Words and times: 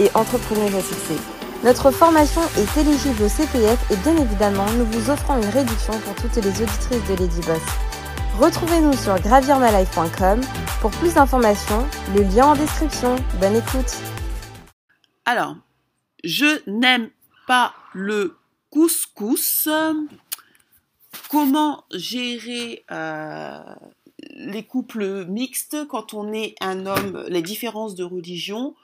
et 0.00 0.10
entrepreneuse 0.14 0.74
à. 0.74 1.18
Notre 1.64 1.90
formation 1.90 2.42
est 2.58 2.80
éligible 2.80 3.22
au 3.22 3.28
CPF 3.28 3.90
et 3.90 3.96
bien 3.96 4.16
évidemment, 4.16 4.66
nous 4.76 4.84
vous 4.86 5.10
offrons 5.10 5.36
une 5.40 5.48
réduction 5.48 5.98
pour 6.00 6.14
toutes 6.16 6.36
les 6.36 6.50
auditrices 6.50 7.08
de 7.08 7.14
Lady 7.14 7.40
Boss. 7.46 7.62
Retrouvez-nous 8.38 8.94
sur 8.94 9.18
gravirmalife.com 9.20 10.40
pour 10.80 10.90
plus 10.90 11.14
d'informations, 11.14 11.86
le 12.14 12.22
lien 12.22 12.48
en 12.48 12.54
description. 12.54 13.16
Bonne 13.40 13.56
écoute. 13.56 13.96
Alors, 15.24 15.56
je 16.24 16.60
n'aime 16.68 17.10
pas 17.46 17.72
le 17.94 18.36
couscous. 18.70 19.68
Comment 21.30 21.84
gérer 21.92 22.84
euh, 22.90 23.62
les 24.34 24.64
couples 24.64 25.24
mixtes 25.26 25.86
quand 25.88 26.12
on 26.12 26.32
est 26.32 26.56
un 26.60 26.86
homme, 26.86 27.24
les 27.28 27.42
différences 27.42 27.94
de 27.94 28.04
religion? 28.04 28.74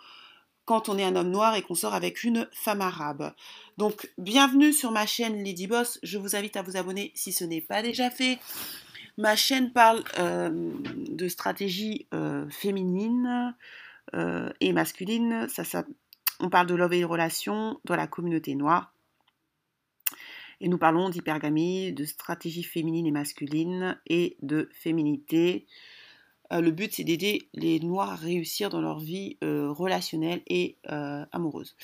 Quand 0.71 0.89
on 0.89 0.97
est 0.99 1.03
un 1.03 1.17
homme 1.17 1.33
noir 1.33 1.57
et 1.57 1.63
qu'on 1.63 1.75
sort 1.75 1.95
avec 1.95 2.23
une 2.23 2.47
femme 2.53 2.81
arabe. 2.81 3.35
Donc, 3.77 4.09
bienvenue 4.19 4.73
sur 4.73 4.93
ma 4.93 5.05
chaîne 5.05 5.43
Lady 5.43 5.67
Boss. 5.67 5.99
Je 6.05 6.17
vous 6.17 6.37
invite 6.37 6.57
à 6.57 6.63
vous 6.63 6.77
abonner 6.77 7.11
si 7.17 7.33
ce 7.33 7.43
n'est 7.43 7.61
pas 7.61 7.83
déjà 7.83 8.09
fait. 8.09 8.39
Ma 9.19 9.35
chaîne 9.35 9.73
parle 9.73 10.05
euh, 10.21 10.71
de 11.09 11.27
stratégie 11.27 12.07
euh, 12.15 12.49
féminine 12.51 13.53
euh, 14.15 14.49
et 14.61 14.73
masculine. 14.73 15.49
Ça, 15.49 15.65
ça, 15.65 15.85
on 16.39 16.51
parle 16.51 16.69
de 16.69 16.77
love 16.77 16.93
et 16.93 17.03
relations 17.03 17.81
dans 17.85 17.97
la 17.97 18.07
communauté 18.07 18.55
noire. 18.55 18.95
Et 20.61 20.69
nous 20.69 20.79
parlons 20.79 21.09
d'hypergamie, 21.09 21.93
de 21.93 22.05
stratégie 22.05 22.63
féminine 22.63 23.09
et 23.09 23.11
masculine 23.11 23.99
et 24.07 24.37
de 24.41 24.69
féminité. 24.73 25.67
Euh, 26.53 26.61
le 26.61 26.71
but, 26.71 26.93
c'est 26.93 27.05
d'aider 27.05 27.49
les 27.55 27.81
Noirs 27.81 28.11
à 28.11 28.17
réussir 28.17 28.71
dans 28.71 28.81
leur 28.81 28.99
vie 28.99 29.37
euh, 29.45 29.71
relationnelle 29.71 30.43
et 30.49 30.77
euh, 30.91 31.25
amoureuse. 31.33 31.77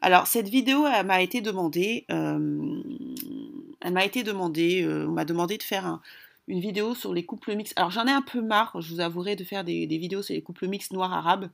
Alors, 0.00 0.26
cette 0.26 0.48
vidéo, 0.48 0.86
elle 0.86 1.06
m'a 1.06 1.22
été 1.22 1.40
demandée. 1.40 2.06
elle 2.08 3.92
m'a 3.92 4.04
été 4.04 4.22
demandée. 4.22 4.86
on 4.86 5.12
m'a 5.12 5.24
demandé 5.24 5.58
de 5.58 5.62
faire 5.62 6.00
une 6.48 6.60
vidéo 6.60 6.94
sur 6.94 7.12
les 7.12 7.24
couples 7.24 7.54
mixtes. 7.54 7.74
Alors, 7.76 7.90
j'en 7.90 8.06
ai 8.06 8.12
un 8.12 8.22
peu 8.22 8.40
marre, 8.40 8.80
je 8.80 8.94
vous 8.94 9.00
avouerai, 9.00 9.36
de 9.36 9.44
faire 9.44 9.64
des, 9.64 9.86
vidéos 9.86 10.22
sur 10.22 10.34
les 10.34 10.42
couples 10.42 10.66
mixtes 10.66 10.92
noirs-arabes. 10.92 11.50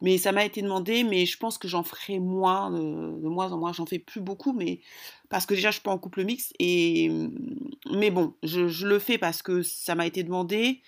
Mais 0.00 0.16
ça 0.16 0.30
m'a 0.30 0.44
été 0.44 0.62
demandé, 0.62 1.02
mais 1.02 1.26
je 1.26 1.36
pense 1.38 1.58
que 1.58 1.66
j'en 1.66 1.82
ferai 1.82 2.20
moins, 2.20 2.70
de, 2.70 3.28
moins 3.28 3.50
en 3.50 3.58
moins. 3.58 3.72
J'en 3.72 3.86
fais 3.86 3.98
plus 3.98 4.20
beaucoup, 4.20 4.52
mais 4.52 4.80
parce 5.28 5.44
que 5.44 5.54
déjà 5.54 5.70
je 5.70 5.76
suis 5.76 5.82
pas 5.82 5.90
en 5.90 5.98
couple 5.98 6.22
mixte. 6.24 6.54
Mais 6.60 8.10
bon, 8.12 8.32
je 8.44 8.86
le 8.86 8.98
fais 9.00 9.18
parce 9.18 9.42
que 9.42 9.62
ça 9.62 9.96
m'a 9.96 10.06
été 10.06 10.22
demandé 10.22 10.82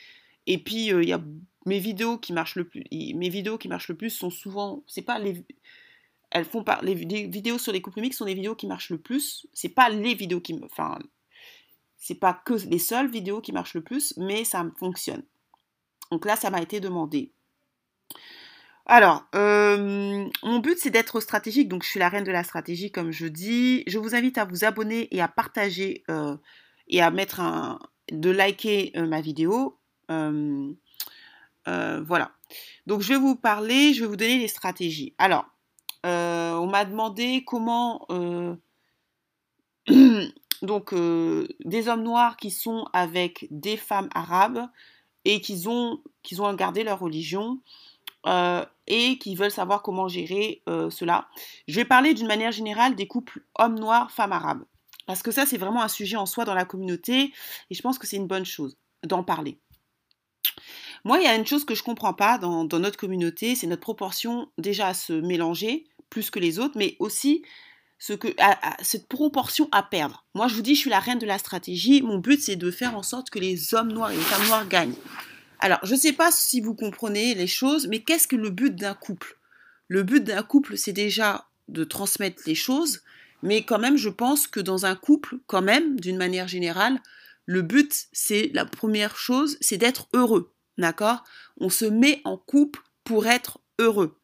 et 0.52 0.58
puis, 0.58 0.86
il 0.86 1.08
y 1.08 1.12
a 1.12 1.22
mes 1.64 1.78
vidéos 1.78 2.18
qui 2.18 2.32
marchent 2.32 2.56
le 2.56 2.64
plus. 2.64 2.82
Mes 2.90 3.28
vidéos 3.28 3.56
qui 3.56 3.68
marchent 3.68 3.86
le 3.86 3.96
plus 3.96 4.10
sont 4.10 4.30
souvent. 4.30 4.82
C'est 4.88 5.02
pas 5.02 5.20
les. 5.20 5.44
Elles 6.32 6.44
font 6.44 6.64
pas. 6.64 6.80
Les, 6.82 6.96
vidéos 6.96 7.56
sur 7.56 7.72
les 7.72 7.80
couples 7.80 8.00
mixtes 8.00 8.18
sont 8.18 8.24
les 8.24 8.34
vidéos 8.34 8.56
qui 8.56 8.66
marchent 8.66 8.90
le 8.90 8.98
plus. 8.98 9.46
C'est 9.52 9.68
pas 9.68 9.88
les 9.88 10.14
vidéos 10.14 10.40
qui. 10.40 10.58
Enfin. 10.64 10.98
C'est 11.98 12.16
pas 12.16 12.32
que 12.32 12.54
les 12.54 12.80
seules 12.80 13.08
vidéos 13.08 13.40
qui 13.40 13.52
marchent 13.52 13.74
le 13.74 13.84
plus, 13.84 14.14
mais 14.16 14.42
ça 14.42 14.66
fonctionne. 14.76 15.22
Donc 16.10 16.24
là, 16.24 16.34
ça 16.34 16.50
m'a 16.50 16.60
été 16.60 16.80
demandé. 16.80 17.30
Alors, 18.86 19.28
mon 19.34 20.58
but 20.58 20.78
c'est 20.78 20.90
d'être 20.90 21.20
stratégique, 21.20 21.68
donc 21.68 21.84
je 21.84 21.90
suis 21.90 22.00
la 22.00 22.08
reine 22.08 22.24
de 22.24 22.32
la 22.32 22.42
stratégie 22.42 22.90
comme 22.90 23.12
je 23.12 23.26
dis. 23.26 23.84
Je 23.86 23.98
vous 23.98 24.16
invite 24.16 24.38
à 24.38 24.46
vous 24.46 24.64
abonner 24.64 25.14
et 25.14 25.20
à 25.20 25.28
partager 25.28 26.02
et 26.88 27.02
à 27.02 27.10
mettre 27.10 27.38
un, 27.40 27.78
de 28.10 28.30
liker 28.30 28.92
ma 28.96 29.20
vidéo 29.20 29.76
euh, 29.76 29.76
euh, 29.76 29.79
voilà. 31.66 32.32
Donc 32.86 33.02
je 33.02 33.08
vais 33.08 33.18
vous 33.18 33.36
parler, 33.36 33.94
je 33.94 34.00
vais 34.00 34.06
vous 34.06 34.16
donner 34.16 34.38
les 34.38 34.48
stratégies. 34.48 35.14
Alors, 35.18 35.44
euh, 36.06 36.54
on 36.54 36.66
m'a 36.66 36.84
demandé 36.84 37.44
comment 37.46 38.06
donc 40.62 40.94
des 40.94 41.88
hommes 41.88 42.02
noirs 42.02 42.36
qui 42.36 42.50
sont 42.50 42.86
avec 42.92 43.46
des 43.50 43.76
femmes 43.76 44.08
arabes 44.14 44.66
et 45.24 45.40
qui 45.40 45.66
ont, 45.66 46.02
qui 46.22 46.40
ont 46.40 46.52
gardé 46.54 46.82
leur 46.82 46.98
religion 47.00 47.60
et 48.26 49.18
qui 49.18 49.34
veulent 49.36 49.50
savoir 49.50 49.82
comment 49.82 50.08
gérer 50.08 50.62
cela. 50.66 51.28
Je 51.68 51.76
vais 51.76 51.84
parler 51.84 52.14
d'une 52.14 52.26
manière 52.26 52.52
générale 52.52 52.96
des 52.96 53.06
couples 53.06 53.44
hommes 53.58 53.78
noirs, 53.78 54.10
femmes 54.10 54.32
arabes. 54.32 54.64
Parce 55.10 55.24
que 55.24 55.32
ça, 55.32 55.44
c'est 55.44 55.58
vraiment 55.58 55.82
un 55.82 55.88
sujet 55.88 56.16
en 56.16 56.24
soi 56.24 56.44
dans 56.44 56.54
la 56.54 56.64
communauté 56.64 57.32
et 57.68 57.74
je 57.74 57.82
pense 57.82 57.98
que 57.98 58.06
c'est 58.06 58.16
une 58.16 58.28
bonne 58.28 58.44
chose 58.44 58.78
d'en 59.02 59.24
parler. 59.24 59.58
Moi, 61.04 61.18
il 61.18 61.24
y 61.24 61.26
a 61.26 61.34
une 61.34 61.46
chose 61.46 61.64
que 61.64 61.74
je 61.74 61.82
ne 61.82 61.86
comprends 61.86 62.14
pas 62.14 62.38
dans, 62.38 62.64
notre 62.64 62.98
communauté, 62.98 63.54
c'est 63.54 63.66
notre 63.66 63.82
proportion 63.82 64.48
déjà 64.58 64.88
à 64.88 64.94
se 64.94 65.12
mélanger 65.12 65.86
plus 66.10 66.30
que 66.30 66.38
les 66.38 66.58
autres, 66.58 66.76
mais 66.76 66.96
aussi 66.98 67.42
ce 67.98 68.12
que, 68.12 68.28
cette 68.82 69.08
proportion 69.08 69.68
à 69.72 69.82
perdre. 69.82 70.24
Moi, 70.34 70.48
je 70.48 70.54
vous 70.54 70.62
dis, 70.62 70.74
je 70.74 70.80
suis 70.80 70.90
la 70.90 71.00
reine 71.00 71.18
de 71.18 71.26
la 71.26 71.38
stratégie. 71.38 72.02
Mon 72.02 72.18
but, 72.18 72.40
c'est 72.40 72.56
de 72.56 72.70
faire 72.70 72.96
en 72.96 73.02
sorte 73.02 73.30
que 73.30 73.38
les 73.38 73.74
hommes 73.74 73.92
noirs 73.92 74.10
et 74.10 74.16
les 74.16 74.22
femmes 74.22 74.46
noires 74.46 74.68
gagnent. 74.68 74.94
Alors, 75.58 75.78
je 75.82 75.94
ne 75.94 75.98
sais 75.98 76.12
pas 76.12 76.30
si 76.30 76.60
vous 76.60 76.74
comprenez 76.74 77.34
les 77.34 77.46
choses, 77.46 77.86
mais 77.86 78.00
qu'est-ce 78.00 78.26
que 78.26 78.36
le 78.36 78.50
but 78.50 78.74
d'un 78.74 78.94
couple? 78.94 79.38
Le 79.88 80.02
but 80.02 80.24
d'un 80.24 80.42
couple, 80.42 80.76
c'est 80.76 80.92
déjà 80.92 81.46
de 81.68 81.84
transmettre 81.84 82.42
les 82.46 82.54
choses, 82.54 83.02
mais 83.42 83.62
quand 83.62 83.78
même, 83.78 83.96
je 83.96 84.08
pense 84.08 84.46
que 84.46 84.60
dans 84.60 84.86
un 84.86 84.96
couple, 84.96 85.38
quand 85.46 85.62
même, 85.62 86.00
d'une 86.00 86.16
manière 86.16 86.48
générale, 86.48 87.00
le 87.44 87.62
but, 87.62 88.06
c'est 88.12 88.50
la 88.54 88.64
première 88.64 89.16
chose, 89.16 89.58
c'est 89.60 89.76
d'être 89.76 90.08
heureux. 90.14 90.52
D'accord? 90.80 91.22
On 91.58 91.68
se 91.68 91.84
met 91.84 92.22
en 92.24 92.38
couple 92.38 92.80
pour 93.04 93.26
être 93.26 93.60
heureux. 93.78 94.16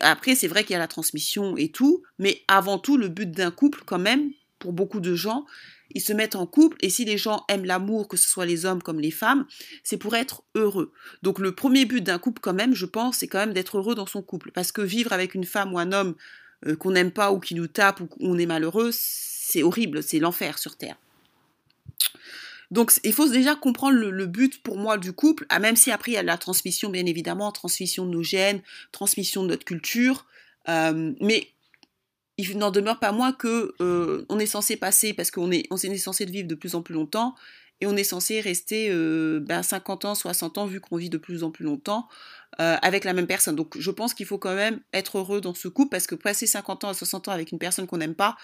après, 0.00 0.34
c'est 0.34 0.48
vrai 0.48 0.64
qu'il 0.64 0.72
y 0.72 0.76
a 0.76 0.78
la 0.78 0.88
transmission 0.88 1.56
et 1.56 1.68
tout, 1.70 2.02
mais 2.18 2.42
avant 2.48 2.78
tout, 2.78 2.96
le 2.96 3.08
but 3.08 3.30
d'un 3.30 3.50
couple, 3.50 3.82
quand 3.84 3.98
même, 3.98 4.30
pour 4.58 4.72
beaucoup 4.72 5.00
de 5.00 5.14
gens, 5.14 5.44
ils 5.90 6.00
se 6.00 6.12
mettent 6.12 6.36
en 6.36 6.46
couple 6.46 6.78
et 6.80 6.88
si 6.88 7.04
les 7.04 7.18
gens 7.18 7.44
aiment 7.48 7.66
l'amour, 7.66 8.08
que 8.08 8.16
ce 8.16 8.28
soit 8.28 8.46
les 8.46 8.64
hommes 8.64 8.82
comme 8.82 9.00
les 9.00 9.10
femmes, 9.10 9.46
c'est 9.82 9.98
pour 9.98 10.14
être 10.16 10.42
heureux. 10.54 10.92
Donc 11.22 11.38
le 11.38 11.54
premier 11.54 11.84
but 11.84 12.02
d'un 12.02 12.18
couple, 12.18 12.40
quand 12.40 12.54
même, 12.54 12.74
je 12.74 12.86
pense, 12.86 13.18
c'est 13.18 13.28
quand 13.28 13.38
même 13.38 13.52
d'être 13.52 13.78
heureux 13.78 13.94
dans 13.94 14.06
son 14.06 14.22
couple. 14.22 14.50
Parce 14.52 14.72
que 14.72 14.80
vivre 14.80 15.12
avec 15.12 15.34
une 15.34 15.44
femme 15.44 15.74
ou 15.74 15.78
un 15.78 15.92
homme 15.92 16.14
euh, 16.66 16.76
qu'on 16.76 16.92
n'aime 16.92 17.10
pas 17.10 17.32
ou 17.32 17.40
qui 17.40 17.54
nous 17.54 17.66
tape 17.66 18.00
ou 18.00 18.06
qu'on 18.06 18.38
est 18.38 18.46
malheureux, 18.46 18.90
c'est 18.92 19.62
horrible, 19.62 20.02
c'est 20.02 20.20
l'enfer 20.20 20.58
sur 20.58 20.76
Terre. 20.76 20.96
Donc 22.74 22.92
il 23.04 23.12
faut 23.12 23.28
déjà 23.28 23.54
comprendre 23.54 23.96
le, 23.96 24.26
but 24.26 24.60
pour 24.64 24.78
moi 24.78 24.98
du 24.98 25.12
couple, 25.12 25.46
ah, 25.48 25.60
même 25.60 25.76
si 25.76 25.92
après 25.92 26.10
il 26.10 26.14
y 26.14 26.18
a 26.18 26.24
la 26.24 26.36
transmission 26.36 26.90
bien 26.90 27.06
évidemment, 27.06 27.52
transmission 27.52 28.04
de 28.04 28.10
nos 28.10 28.24
gènes, 28.24 28.62
transmission 28.90 29.44
de 29.44 29.50
notre 29.50 29.64
culture, 29.64 30.26
euh, 30.68 31.12
mais 31.20 31.46
il 32.36 32.58
n'en 32.58 32.72
demeure 32.72 32.98
pas 32.98 33.12
moins 33.12 33.32
que 33.32 33.76
euh, 33.80 34.26
on 34.28 34.40
est 34.40 34.46
censé 34.46 34.76
passer 34.76 35.14
parce 35.14 35.30
qu'on 35.30 35.52
est, 35.52 35.68
on 35.70 35.76
est 35.76 35.98
censé 35.98 36.24
vivre 36.24 36.48
de 36.48 36.56
plus 36.56 36.74
en 36.74 36.82
plus 36.82 36.94
longtemps 36.94 37.36
et 37.80 37.86
on 37.86 37.96
est 37.96 38.02
censé 38.02 38.40
rester 38.40 38.88
50 38.88 38.92
euh, 38.92 39.38
ben, 39.38 39.60
ans, 40.08 40.14
60 40.16 40.58
ans 40.58 40.66
vu 40.66 40.80
qu'on 40.80 40.96
vit 40.96 41.10
de 41.10 41.18
plus 41.18 41.44
en 41.44 41.52
plus 41.52 41.64
longtemps 41.64 42.08
avec 42.58 43.04
la 43.04 43.12
même 43.12 43.28
personne. 43.28 43.54
Donc 43.54 43.78
je 43.78 43.90
pense 43.92 44.14
qu'il 44.14 44.26
faut 44.26 44.38
quand 44.38 44.54
même 44.56 44.80
être 44.92 45.18
heureux 45.18 45.40
dans 45.40 45.54
ce 45.54 45.68
couple 45.68 45.90
parce 45.90 46.08
que 46.08 46.16
passer 46.16 46.48
50 46.48 46.82
ans 46.82 46.88
à 46.88 46.94
60 46.94 47.28
ans 47.28 47.32
avec 47.32 47.52
une 47.52 47.60
personne 47.60 47.86
qu'on 47.86 47.98
n'aime 47.98 48.16
pas 48.16 48.36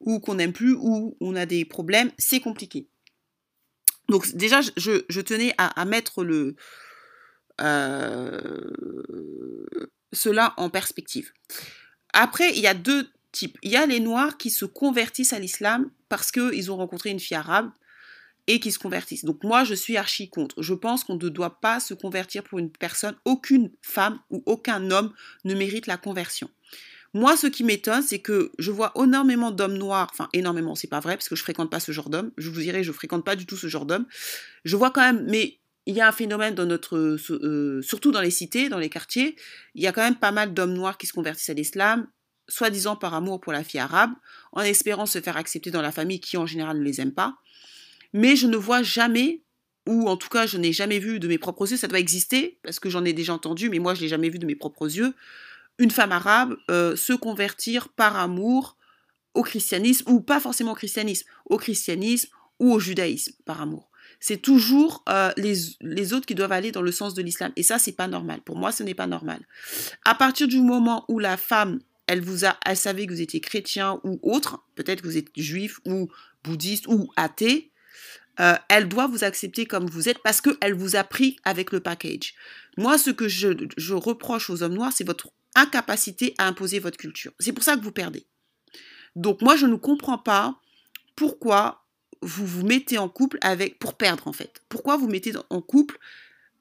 ou 0.00 0.18
qu'on 0.18 0.34
n'aime 0.34 0.52
plus 0.52 0.74
ou 0.76 1.16
on 1.20 1.36
a 1.36 1.46
des 1.46 1.64
problèmes, 1.64 2.10
c'est 2.18 2.40
compliqué. 2.40 2.88
Donc 4.08 4.34
déjà, 4.34 4.60
je, 4.60 5.20
tenais 5.20 5.54
à, 5.58 5.84
mettre 5.84 6.24
euh, 7.60 8.40
cela 10.12 10.54
en 10.56 10.70
perspective. 10.70 11.32
Après, 12.12 12.52
il 12.52 12.60
y 12.60 12.66
a 12.66 12.74
deux 12.74 13.08
types. 13.32 13.58
Il 13.62 13.70
y 13.70 13.76
a 13.76 13.86
les 13.86 14.00
Noirs 14.00 14.36
qui 14.36 14.50
se 14.50 14.64
convertissent 14.64 15.32
à 15.32 15.38
l'islam 15.38 15.90
parce 16.08 16.30
qu'ils 16.30 16.70
ont 16.70 16.76
rencontré 16.76 17.10
une 17.10 17.20
fille 17.20 17.36
arabe 17.36 17.70
et 18.46 18.60
qui 18.60 18.70
se 18.70 18.78
convertissent. 18.78 19.24
Donc 19.24 19.42
moi, 19.42 19.64
je 19.64 19.74
suis 19.74 19.96
archi 19.96 20.30
contre. 20.30 20.62
Je 20.62 20.74
pense 20.74 21.04
qu'on 21.04 21.16
ne 21.16 21.28
doit 21.28 21.60
pas 21.60 21.80
se 21.80 21.94
convertir 21.94 22.44
pour 22.44 22.58
une 22.58 22.70
personne. 22.70 23.16
Aucune 23.24 23.70
femme 23.82 24.20
ou 24.30 24.42
aucun 24.46 24.90
homme 24.90 25.12
ne 25.44 25.54
mérite 25.54 25.86
la 25.86 25.96
conversion. 25.96 26.48
Moi, 27.16 27.34
ce 27.34 27.46
qui 27.46 27.64
m'étonne, 27.64 28.02
c'est 28.02 28.18
que 28.18 28.52
je 28.58 28.70
vois 28.70 28.92
énormément 28.94 29.50
d'hommes 29.50 29.78
noirs, 29.78 30.08
enfin 30.12 30.28
énormément, 30.34 30.74
c'est 30.74 30.86
pas 30.86 31.00
vrai, 31.00 31.16
parce 31.16 31.30
que 31.30 31.34
je 31.34 31.42
fréquente 31.42 31.70
pas 31.70 31.80
ce 31.80 31.90
genre 31.90 32.10
d'homme, 32.10 32.30
je 32.36 32.50
vous 32.50 32.60
dirais, 32.60 32.84
je 32.84 32.92
fréquente 32.92 33.24
pas 33.24 33.36
du 33.36 33.46
tout 33.46 33.56
ce 33.56 33.68
genre 33.68 33.86
d'homme. 33.86 34.04
Je 34.66 34.76
vois 34.76 34.90
quand 34.90 35.00
même, 35.00 35.24
mais 35.26 35.58
il 35.86 35.94
y 35.94 36.02
a 36.02 36.08
un 36.08 36.12
phénomène 36.12 36.54
dans 36.54 36.66
notre, 36.66 36.98
euh, 36.98 37.80
surtout 37.80 38.12
dans 38.12 38.20
les 38.20 38.30
cités, 38.30 38.68
dans 38.68 38.76
les 38.76 38.90
quartiers, 38.90 39.34
il 39.74 39.82
y 39.82 39.86
a 39.86 39.92
quand 39.92 40.02
même 40.02 40.16
pas 40.16 40.30
mal 40.30 40.52
d'hommes 40.52 40.74
noirs 40.74 40.98
qui 40.98 41.06
se 41.06 41.14
convertissent 41.14 41.48
à 41.48 41.54
l'islam, 41.54 42.06
soi-disant 42.48 42.96
par 42.96 43.14
amour 43.14 43.40
pour 43.40 43.54
la 43.54 43.64
fille 43.64 43.80
arabe, 43.80 44.10
en 44.52 44.60
espérant 44.60 45.06
se 45.06 45.18
faire 45.22 45.38
accepter 45.38 45.70
dans 45.70 45.80
la 45.80 45.92
famille 45.92 46.20
qui 46.20 46.36
en 46.36 46.44
général 46.44 46.78
ne 46.78 46.84
les 46.84 47.00
aime 47.00 47.14
pas. 47.14 47.38
Mais 48.12 48.36
je 48.36 48.46
ne 48.46 48.58
vois 48.58 48.82
jamais, 48.82 49.40
ou 49.86 50.06
en 50.06 50.18
tout 50.18 50.28
cas 50.28 50.44
je 50.44 50.58
n'ai 50.58 50.74
jamais 50.74 50.98
vu 50.98 51.18
de 51.18 51.28
mes 51.28 51.38
propres 51.38 51.70
yeux, 51.70 51.78
ça 51.78 51.88
doit 51.88 51.98
exister, 51.98 52.58
parce 52.62 52.78
que 52.78 52.90
j'en 52.90 53.06
ai 53.06 53.14
déjà 53.14 53.32
entendu, 53.32 53.70
mais 53.70 53.78
moi 53.78 53.94
je 53.94 54.02
l'ai 54.02 54.08
jamais 54.08 54.28
vu 54.28 54.38
de 54.38 54.44
mes 54.44 54.54
propres 54.54 54.94
yeux, 54.94 55.14
une 55.78 55.90
femme 55.90 56.12
arabe 56.12 56.56
euh, 56.70 56.96
se 56.96 57.12
convertir 57.12 57.88
par 57.90 58.16
amour 58.16 58.76
au 59.34 59.42
christianisme, 59.42 60.10
ou 60.10 60.20
pas 60.20 60.40
forcément 60.40 60.72
au 60.72 60.76
christianisme, 60.76 61.26
au 61.44 61.58
christianisme 61.58 62.30
ou 62.58 62.72
au 62.72 62.80
judaïsme 62.80 63.34
par 63.44 63.60
amour 63.60 63.90
c'est 64.20 64.38
toujours 64.38 65.04
euh, 65.08 65.30
les, 65.36 66.12
autres 66.12 66.26
qui 66.26 66.34
doivent 66.34 66.52
aller 66.52 66.72
dans 66.72 66.82
le 66.82 66.92
sens 66.92 67.14
de 67.14 67.22
l'islam. 67.22 67.52
Et 67.56 67.62
ça, 67.62 67.78
c'est 67.78 67.92
pas 67.92 68.08
normal. 68.08 68.40
Pour 68.42 68.56
moi, 68.56 68.72
ce 68.72 68.82
n'est 68.82 68.94
pas 68.94 69.06
normal. 69.06 69.40
À 70.04 70.14
partir 70.14 70.48
du 70.48 70.60
moment 70.60 71.04
où 71.08 71.18
la 71.18 71.36
femme, 71.36 71.80
elle 72.06 72.20
vous 72.20 72.44
a, 72.44 72.56
elle 72.64 72.76
savait 72.76 73.06
que 73.06 73.12
vous 73.12 73.20
étiez 73.20 73.40
chrétien 73.40 74.00
ou 74.04 74.18
autre, 74.22 74.64
peut-être 74.74 75.02
que 75.02 75.08
vous 75.08 75.18
êtes 75.18 75.28
juif 75.36 75.80
ou 75.84 76.08
bouddhiste 76.44 76.86
ou 76.86 77.10
athée, 77.16 77.72
euh, 78.38 78.54
elle 78.68 78.88
doit 78.88 79.06
vous 79.06 79.24
accepter 79.24 79.66
comme 79.66 79.86
vous 79.86 80.08
êtes 80.08 80.18
parce 80.18 80.40
qu'elle 80.40 80.74
vous 80.74 80.96
a 80.96 81.04
pris 81.04 81.36
avec 81.44 81.72
le 81.72 81.80
package. 81.80 82.34
Moi, 82.76 82.98
ce 82.98 83.10
que 83.10 83.28
je, 83.28 83.48
je 83.76 83.94
reproche 83.94 84.50
aux 84.50 84.62
hommes 84.62 84.74
noirs, 84.74 84.92
c'est 84.94 85.06
votre 85.06 85.30
incapacité 85.56 86.34
à 86.38 86.46
imposer 86.46 86.78
votre 86.78 86.96
culture. 86.96 87.32
C'est 87.40 87.52
pour 87.52 87.64
ça 87.64 87.76
que 87.76 87.82
vous 87.82 87.92
perdez. 87.92 88.26
Donc 89.16 89.42
moi, 89.42 89.56
je 89.56 89.66
ne 89.66 89.74
comprends 89.74 90.18
pas 90.18 90.60
pourquoi 91.16 91.84
vous 92.22 92.46
vous 92.46 92.64
mettez 92.64 92.98
en 92.98 93.08
couple 93.08 93.38
avec 93.40 93.78
pour 93.78 93.94
perdre 93.94 94.28
en 94.28 94.32
fait 94.32 94.62
Pourquoi 94.68 94.96
vous 94.96 95.08
mettez 95.08 95.32
en 95.50 95.60
couple 95.60 95.98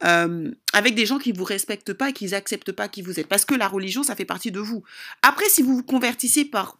euh, 0.03 0.51
avec 0.73 0.95
des 0.95 1.05
gens 1.05 1.19
qui 1.19 1.31
vous 1.31 1.43
respectent 1.43 1.93
pas 1.93 2.09
et 2.09 2.13
qui 2.13 2.25
n'acceptent 2.25 2.71
pas 2.71 2.87
qui 2.87 3.01
vous 3.01 3.19
êtes? 3.19 3.27
Parce 3.27 3.45
que 3.45 3.53
la 3.53 3.67
religion, 3.67 4.03
ça 4.03 4.15
fait 4.15 4.25
partie 4.25 4.51
de 4.51 4.59
vous. 4.59 4.83
Après, 5.21 5.47
si 5.49 5.61
vous 5.61 5.75
vous 5.75 5.83
convertissez 5.83 6.45
par 6.45 6.79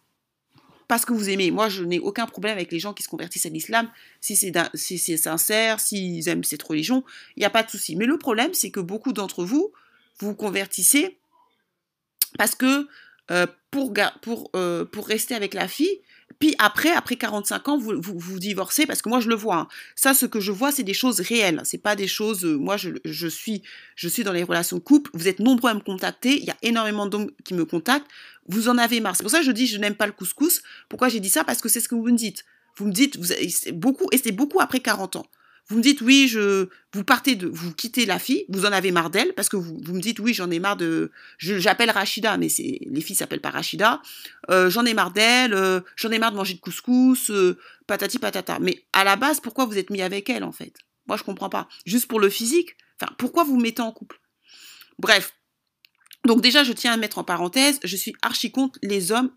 parce 0.88 1.04
que 1.04 1.12
vous 1.12 1.28
aimez, 1.28 1.50
moi 1.50 1.68
je 1.68 1.82
n'ai 1.82 1.98
aucun 1.98 2.26
problème 2.26 2.52
avec 2.52 2.70
les 2.70 2.78
gens 2.78 2.94
qui 2.94 3.02
se 3.02 3.08
convertissent 3.08 3.46
à 3.46 3.48
l'islam, 3.48 3.90
si 4.20 4.36
c'est 4.36 4.52
si 4.74 5.18
sincère, 5.18 5.80
s'ils 5.80 6.28
aiment 6.28 6.44
cette 6.44 6.62
religion, 6.62 7.04
il 7.36 7.40
n'y 7.40 7.44
a 7.44 7.50
pas 7.50 7.64
de 7.64 7.70
souci. 7.70 7.96
Mais 7.96 8.06
le 8.06 8.18
problème, 8.18 8.54
c'est 8.54 8.70
que 8.70 8.78
beaucoup 8.78 9.12
d'entre 9.12 9.44
vous, 9.44 9.72
vous 10.20 10.28
vous 10.28 10.34
convertissez 10.34 11.18
parce 12.38 12.54
que 12.54 12.86
euh, 13.30 13.46
pour, 13.70 13.92
pour, 14.22 14.50
euh, 14.54 14.84
pour 14.84 15.06
rester 15.06 15.34
avec 15.34 15.54
la 15.54 15.68
fille, 15.68 16.00
puis 16.38 16.54
après, 16.58 16.90
après 16.90 17.16
45 17.16 17.68
ans, 17.68 17.78
vous, 17.78 17.94
vous, 18.00 18.38
divorcez 18.38 18.84
parce 18.86 19.00
que 19.00 19.08
moi 19.08 19.20
je 19.20 19.28
le 19.28 19.34
vois. 19.34 19.56
Hein. 19.56 19.68
Ça, 19.94 20.12
ce 20.12 20.26
que 20.26 20.38
je 20.38 20.52
vois, 20.52 20.70
c'est 20.70 20.82
des 20.82 20.94
choses 20.94 21.20
réelles. 21.20 21.62
C'est 21.64 21.78
pas 21.78 21.96
des 21.96 22.08
choses. 22.08 22.44
Euh, 22.44 22.58
moi, 22.58 22.76
je, 22.76 22.90
je, 23.04 23.26
suis, 23.26 23.62
je 23.94 24.08
suis 24.08 24.22
dans 24.22 24.32
les 24.32 24.42
relations 24.42 24.76
de 24.76 24.82
couple. 24.82 25.10
Vous 25.14 25.28
êtes 25.28 25.38
nombreux 25.38 25.70
à 25.70 25.74
me 25.74 25.80
contacter. 25.80 26.36
Il 26.36 26.44
y 26.44 26.50
a 26.50 26.56
énormément 26.62 27.06
d'hommes 27.06 27.30
qui 27.44 27.54
me 27.54 27.64
contactent. 27.64 28.06
Vous 28.48 28.68
en 28.68 28.76
avez 28.76 29.00
marre. 29.00 29.16
C'est 29.16 29.22
pour 29.22 29.30
ça 29.30 29.38
que 29.38 29.44
je 29.44 29.50
dis 29.50 29.66
je 29.66 29.78
n'aime 29.78 29.94
pas 29.94 30.06
le 30.06 30.12
couscous. 30.12 30.62
Pourquoi 30.88 31.08
j'ai 31.08 31.20
dit 31.20 31.30
ça? 31.30 31.42
Parce 31.42 31.60
que 31.60 31.68
c'est 31.68 31.80
ce 31.80 31.88
que 31.88 31.94
vous 31.94 32.04
me 32.04 32.16
dites. 32.16 32.44
Vous 32.76 32.86
me 32.86 32.92
dites, 32.92 33.16
vous, 33.16 33.32
beaucoup, 33.72 34.06
et 34.12 34.18
c'est 34.18 34.32
beaucoup 34.32 34.60
après 34.60 34.80
40 34.80 35.16
ans. 35.16 35.26
Vous 35.68 35.78
me 35.78 35.82
dites 35.82 36.00
oui, 36.00 36.28
je, 36.28 36.68
vous 36.92 37.02
partez 37.02 37.34
de, 37.34 37.48
vous 37.48 37.74
quittez 37.74 38.06
la 38.06 38.20
fille, 38.20 38.44
vous 38.48 38.66
en 38.66 38.72
avez 38.72 38.92
marre 38.92 39.10
d'elle 39.10 39.34
parce 39.34 39.48
que 39.48 39.56
vous, 39.56 39.74
me 39.92 40.00
dites 40.00 40.20
oui, 40.20 40.32
j'en 40.32 40.48
ai 40.50 40.60
marre 40.60 40.76
de, 40.76 41.10
j'appelle 41.38 41.90
Rachida, 41.90 42.36
mais 42.36 42.48
c'est 42.48 42.78
les 42.82 43.00
filles 43.00 43.16
s'appellent 43.16 43.40
pas 43.40 43.50
Rachida. 43.50 44.00
Euh, 44.48 44.70
j'en 44.70 44.84
ai 44.84 44.94
marre 44.94 45.10
d'elle, 45.10 45.54
euh, 45.54 45.80
j'en 45.96 46.10
ai 46.10 46.20
marre 46.20 46.30
de 46.30 46.36
manger 46.36 46.54
de 46.54 46.60
couscous, 46.60 47.30
euh, 47.30 47.58
patati 47.88 48.20
patata. 48.20 48.60
Mais 48.60 48.84
à 48.92 49.02
la 49.02 49.16
base, 49.16 49.40
pourquoi 49.40 49.64
vous 49.64 49.76
êtes 49.76 49.90
mis 49.90 50.02
avec 50.02 50.30
elle 50.30 50.44
en 50.44 50.52
fait? 50.52 50.74
Moi, 51.08 51.16
je 51.16 51.24
comprends 51.24 51.50
pas. 51.50 51.68
Juste 51.84 52.06
pour 52.06 52.20
le 52.20 52.28
physique? 52.28 52.76
Enfin, 53.00 53.12
pourquoi 53.18 53.42
vous, 53.42 53.54
vous 53.54 53.60
mettez 53.60 53.82
en 53.82 53.90
couple? 53.90 54.20
Bref. 55.00 55.34
Donc 56.24 56.42
déjà, 56.42 56.62
je 56.62 56.72
tiens 56.72 56.92
à 56.92 56.96
mettre 56.96 57.18
en 57.18 57.24
parenthèse, 57.24 57.80
je 57.82 57.96
suis 57.96 58.14
archi 58.22 58.52
contre 58.52 58.78
les 58.82 59.12
hommes 59.12 59.30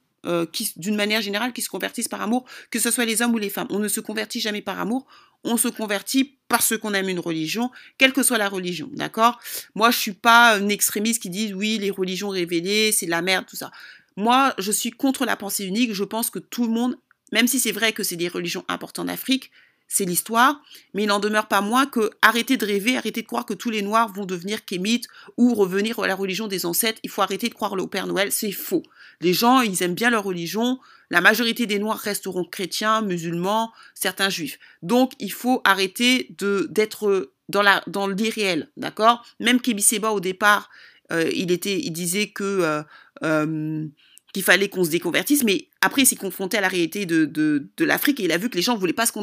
qui, 0.52 0.74
d'une 0.76 0.96
manière 0.98 1.22
générale, 1.22 1.54
qui 1.54 1.62
se 1.62 1.70
convertissent 1.70 2.10
par 2.10 2.22
amour, 2.22 2.46
que 2.72 2.80
ce 2.80 2.92
soit 2.92 3.06
les 3.06 3.22
hommes 3.22 3.34
ou 3.34 3.38
les 3.38 3.50
femmes. 3.50 3.68
On 3.70 3.80
ne 3.80 3.88
se 3.88 4.02
convertit 4.02 4.42
jamais 4.42 4.62
par 4.62 4.80
amour, 4.80 5.08
on 5.44 5.58
se 5.58 5.68
convertit 5.68 6.38
parce 6.48 6.78
qu'on 6.78 6.94
aime 6.94 7.10
une 7.10 7.20
religion, 7.20 7.70
quelle 7.98 8.12
que 8.12 8.24
soit 8.24 8.38
la 8.38 8.50
religion, 8.50 8.90
d'accord? 8.94 9.40
Moi, 9.76 9.92
je 9.92 9.98
suis 9.98 10.14
pas 10.14 10.56
un 10.56 10.68
extrémiste 10.68 11.22
qui 11.22 11.30
dit 11.30 11.54
oui, 11.54 11.78
les 11.78 11.92
religions 11.92 12.30
révélées, 12.30 12.92
c'est 12.92 13.06
de 13.06 13.12
la 13.12 13.22
merde, 13.22 13.46
tout 13.48 13.56
ça. 13.56 13.72
Moi, 14.18 14.54
je 14.58 14.72
suis 14.72 14.92
contre 14.92 15.26
la 15.26 15.38
pensée 15.38 15.66
unique. 15.66 15.94
Je 15.94 16.04
pense 16.04 16.30
que 16.30 16.40
tout 16.40 16.66
le 16.66 16.72
monde, 16.74 16.98
même 17.32 17.48
si 17.48 17.60
c'est 17.60 17.72
vrai 17.72 17.94
que 17.94 18.04
c'est 18.04 18.18
des 18.18 18.28
religions 18.28 18.66
importantes 18.68 19.08
en 19.08 19.14
Afrique, 19.14 19.52
c'est 19.88 20.06
l'histoire, 20.06 20.62
mais 20.94 21.04
il 21.04 21.08
n'en 21.08 21.20
demeure 21.20 21.48
pas 21.48 21.62
moins 21.62 21.88
que 21.88 22.12
arrêtez 22.22 22.58
de 22.58 22.66
rêver, 22.66 22.96
arrêtez 22.96 23.24
de 23.24 23.28
croire 23.28 23.46
que 23.46 23.56
tous 23.56 23.72
les 23.72 23.82
Noirs 23.82 24.14
vont 24.14 24.26
devenir 24.26 24.64
kémites 24.66 25.08
ou 25.38 25.56
revenir 25.56 25.98
à 26.00 26.08
la 26.08 26.16
religion 26.16 26.48
des 26.48 26.66
ancêtres. 26.66 27.00
Il 27.04 27.10
faut 27.10 27.24
arrêter 27.24 27.50
de 27.50 27.56
croire 27.56 27.74
au 27.74 27.88
Père 27.88 28.06
Noël, 28.06 28.32
c'est 28.32 28.52
faux. 28.52 28.84
Les 29.22 29.34
gens, 29.34 29.62
ils 29.62 29.82
aiment 29.82 29.96
bien 29.96 30.12
leur 30.12 30.24
religion. 30.24 30.80
La 31.10 31.22
majorité 31.22 31.66
des 31.66 31.80
Noirs 31.80 31.98
resteront 31.98 32.44
chrétiens, 32.44 33.02
musulmans, 33.02 33.72
certains 33.96 34.30
juifs. 34.30 34.60
Donc, 34.84 35.14
il 35.20 35.32
faut 35.32 35.62
arrêter 35.64 36.28
d'être 36.70 37.32
dans 37.50 37.62
la 37.62 37.82
dans 37.88 38.08
l'irréel, 38.08 38.70
d'accord? 38.78 39.26
Même 39.40 39.60
Kébi 39.60 39.82
Seba 39.82 40.12
au 40.12 40.20
départ, 40.20 40.70
euh, 41.12 41.30
il 41.34 41.52
il 41.52 41.92
disait 41.92 42.28
que 42.28 42.44
euh, 42.44 42.84
euh, 43.24 43.88
qu'il 44.34 44.44
fallait 44.44 44.70
qu'on 44.70 44.84
se 44.84 44.90
déconvertisse, 44.90 45.44
mais 45.44 45.68
après 45.82 46.04
il 46.04 46.06
s'est 46.06 46.16
confronté 46.16 46.58
à 46.58 46.62
la 46.62 46.68
réalité 46.68 47.06
de, 47.06 47.26
de, 47.26 47.86
l'Afrique 47.86 48.20
et 48.20 48.24
il 48.24 48.32
a 48.32 48.38
vu 48.38 48.50
que 48.50 48.56
les 48.56 48.62
gens 48.62 48.76
ne 48.76 48.80
voulaient 48.80 48.94
pas 48.94 49.06
se 49.06 49.14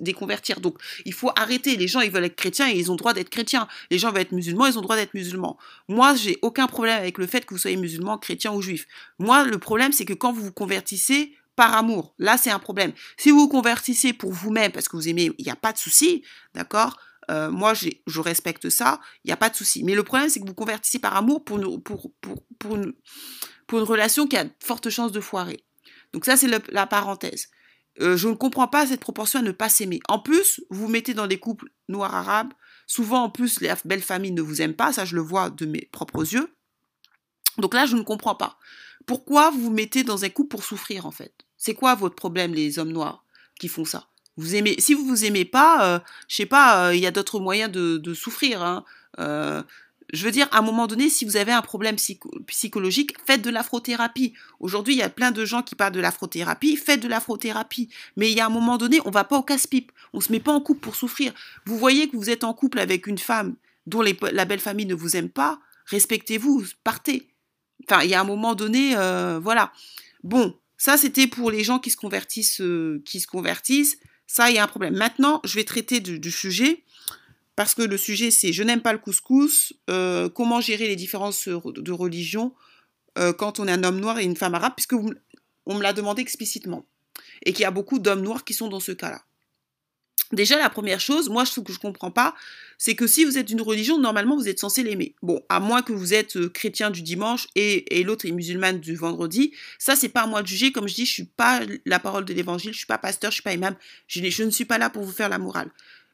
déconvertir. 0.00 0.60
Donc 0.60 0.78
il 1.04 1.12
faut 1.12 1.30
arrêter. 1.36 1.76
Les 1.76 1.88
gens 1.88 2.00
ils 2.00 2.10
veulent 2.10 2.24
être 2.24 2.36
chrétiens 2.36 2.68
et 2.68 2.76
ils 2.76 2.90
ont 2.90 2.94
le 2.94 2.98
droit 2.98 3.12
d'être 3.12 3.30
chrétiens. 3.30 3.68
Les 3.90 3.98
gens 3.98 4.10
veulent 4.10 4.22
être 4.22 4.32
musulmans, 4.32 4.66
ils 4.66 4.76
ont 4.78 4.80
le 4.80 4.86
droit 4.86 4.96
d'être 4.96 5.14
musulmans. 5.14 5.56
Moi 5.88 6.14
j'ai 6.14 6.38
aucun 6.42 6.66
problème 6.66 6.98
avec 6.98 7.18
le 7.18 7.26
fait 7.26 7.44
que 7.44 7.54
vous 7.54 7.60
soyez 7.60 7.76
musulman, 7.76 8.18
chrétien 8.18 8.52
ou 8.52 8.62
juif. 8.62 8.86
Moi 9.18 9.44
le 9.44 9.58
problème 9.58 9.92
c'est 9.92 10.04
que 10.04 10.14
quand 10.14 10.32
vous 10.32 10.42
vous 10.42 10.52
convertissez 10.52 11.32
par 11.54 11.74
amour, 11.74 12.14
là 12.18 12.36
c'est 12.36 12.50
un 12.50 12.58
problème. 12.58 12.92
Si 13.16 13.30
vous 13.30 13.40
vous 13.40 13.48
convertissez 13.48 14.12
pour 14.12 14.32
vous-même 14.32 14.72
parce 14.72 14.88
que 14.88 14.96
vous 14.96 15.08
aimez, 15.08 15.30
il 15.38 15.44
n'y 15.44 15.52
a 15.52 15.56
pas 15.56 15.72
de 15.72 15.78
souci, 15.78 16.22
d'accord 16.54 16.96
euh, 17.30 17.50
moi, 17.50 17.74
je 17.74 18.20
respecte 18.20 18.68
ça, 18.68 19.00
il 19.24 19.28
n'y 19.28 19.32
a 19.32 19.36
pas 19.36 19.50
de 19.50 19.56
souci. 19.56 19.82
Mais 19.84 19.94
le 19.94 20.02
problème, 20.02 20.28
c'est 20.28 20.40
que 20.40 20.46
vous 20.46 20.54
convertissez 20.54 20.98
par 20.98 21.16
amour 21.16 21.44
pour, 21.44 21.58
pour, 21.82 22.12
pour, 22.20 22.42
pour, 22.58 22.78
pour 23.66 23.78
une 23.78 23.84
relation 23.84 24.26
qui 24.26 24.36
a 24.36 24.44
de 24.44 24.50
fortes 24.60 24.90
chances 24.90 25.12
de 25.12 25.20
foirer. 25.20 25.64
Donc 26.12 26.24
ça, 26.24 26.36
c'est 26.36 26.48
la 26.70 26.86
parenthèse. 26.86 27.48
Euh, 28.00 28.16
je 28.16 28.28
ne 28.28 28.34
comprends 28.34 28.68
pas 28.68 28.86
cette 28.86 29.00
proportion 29.00 29.40
à 29.40 29.42
ne 29.42 29.52
pas 29.52 29.68
s'aimer. 29.68 30.00
En 30.08 30.18
plus, 30.18 30.62
vous 30.70 30.88
mettez 30.88 31.14
dans 31.14 31.26
des 31.26 31.38
couples 31.38 31.70
noirs 31.88 32.14
arabes. 32.14 32.52
Souvent, 32.86 33.24
en 33.24 33.30
plus, 33.30 33.60
les 33.60 33.72
belles 33.84 34.02
familles 34.02 34.32
ne 34.32 34.42
vous 34.42 34.62
aiment 34.62 34.74
pas. 34.74 34.92
Ça, 34.92 35.04
je 35.04 35.16
le 35.16 35.22
vois 35.22 35.50
de 35.50 35.66
mes 35.66 35.88
propres 35.92 36.32
yeux. 36.32 36.54
Donc 37.58 37.74
là, 37.74 37.86
je 37.86 37.96
ne 37.96 38.02
comprends 38.02 38.34
pas. 38.34 38.58
Pourquoi 39.06 39.50
vous 39.50 39.60
vous 39.60 39.70
mettez 39.70 40.04
dans 40.04 40.24
un 40.24 40.28
couple 40.28 40.48
pour 40.48 40.64
souffrir, 40.64 41.06
en 41.06 41.10
fait? 41.10 41.32
C'est 41.56 41.74
quoi 41.74 41.94
votre 41.94 42.14
problème, 42.14 42.54
les 42.54 42.78
hommes 42.78 42.92
noirs 42.92 43.24
qui 43.58 43.68
font 43.68 43.84
ça? 43.84 44.08
Vous 44.36 44.54
aimez, 44.54 44.76
si 44.78 44.92
vous 44.92 45.06
vous 45.06 45.24
aimez 45.24 45.46
pas, 45.46 45.94
euh, 45.94 45.98
je 46.28 46.36
sais 46.36 46.46
pas, 46.46 46.88
euh, 46.88 46.94
il 46.94 47.00
y 47.00 47.06
a 47.06 47.10
d'autres 47.10 47.40
moyens 47.40 47.72
de, 47.72 47.96
de 47.96 48.14
souffrir. 48.14 48.62
Hein. 48.62 48.84
Euh, 49.18 49.62
je 50.12 50.24
veux 50.24 50.30
dire, 50.30 50.48
à 50.52 50.58
un 50.58 50.62
moment 50.62 50.86
donné, 50.86 51.08
si 51.10 51.24
vous 51.24 51.36
avez 51.36 51.52
un 51.52 51.62
problème 51.62 51.96
psychologique, 52.46 53.16
faites 53.26 53.42
de 53.42 53.50
l'afrothérapie. 53.50 54.34
Aujourd'hui, 54.60 54.94
il 54.94 54.98
y 54.98 55.02
a 55.02 55.08
plein 55.08 55.32
de 55.32 55.44
gens 55.44 55.62
qui 55.62 55.74
parlent 55.74 55.92
de 55.92 56.00
l'afrothérapie, 56.00 56.76
faites 56.76 57.00
de 57.00 57.08
l'afrothérapie. 57.08 57.88
Mais 58.16 58.30
il 58.30 58.36
y 58.36 58.40
a 58.40 58.46
un 58.46 58.50
moment 58.50 58.78
donné, 58.78 59.00
on 59.04 59.10
va 59.10 59.24
pas 59.24 59.36
au 59.36 59.42
casse-pipe. 59.42 59.90
On 60.12 60.20
se 60.20 60.30
met 60.30 60.40
pas 60.40 60.52
en 60.52 60.60
couple 60.60 60.80
pour 60.80 60.94
souffrir. 60.94 61.32
Vous 61.64 61.76
voyez 61.76 62.08
que 62.08 62.16
vous 62.16 62.30
êtes 62.30 62.44
en 62.44 62.54
couple 62.54 62.78
avec 62.78 63.06
une 63.06 63.18
femme 63.18 63.56
dont 63.86 64.02
la 64.02 64.44
belle 64.44 64.60
famille 64.60 64.86
ne 64.86 64.94
vous 64.94 65.16
aime 65.16 65.28
pas, 65.28 65.60
respectez-vous, 65.86 66.64
partez. 66.82 67.28
Enfin, 67.88 68.02
il 68.02 68.10
y 68.10 68.14
a 68.14 68.20
un 68.20 68.24
moment 68.24 68.54
donné, 68.54 68.96
euh, 68.96 69.38
voilà. 69.40 69.72
Bon, 70.24 70.56
ça 70.76 70.96
c'était 70.96 71.26
pour 71.26 71.50
les 71.50 71.62
gens 71.62 71.78
qui 71.78 71.90
se 71.90 71.96
convertissent, 71.96 72.60
euh, 72.60 73.02
qui 73.04 73.20
se 73.20 73.26
convertissent. 73.26 73.98
Ça, 74.26 74.50
il 74.50 74.56
y 74.56 74.58
a 74.58 74.64
un 74.64 74.68
problème. 74.68 74.96
Maintenant, 74.96 75.40
je 75.44 75.54
vais 75.54 75.62
traiter 75.62 76.00
du 76.00 76.30
sujet 76.32 76.82
parce 77.56 77.74
que 77.74 77.82
le 77.82 77.96
sujet 77.96 78.30
c'est 78.30 78.52
je 78.52 78.62
n'aime 78.62 78.82
pas 78.82 78.92
le 78.92 78.98
couscous, 78.98 79.72
euh, 79.90 80.28
comment 80.28 80.60
gérer 80.60 80.86
les 80.86 80.96
différences 80.96 81.48
de 81.48 81.92
religion 81.92 82.54
euh, 83.18 83.32
quand 83.32 83.58
on 83.60 83.66
est 83.66 83.72
un 83.72 83.82
homme 83.82 84.00
noir 84.00 84.18
et 84.18 84.24
une 84.24 84.36
femme 84.36 84.54
arabe, 84.54 84.74
puisque 84.76 84.94
on 84.94 85.74
me 85.74 85.82
l'a 85.82 85.92
demandé 85.92 86.22
explicitement. 86.22 86.86
Et 87.44 87.52
qu'il 87.52 87.62
y 87.62 87.66
a 87.66 87.70
beaucoup 87.70 87.98
d'hommes 87.98 88.22
noirs 88.22 88.44
qui 88.44 88.54
sont 88.54 88.68
dans 88.68 88.80
ce 88.80 88.92
cas-là. 88.92 89.22
Déjà, 90.32 90.58
la 90.58 90.70
première 90.70 90.98
chose, 90.98 91.28
moi, 91.28 91.46
ce 91.46 91.60
que 91.60 91.72
je 91.72 91.78
comprends 91.78 92.10
pas, 92.10 92.34
c'est 92.78 92.96
que 92.96 93.06
si 93.06 93.24
vous 93.24 93.38
êtes 93.38 93.46
d'une 93.46 93.60
religion, 93.60 93.96
normalement, 93.96 94.36
vous 94.36 94.48
êtes 94.48 94.58
censé 94.58 94.82
l'aimer. 94.82 95.14
Bon, 95.22 95.40
à 95.48 95.60
moins 95.60 95.82
que 95.82 95.92
vous 95.92 96.14
êtes 96.14 96.36
euh, 96.36 96.48
chrétien 96.48 96.90
du 96.90 97.02
dimanche 97.02 97.46
et, 97.54 98.02
l'autre 98.02 98.26
est 98.26 98.32
musulmane 98.32 98.80
du 98.80 98.96
vendredi, 98.96 99.52
ça, 99.78 99.94
c'est 99.94 100.08
pas 100.08 100.22
à 100.22 100.26
moi 100.26 100.42
de 100.42 100.48
juger. 100.48 100.72
Comme 100.72 100.88
je 100.88 100.94
dis, 100.94 101.06
je 101.06 101.12
suis 101.12 101.24
pas 101.24 101.60
la 101.84 102.00
parole 102.00 102.24
de 102.24 102.34
l'évangile, 102.34 102.72
je 102.72 102.78
suis 102.78 102.86
pas 102.86 102.98
pasteur, 102.98 103.30
je 103.30 103.36
suis 103.36 103.42
pas 103.42 103.54
imam, 103.54 103.76
je 104.08 104.42
ne 104.42 104.50
suis 104.50 104.64
pas 104.64 104.78
là 104.78 104.90
pour 104.90 105.04
vous 105.04 105.12
faire 105.12 105.28
la 105.28 105.38
morale. 105.38 105.70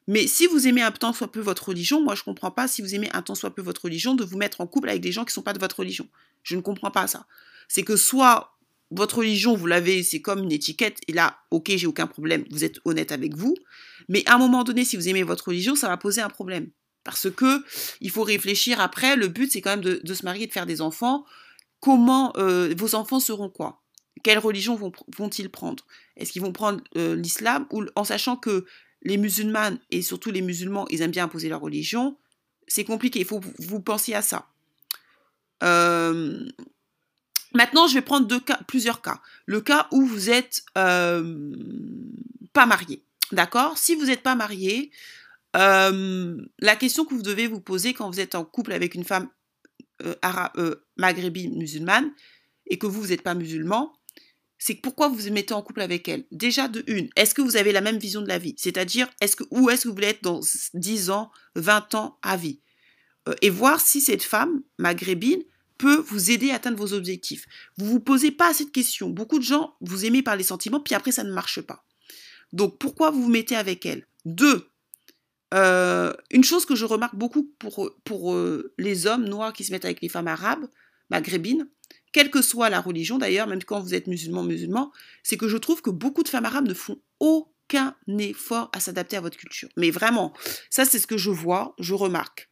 Mais 0.08 0.26
si 0.26 0.46
vous 0.46 0.66
aimez 0.66 0.82
un 0.82 0.90
tant 0.90 1.12
soit 1.12 1.30
peu 1.30 1.40
votre 1.40 1.68
religion, 1.68 2.02
moi 2.02 2.14
je 2.14 2.20
ne 2.20 2.24
comprends 2.24 2.50
pas 2.50 2.68
si 2.68 2.82
vous 2.82 2.94
aimez 2.94 3.08
un 3.12 3.22
tant 3.22 3.34
soit 3.34 3.54
peu 3.54 3.62
votre 3.62 3.84
religion 3.84 4.14
de 4.14 4.24
vous 4.24 4.36
mettre 4.36 4.60
en 4.60 4.66
couple 4.66 4.88
avec 4.88 5.00
des 5.00 5.12
gens 5.12 5.24
qui 5.24 5.30
ne 5.30 5.34
sont 5.34 5.42
pas 5.42 5.52
de 5.52 5.60
votre 5.60 5.78
religion. 5.78 6.08
Je 6.42 6.56
ne 6.56 6.60
comprends 6.60 6.90
pas 6.90 7.06
ça. 7.06 7.26
C'est 7.68 7.82
que 7.82 7.96
soit 7.96 8.56
votre 8.90 9.18
religion, 9.18 9.54
vous 9.54 9.66
l'avez, 9.66 10.02
c'est 10.02 10.20
comme 10.20 10.42
une 10.42 10.52
étiquette, 10.52 10.98
et 11.08 11.12
là, 11.12 11.38
ok, 11.50 11.72
j'ai 11.76 11.86
aucun 11.86 12.06
problème, 12.06 12.44
vous 12.50 12.62
êtes 12.62 12.78
honnête 12.84 13.10
avec 13.10 13.34
vous, 13.34 13.54
mais 14.08 14.22
à 14.26 14.34
un 14.34 14.38
moment 14.38 14.64
donné, 14.64 14.84
si 14.84 14.96
vous 14.96 15.08
aimez 15.08 15.22
votre 15.22 15.48
religion, 15.48 15.74
ça 15.74 15.88
va 15.88 15.96
poser 15.96 16.20
un 16.20 16.28
problème. 16.28 16.68
Parce 17.04 17.30
que 17.30 17.64
il 18.00 18.10
faut 18.10 18.22
réfléchir 18.22 18.80
après. 18.80 19.16
Le 19.16 19.28
but, 19.28 19.50
c'est 19.50 19.60
quand 19.60 19.70
même 19.70 19.80
de, 19.80 20.14
se 20.14 20.24
marier, 20.24 20.46
de 20.46 20.52
faire 20.52 20.66
des 20.66 20.80
enfants. 20.80 21.24
Comment 21.80 22.32
euh, 22.36 22.74
vos 22.76 22.94
enfants 22.94 23.18
seront 23.18 23.48
quoi? 23.48 23.82
Quelle 24.22 24.38
religion 24.38 24.78
vont-ils 25.16 25.50
prendre? 25.50 25.84
Est-ce 26.16 26.30
qu'ils 26.30 26.42
vont 26.42 26.52
prendre 26.52 26.80
euh, 26.96 27.16
l'islam 27.16 27.66
ou 27.72 27.84
en 27.96 28.04
sachant 28.04 28.36
que 28.36 28.66
les 29.02 29.16
musulmanes 29.16 29.78
et 29.90 30.02
surtout 30.02 30.30
les 30.30 30.42
musulmans, 30.42 30.86
ils 30.90 31.02
aiment 31.02 31.10
bien 31.10 31.24
imposer 31.24 31.48
leur 31.48 31.60
religion. 31.60 32.16
C'est 32.68 32.84
compliqué. 32.84 33.20
Il 33.20 33.26
faut 33.26 33.40
vous 33.58 33.80
penser 33.80 34.14
à 34.14 34.22
ça. 34.22 34.46
Euh, 35.62 36.48
maintenant, 37.54 37.86
je 37.86 37.94
vais 37.94 38.02
prendre 38.02 38.28
plusieurs 38.66 39.02
cas. 39.02 39.20
Le 39.46 39.60
cas 39.60 39.88
où 39.90 40.04
vous 40.06 40.30
êtes 40.30 40.62
euh, 40.78 41.52
pas 42.52 42.66
marié. 42.66 43.02
D'accord? 43.32 43.78
Si 43.78 43.94
vous 43.94 44.06
n'êtes 44.06 44.22
pas 44.22 44.34
marié, 44.34 44.90
euh, 45.56 46.36
la 46.58 46.76
question 46.76 47.04
que 47.04 47.14
vous 47.14 47.22
devez 47.22 47.46
vous 47.46 47.60
poser 47.60 47.94
quand 47.94 48.10
vous 48.10 48.20
êtes 48.20 48.34
en 48.34 48.44
couple 48.44 48.72
avec 48.72 48.94
une 48.94 49.04
femme 49.04 49.28
maghrébine 50.96 51.56
musulmane 51.56 52.10
et 52.66 52.76
que 52.76 52.86
vous, 52.86 53.00
vous 53.02 53.08
n'êtes 53.08 53.22
pas 53.22 53.34
musulman, 53.34 53.92
c'est 54.64 54.76
pourquoi 54.76 55.08
vous 55.08 55.16
vous 55.16 55.32
mettez 55.32 55.54
en 55.54 55.60
couple 55.62 55.80
avec 55.80 56.06
elle? 56.06 56.24
Déjà 56.30 56.68
de 56.68 56.84
une, 56.86 57.08
est-ce 57.16 57.34
que 57.34 57.42
vous 57.42 57.56
avez 57.56 57.72
la 57.72 57.80
même 57.80 57.98
vision 57.98 58.22
de 58.22 58.28
la 58.28 58.38
vie? 58.38 58.54
C'est-à-dire, 58.56 59.08
est-ce 59.20 59.34
que, 59.34 59.42
où 59.50 59.70
est-ce 59.70 59.82
que 59.82 59.88
vous 59.88 59.94
voulez 59.94 60.06
être 60.06 60.22
dans 60.22 60.40
10 60.74 61.10
ans, 61.10 61.32
20 61.56 61.96
ans 61.96 62.16
à 62.22 62.36
vie? 62.36 62.60
Et 63.40 63.50
voir 63.50 63.80
si 63.80 64.00
cette 64.00 64.22
femme 64.22 64.62
maghrébine 64.78 65.42
peut 65.78 65.96
vous 65.96 66.30
aider 66.30 66.52
à 66.52 66.54
atteindre 66.54 66.78
vos 66.78 66.92
objectifs. 66.92 67.46
Vous 67.76 67.86
vous 67.86 67.98
posez 67.98 68.30
pas 68.30 68.54
cette 68.54 68.70
question. 68.70 69.10
Beaucoup 69.10 69.40
de 69.40 69.44
gens 69.44 69.74
vous 69.80 70.04
aimez 70.04 70.22
par 70.22 70.36
les 70.36 70.44
sentiments, 70.44 70.78
puis 70.78 70.94
après 70.94 71.10
ça 71.10 71.24
ne 71.24 71.32
marche 71.32 71.60
pas. 71.60 71.84
Donc 72.52 72.78
pourquoi 72.78 73.10
vous 73.10 73.24
vous 73.24 73.30
mettez 73.30 73.56
avec 73.56 73.84
elle? 73.84 74.06
Deux, 74.26 74.68
euh, 75.54 76.12
une 76.30 76.44
chose 76.44 76.66
que 76.66 76.76
je 76.76 76.84
remarque 76.84 77.16
beaucoup 77.16 77.50
pour, 77.58 77.90
pour 78.04 78.32
euh, 78.32 78.72
les 78.78 79.08
hommes 79.08 79.24
noirs 79.24 79.52
qui 79.52 79.64
se 79.64 79.72
mettent 79.72 79.86
avec 79.86 80.02
les 80.02 80.08
femmes 80.08 80.28
arabes, 80.28 80.68
maghrébines, 81.10 81.66
quelle 82.12 82.30
que 82.30 82.42
soit 82.42 82.70
la 82.70 82.80
religion 82.80 83.18
d'ailleurs, 83.18 83.46
même 83.46 83.62
quand 83.64 83.80
vous 83.80 83.94
êtes 83.94 84.06
musulman, 84.06 84.42
musulman, 84.42 84.92
c'est 85.22 85.36
que 85.36 85.48
je 85.48 85.56
trouve 85.56 85.82
que 85.82 85.90
beaucoup 85.90 86.22
de 86.22 86.28
femmes 86.28 86.44
arabes 86.44 86.68
ne 86.68 86.74
font 86.74 87.00
aucun 87.20 87.96
effort 88.18 88.70
à 88.72 88.80
s'adapter 88.80 89.16
à 89.16 89.20
votre 89.20 89.36
culture. 89.36 89.68
Mais 89.76 89.90
vraiment, 89.90 90.32
ça 90.70 90.84
c'est 90.84 90.98
ce 90.98 91.06
que 91.06 91.16
je 91.16 91.30
vois, 91.30 91.74
je 91.78 91.94
remarque. 91.94 92.50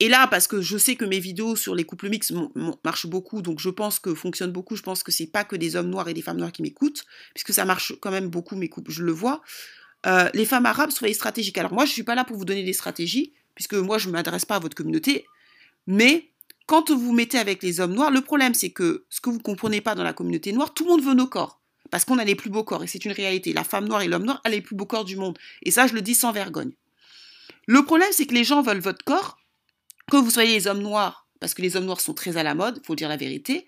Et 0.00 0.08
là, 0.08 0.26
parce 0.26 0.48
que 0.48 0.60
je 0.60 0.76
sais 0.76 0.96
que 0.96 1.04
mes 1.04 1.20
vidéos 1.20 1.54
sur 1.54 1.74
les 1.74 1.84
couples 1.84 2.08
mixtes 2.08 2.32
marchent 2.84 3.06
beaucoup, 3.06 3.42
donc 3.42 3.60
je 3.60 3.70
pense 3.70 4.00
que 4.00 4.14
fonctionnent 4.14 4.52
beaucoup, 4.52 4.74
je 4.74 4.82
pense 4.82 5.02
que 5.02 5.12
c'est 5.12 5.28
pas 5.28 5.44
que 5.44 5.54
des 5.54 5.76
hommes 5.76 5.88
noirs 5.88 6.08
et 6.08 6.14
des 6.14 6.22
femmes 6.22 6.38
noires 6.38 6.52
qui 6.52 6.62
m'écoutent, 6.62 7.04
puisque 7.32 7.52
ça 7.52 7.64
marche 7.64 7.94
quand 8.00 8.10
même 8.10 8.28
beaucoup 8.28 8.56
mes 8.56 8.68
couples, 8.68 8.90
je 8.90 9.04
le 9.04 9.12
vois. 9.12 9.40
Euh, 10.06 10.28
les 10.34 10.44
femmes 10.44 10.66
arabes, 10.66 10.90
soyez 10.90 11.14
stratégiques. 11.14 11.56
Alors 11.58 11.72
moi, 11.72 11.84
je 11.84 11.92
suis 11.92 12.02
pas 12.02 12.16
là 12.16 12.24
pour 12.24 12.36
vous 12.36 12.44
donner 12.44 12.64
des 12.64 12.72
stratégies, 12.72 13.32
puisque 13.54 13.74
moi, 13.74 13.98
je 13.98 14.08
ne 14.08 14.12
m'adresse 14.12 14.44
pas 14.44 14.56
à 14.56 14.58
votre 14.58 14.74
communauté, 14.74 15.26
mais 15.86 16.30
quand 16.66 16.90
vous 16.90 17.12
mettez 17.12 17.38
avec 17.38 17.62
les 17.62 17.80
hommes 17.80 17.94
noirs, 17.94 18.10
le 18.10 18.22
problème, 18.22 18.54
c'est 18.54 18.70
que 18.70 19.04
ce 19.10 19.20
que 19.20 19.30
vous 19.30 19.38
comprenez 19.38 19.80
pas 19.80 19.94
dans 19.94 20.02
la 20.02 20.12
communauté 20.12 20.52
noire, 20.52 20.72
tout 20.72 20.84
le 20.84 20.90
monde 20.90 21.02
veut 21.02 21.14
nos 21.14 21.26
corps. 21.26 21.60
Parce 21.90 22.04
qu'on 22.04 22.18
a 22.18 22.24
les 22.24 22.34
plus 22.34 22.50
beaux 22.50 22.64
corps, 22.64 22.82
et 22.82 22.86
c'est 22.86 23.04
une 23.04 23.12
réalité. 23.12 23.52
La 23.52 23.64
femme 23.64 23.86
noire 23.86 24.02
et 24.02 24.08
l'homme 24.08 24.24
noir 24.24 24.40
a 24.44 24.48
les 24.48 24.60
plus 24.60 24.74
beaux 24.74 24.86
corps 24.86 25.04
du 25.04 25.16
monde. 25.16 25.38
Et 25.62 25.70
ça, 25.70 25.86
je 25.86 25.94
le 25.94 26.00
dis 26.00 26.14
sans 26.14 26.32
vergogne. 26.32 26.72
Le 27.66 27.84
problème, 27.84 28.08
c'est 28.12 28.26
que 28.26 28.34
les 28.34 28.44
gens 28.44 28.62
veulent 28.62 28.80
votre 28.80 29.04
corps, 29.04 29.38
que 30.10 30.16
vous 30.16 30.30
soyez 30.30 30.54
les 30.54 30.66
hommes 30.66 30.82
noirs, 30.82 31.26
parce 31.40 31.54
que 31.54 31.62
les 31.62 31.76
hommes 31.76 31.84
noirs 31.84 32.00
sont 32.00 32.14
très 32.14 32.36
à 32.36 32.42
la 32.42 32.54
mode, 32.54 32.80
il 32.82 32.86
faut 32.86 32.94
dire 32.94 33.08
la 33.08 33.16
vérité. 33.16 33.66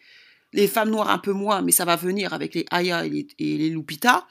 Les 0.53 0.69
femmes 0.69 0.91
noires 0.91 1.11
un 1.11 1.19
peu 1.19 1.33
moins, 1.33 1.61
mais 1.61 1.73
ça 1.73 1.85
va 1.85 1.97
venir 1.97 2.33
avec 2.33 2.55
les 2.55 2.65
Aya 2.71 3.05
et 3.05 3.11
les, 3.11 3.29
et 3.39 3.59
les 3.59 3.69
Lupita. 3.69 4.27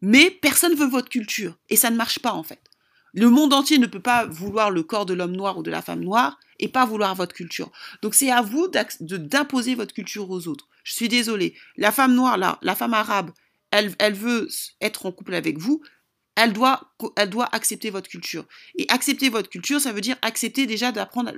Mais 0.00 0.30
personne 0.30 0.74
veut 0.74 0.86
votre 0.86 1.08
culture. 1.08 1.56
Et 1.68 1.76
ça 1.76 1.90
ne 1.90 1.96
marche 1.96 2.20
pas, 2.20 2.32
en 2.32 2.42
fait. 2.42 2.60
Le 3.12 3.28
monde 3.28 3.52
entier 3.52 3.78
ne 3.78 3.86
peut 3.86 4.00
pas 4.00 4.26
vouloir 4.26 4.70
le 4.70 4.82
corps 4.82 5.06
de 5.06 5.14
l'homme 5.14 5.36
noir 5.36 5.58
ou 5.58 5.62
de 5.62 5.70
la 5.70 5.82
femme 5.82 6.00
noire 6.00 6.38
et 6.58 6.68
pas 6.68 6.86
vouloir 6.86 7.14
votre 7.14 7.34
culture. 7.34 7.70
Donc 8.02 8.14
c'est 8.14 8.30
à 8.30 8.42
vous 8.42 8.68
d'imposer 9.00 9.74
votre 9.74 9.94
culture 9.94 10.30
aux 10.30 10.48
autres. 10.48 10.68
Je 10.84 10.94
suis 10.94 11.08
désolée. 11.08 11.54
La 11.76 11.92
femme 11.92 12.14
noire, 12.14 12.38
là, 12.38 12.58
la 12.62 12.74
femme 12.74 12.94
arabe, 12.94 13.30
elle, 13.70 14.14
veut 14.14 14.48
être 14.80 15.06
en 15.06 15.12
couple 15.12 15.34
avec 15.34 15.58
vous 15.58 15.82
elle 16.36 16.52
doit, 16.54 17.48
accepter 17.52 17.90
votre 17.90 18.08
culture. 18.08 18.46
Et 18.76 18.86
accepter 18.88 19.28
votre 19.28 19.50
culture, 19.50 19.78
ça 19.78 19.92
veut 19.92 20.00
dire 20.00 20.16
accepter 20.22 20.66
déjà 20.66 20.90
d'apprendre 20.90 21.32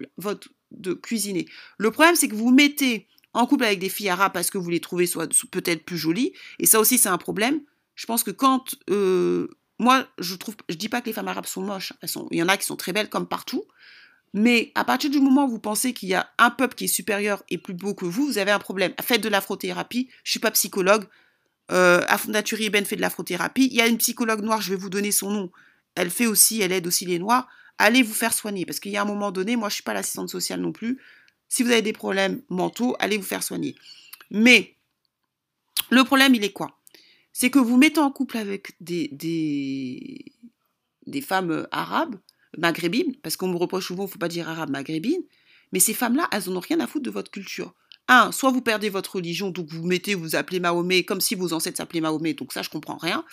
de 0.70 0.92
cuisiner. 0.92 1.46
Le 1.78 1.90
problème, 1.90 2.14
c'est 2.14 2.28
que 2.28 2.36
vous 2.36 2.52
mettez 2.52 3.08
en 3.34 3.46
couple 3.46 3.64
avec 3.64 3.78
des 3.78 3.88
filles 3.88 4.10
arabes 4.10 4.32
parce 4.32 4.50
que 4.50 4.58
vous 4.58 4.70
les 4.70 4.80
trouvez 4.80 5.06
soit 5.06 5.28
peut-être 5.50 5.84
plus 5.84 5.98
jolies, 5.98 6.32
et 6.58 6.66
ça 6.66 6.78
aussi 6.78 6.98
c'est 6.98 7.08
un 7.08 7.18
problème. 7.18 7.62
Je 7.94 8.06
pense 8.06 8.22
que 8.22 8.30
quand 8.30 8.76
euh, 8.90 9.48
moi 9.82 10.06
je 10.18 10.36
trouve, 10.36 10.54
je 10.68 10.76
dis 10.76 10.88
pas 10.88 11.00
que 11.00 11.06
les 11.06 11.12
femmes 11.12 11.28
arabes 11.28 11.46
sont 11.46 11.62
moches, 11.62 11.92
il 12.30 12.38
y 12.38 12.42
en 12.42 12.48
a 12.48 12.56
qui 12.56 12.64
sont 12.64 12.76
très 12.76 12.92
belles 12.92 13.08
comme 13.08 13.26
partout, 13.26 13.64
mais 14.32 14.70
à 14.74 14.84
partir 14.84 15.10
du 15.10 15.20
moment 15.20 15.44
où 15.44 15.48
vous 15.48 15.58
pensez 15.58 15.92
qu'il 15.92 16.08
y 16.08 16.14
a 16.14 16.30
un 16.38 16.50
peuple 16.50 16.74
qui 16.74 16.84
est 16.84 16.88
supérieur 16.88 17.42
et 17.50 17.58
plus 17.58 17.74
beau 17.74 17.92
que 17.94 18.04
vous, 18.04 18.26
vous 18.26 18.38
avez 18.38 18.52
un 18.52 18.58
problème. 18.58 18.94
Faites 19.02 19.20
de 19.20 19.28
l'afrothérapie. 19.28 20.08
Je 20.24 20.30
suis 20.30 20.40
pas 20.40 20.50
psychologue, 20.52 21.04
euh, 21.70 22.00
Naturi 22.28 22.70
Ben 22.70 22.84
fait 22.84 22.96
de 22.96 23.02
l'afrothérapie. 23.02 23.66
Il 23.66 23.74
y 23.74 23.82
a 23.82 23.88
une 23.88 23.98
psychologue 23.98 24.42
noire, 24.42 24.62
je 24.62 24.70
vais 24.70 24.76
vous 24.76 24.88
donner 24.88 25.12
son 25.12 25.30
nom. 25.30 25.50
Elle 25.96 26.10
fait 26.10 26.26
aussi, 26.26 26.62
elle 26.62 26.72
aide 26.72 26.86
aussi 26.86 27.04
les 27.04 27.18
noirs. 27.18 27.48
Allez 27.76 28.02
vous 28.02 28.14
faire 28.14 28.32
soigner 28.32 28.64
parce 28.64 28.80
qu'il 28.80 28.92
y 28.92 28.96
a 28.96 29.02
un 29.02 29.06
moment 29.06 29.32
donné, 29.32 29.56
moi 29.56 29.68
je 29.68 29.74
suis 29.74 29.82
pas 29.82 29.94
l'assistante 29.94 30.30
sociale 30.30 30.60
non 30.60 30.72
plus. 30.72 30.98
Si 31.48 31.62
vous 31.62 31.70
avez 31.70 31.82
des 31.82 31.92
problèmes 31.92 32.40
mentaux, 32.48 32.96
allez 33.00 33.18
vous 33.18 33.24
faire 33.24 33.42
soigner. 33.42 33.74
Mais 34.30 34.76
le 35.90 36.04
problème, 36.04 36.34
il 36.34 36.44
est 36.44 36.52
quoi? 36.52 36.78
C'est 37.32 37.50
que 37.50 37.58
vous 37.58 37.76
mettez 37.76 38.00
en 38.00 38.10
couple 38.10 38.36
avec 38.36 38.72
des, 38.80 39.08
des, 41.06 41.20
femmes 41.20 41.66
arabes, 41.70 42.16
maghrébines, 42.58 43.16
parce 43.22 43.36
qu'on 43.36 43.48
me 43.48 43.56
reproche 43.56 43.86
souvent, 43.86 44.04
il 44.04 44.06
ne 44.06 44.12
faut 44.12 44.18
pas 44.18 44.28
dire 44.28 44.48
arabe, 44.48 44.70
maghrébine, 44.70 45.22
mais 45.72 45.80
ces 45.80 45.94
femmes-là, 45.94 46.28
elles 46.32 46.44
n'en 46.48 46.56
ont 46.56 46.60
rien 46.60 46.80
à 46.80 46.86
foutre 46.86 47.04
de 47.04 47.10
votre 47.10 47.30
culture 47.30 47.74
un, 48.08 48.32
soit 48.32 48.50
vous 48.50 48.62
perdez 48.62 48.88
votre 48.88 49.16
religion, 49.16 49.50
donc 49.50 49.68
vous 49.68 49.86
mettez, 49.86 50.14
vous 50.14 50.36
appelez 50.36 50.60
Mahomet 50.60 51.04
comme 51.04 51.20
si 51.20 51.34
vos 51.34 51.52
ancêtres 51.52 51.76
s'appelaient 51.76 52.00
Mahomet, 52.00 52.34
donc 52.34 52.52
ça 52.52 52.62
je 52.62 52.68
comprends 52.68 52.96
rien. 52.96 53.24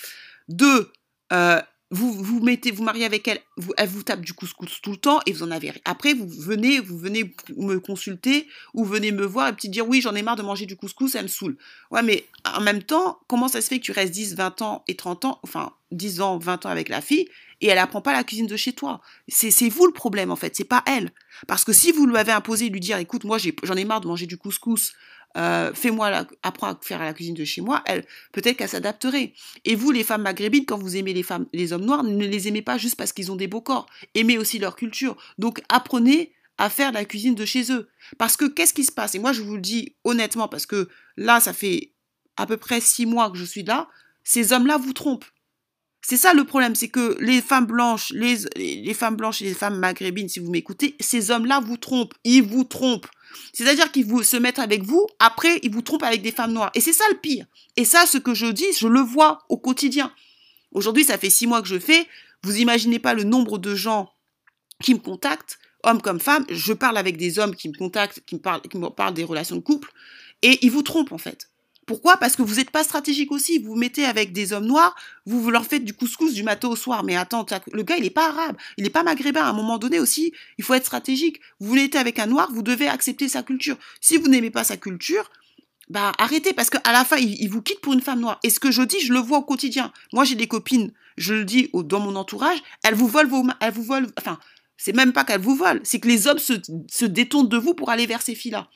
Deux, 0.48 0.92
euh, 1.34 1.62
vous 1.92 2.14
vous 2.14 2.40
mettez, 2.42 2.72
vous 2.72 2.84
mariez 2.84 3.06
avec 3.06 3.28
elle, 3.28 3.40
elle 3.78 3.90
vous 3.90 4.04
tape 4.04 4.22
du 4.22 4.34
couscous 4.34 4.80
tout 4.82 4.92
le 4.92 4.98
temps 4.98 5.20
et 5.26 5.32
vous 5.32 5.44
en 5.44 5.52
avez. 5.52 5.74
Après, 5.86 6.14
vous 6.14 6.28
venez, 6.28 6.80
vous 6.80 6.98
venez 6.98 7.34
me 7.58 7.80
consulter 7.80 8.48
ou 8.74 8.86
venez 8.86 9.12
me 9.12 9.26
voir 9.26 9.48
et 9.48 9.54
puis 9.54 9.70
dire 9.70 9.88
oui, 9.88 10.02
j'en 10.02 10.14
ai 10.14 10.22
marre 10.22 10.36
de 10.36 10.44
manger 10.44 10.66
du 10.66 10.76
couscous, 10.76 11.14
ça 11.14 11.24
me 11.24 11.28
saoule. 11.28 11.58
Ouais, 11.90 12.04
mais 12.04 12.26
en 12.46 12.62
même 12.62 12.84
temps, 12.84 13.20
comment 13.28 13.48
ça 13.48 13.62
se 13.62 13.68
fait 13.68 13.80
que 13.80 13.86
tu 13.86 13.92
restes 13.92 14.14
10, 14.14 14.36
20 14.36 14.62
ans 14.62 14.84
et 14.88 14.96
30 14.96 15.26
ans, 15.26 15.40
enfin 15.42 15.74
10 15.92 16.22
ans, 16.22 16.38
20 16.38 16.68
ans 16.68 16.70
avec 16.70 16.90
la 16.90 17.02
fille 17.02 17.28
et 17.62 17.68
elle 17.68 17.78
apprend 17.78 18.02
pas 18.02 18.14
la 18.14 18.24
cuisine 18.24 18.48
de 18.48 18.58
chez 18.58 18.74
toi. 18.74 19.02
C'est 19.28 19.70
vous 19.70 19.86
le 19.86 19.94
problème 19.94 20.32
en 20.32 20.36
fait, 20.36 20.56
c'est 20.56 20.64
pas 20.64 20.84
elle. 20.86 21.12
Parce 21.48 21.64
que 21.64 21.74
si 21.74 21.92
vous 21.92 22.06
lui 22.06 22.18
avez 22.18 22.32
imposé 22.32 22.70
lui 22.70 22.80
dire 22.80 22.98
écoute, 22.98 23.24
moi 23.24 23.38
j'en 23.64 23.76
ai, 23.76 23.86
marre 23.86 24.02
de 24.02 24.08
manger 24.08 24.26
du 24.26 24.38
couscous, 24.38 24.94
euh, 25.38 25.72
fais-moi 25.74 26.26
apprends 26.42 26.68
à 26.68 26.80
faire 26.82 27.00
la 27.00 27.14
cuisine 27.14 27.36
de 27.36 27.46
chez 27.46 27.62
moi, 27.62 27.84
elle 27.86 28.06
peut-être 28.32 28.58
qu'elle 28.58 28.70
s'adapterait. 28.70 29.34
Et 29.66 29.76
vous 29.76 29.92
les 29.92 30.04
femmes 30.04 30.24
maghrébines 30.24 30.66
quand 30.66 30.78
vous 30.78 30.96
aimez 30.96 31.14
les 31.14 31.24
femmes 31.24 31.46
les 31.54 31.74
hommes 31.74 31.86
noirs, 31.86 32.04
ne 32.04 32.26
les 32.26 32.48
aimez 32.48 32.62
pas 32.62 32.78
juste 32.78 32.96
parce 32.96 33.14
qu'ils 33.14 33.32
ont 33.32 33.36
des 33.36 33.48
beaux 33.48 33.62
corps, 33.62 33.86
aimez 34.16 34.38
aussi 34.38 34.60
leur 34.60 34.76
culture. 34.76 35.16
Donc 35.38 35.62
apprenez 35.70 36.34
à 36.58 36.70
faire 36.70 36.92
la 36.92 37.06
cuisine 37.06 37.36
de 37.36 37.46
chez 37.46 37.72
eux. 37.72 37.90
Parce 38.18 38.36
que 38.36 38.46
qu'est-ce 38.46 38.74
qui 38.74 38.84
se 38.84 38.92
passe? 38.92 39.16
Et 39.16 39.20
moi 39.20 39.34
je 39.34 39.42
vous 39.42 39.56
le 39.56 39.62
dis 39.62 39.96
honnêtement 40.04 40.48
parce 40.48 40.66
que 40.66 40.90
là 41.16 41.40
ça 41.40 41.54
fait 41.54 41.94
à 42.38 42.46
peu 42.46 42.58
près 42.58 42.82
six 42.82 43.06
mois 43.06 43.30
que 43.30 43.38
je 43.38 43.46
suis 43.46 43.64
là, 43.64 43.88
ces 44.24 44.54
hommes-là 44.54 44.78
vous 44.78 44.94
trompent. 44.94 45.26
C'est 46.02 46.18
ça 46.18 46.34
le 46.34 46.44
problème, 46.44 46.76
c'est 46.76 46.88
que 46.88 47.18
les 47.20 47.42
femmes 47.42 47.66
blanches, 47.66 48.12
les, 48.16 48.38
les 48.56 48.94
femmes 48.94 49.16
blanches 49.16 49.42
et 49.42 49.46
les 49.46 49.54
femmes 49.54 49.78
maghrébines, 49.78 50.30
si 50.30 50.40
vous 50.40 50.50
m'écoutez, 50.50 50.96
ces 51.00 51.30
hommes-là 51.30 51.60
vous 51.60 51.78
trompent, 51.78 52.14
ils 52.24 52.42
vous 52.42 52.64
trompent. 52.64 53.08
C'est-à-dire 53.54 53.92
qu'ils 53.92 54.06
vous 54.06 54.24
se 54.24 54.38
mettent 54.38 54.60
avec 54.60 54.84
vous, 54.84 55.06
après 55.20 55.60
ils 55.62 55.72
vous 55.72 55.82
trompent 55.82 56.04
avec 56.04 56.22
des 56.22 56.32
femmes 56.32 56.54
noires. 56.54 56.72
Et 56.74 56.82
c'est 56.82 56.94
ça 56.94 57.04
le 57.12 57.18
pire. 57.18 57.46
Et 57.76 57.86
ça, 57.86 58.06
ce 58.06 58.18
que 58.18 58.34
je 58.34 58.48
dis, 58.48 58.66
je 58.78 58.88
le 58.88 59.02
vois 59.02 59.40
au 59.50 59.58
quotidien. 59.58 60.12
Aujourd'hui, 60.72 61.04
ça 61.04 61.18
fait 61.18 61.30
six 61.30 61.48
mois 61.48 61.62
que 61.62 61.68
je 61.68 61.80
fais. 61.80 62.08
Vous 62.44 62.58
imaginez 62.58 63.00
pas 63.00 63.14
le 63.14 63.24
nombre 63.24 63.58
de 63.58 63.76
gens 63.76 64.12
qui 64.82 64.94
me 64.94 65.00
contactent, 65.00 65.60
hommes 65.84 66.02
comme 66.02 66.20
femmes. 66.20 66.46
Je 66.50 66.74
parle 66.74 66.98
avec 66.98 67.18
des 67.18 67.40
hommes 67.40 67.56
qui 67.56 67.70
me 67.70 67.78
contactent, 67.78 68.22
qui 68.26 68.36
me 68.36 68.40
parlent, 68.40 68.62
qui 68.62 68.78
me 68.78 68.90
parlent 68.90 69.14
des 69.14 69.24
relations 69.24 69.58
de 69.58 69.62
couple, 69.62 69.92
et 70.42 70.58
ils 70.66 70.72
vous 70.72 70.84
trompent 70.84 71.12
en 71.12 71.18
fait. 71.18 71.49
Pourquoi? 71.90 72.18
Parce 72.18 72.36
que 72.36 72.44
vous 72.44 72.58
n'êtes 72.58 72.70
pas 72.70 72.84
stratégique 72.84 73.32
aussi. 73.32 73.58
Vous 73.58 73.70
vous 73.70 73.76
mettez 73.76 74.06
avec 74.06 74.32
des 74.32 74.54
hommes 74.54 74.68
noirs, 74.68 74.96
vous, 75.26 75.50
leur 75.50 75.66
faites 75.66 75.84
du 75.84 75.96
couscous 75.96 76.36
du 76.36 76.44
matin 76.44 76.68
au 76.68 76.76
soir. 76.76 77.04
Mais 77.04 77.16
attends, 77.16 77.48
le 77.74 77.82
gars, 77.82 77.96
il 77.98 78.04
n'est 78.04 78.12
pas 78.12 78.28
arabe, 78.28 78.56
il 78.78 78.84
n'est 78.84 78.92
pas 78.92 79.02
maghrébin. 79.02 79.42
À 79.42 79.50
un 79.50 79.54
moment 79.54 79.80
donné 79.80 80.00
aussi, 80.00 80.32
il 80.60 80.64
faut 80.64 80.76
être 80.76 80.86
stratégique. 80.86 81.42
Vous 81.60 81.68
voulez 81.68 81.90
avec 81.96 82.20
un 82.20 82.28
noir, 82.28 82.48
vous 82.54 82.62
devez 82.62 82.88
accepter 82.88 83.28
sa 83.28 83.42
culture. 83.42 83.76
Si 84.02 84.18
vous 84.18 84.28
n'aimez 84.28 84.52
pas 84.52 84.64
sa 84.64 84.78
culture, 84.78 85.32
bah 85.90 86.12
arrêtez 86.20 86.54
parce 86.54 86.70
qu'à 86.70 86.92
la 86.92 87.04
fin, 87.04 87.18
il, 87.18 87.50
vous 87.50 87.64
quitte 87.64 87.82
pour 87.82 87.94
une 87.94 88.02
femme 88.02 88.20
noire. 88.20 88.38
Et 88.44 88.52
ce 88.52 88.60
que 88.60 88.70
je 88.70 88.84
dis, 88.84 89.00
je 89.00 89.12
le 89.12 89.20
vois 89.20 89.40
au 89.40 89.44
quotidien. 89.44 89.92
Moi, 90.14 90.26
j'ai 90.26 90.36
des 90.36 90.48
copines, 90.48 90.92
je 91.18 91.34
le 91.34 91.44
dis 91.44 91.72
dans 91.74 92.00
mon 92.00 92.16
entourage, 92.18 92.60
elles 92.84 92.94
vous 92.94 93.08
volent 93.08 93.30
vos, 93.30 93.48
elles 93.62 93.74
vous 93.74 93.82
volent, 93.82 94.10
enfin, 94.20 94.38
c'est 94.78 94.96
même 94.96 95.12
pas 95.12 95.24
qu'elles 95.24 95.42
vous 95.42 95.56
volent, 95.56 95.80
c'est 95.82 96.00
que 96.00 96.08
les 96.08 96.28
hommes 96.28 96.38
se, 96.38 96.54
se 96.88 97.06
détournent 97.06 97.50
de 97.50 97.58
vous 97.58 97.74
pour 97.74 97.90
aller 97.90 98.06
vers 98.06 98.22
ces 98.22 98.36
filles-là. 98.36 98.70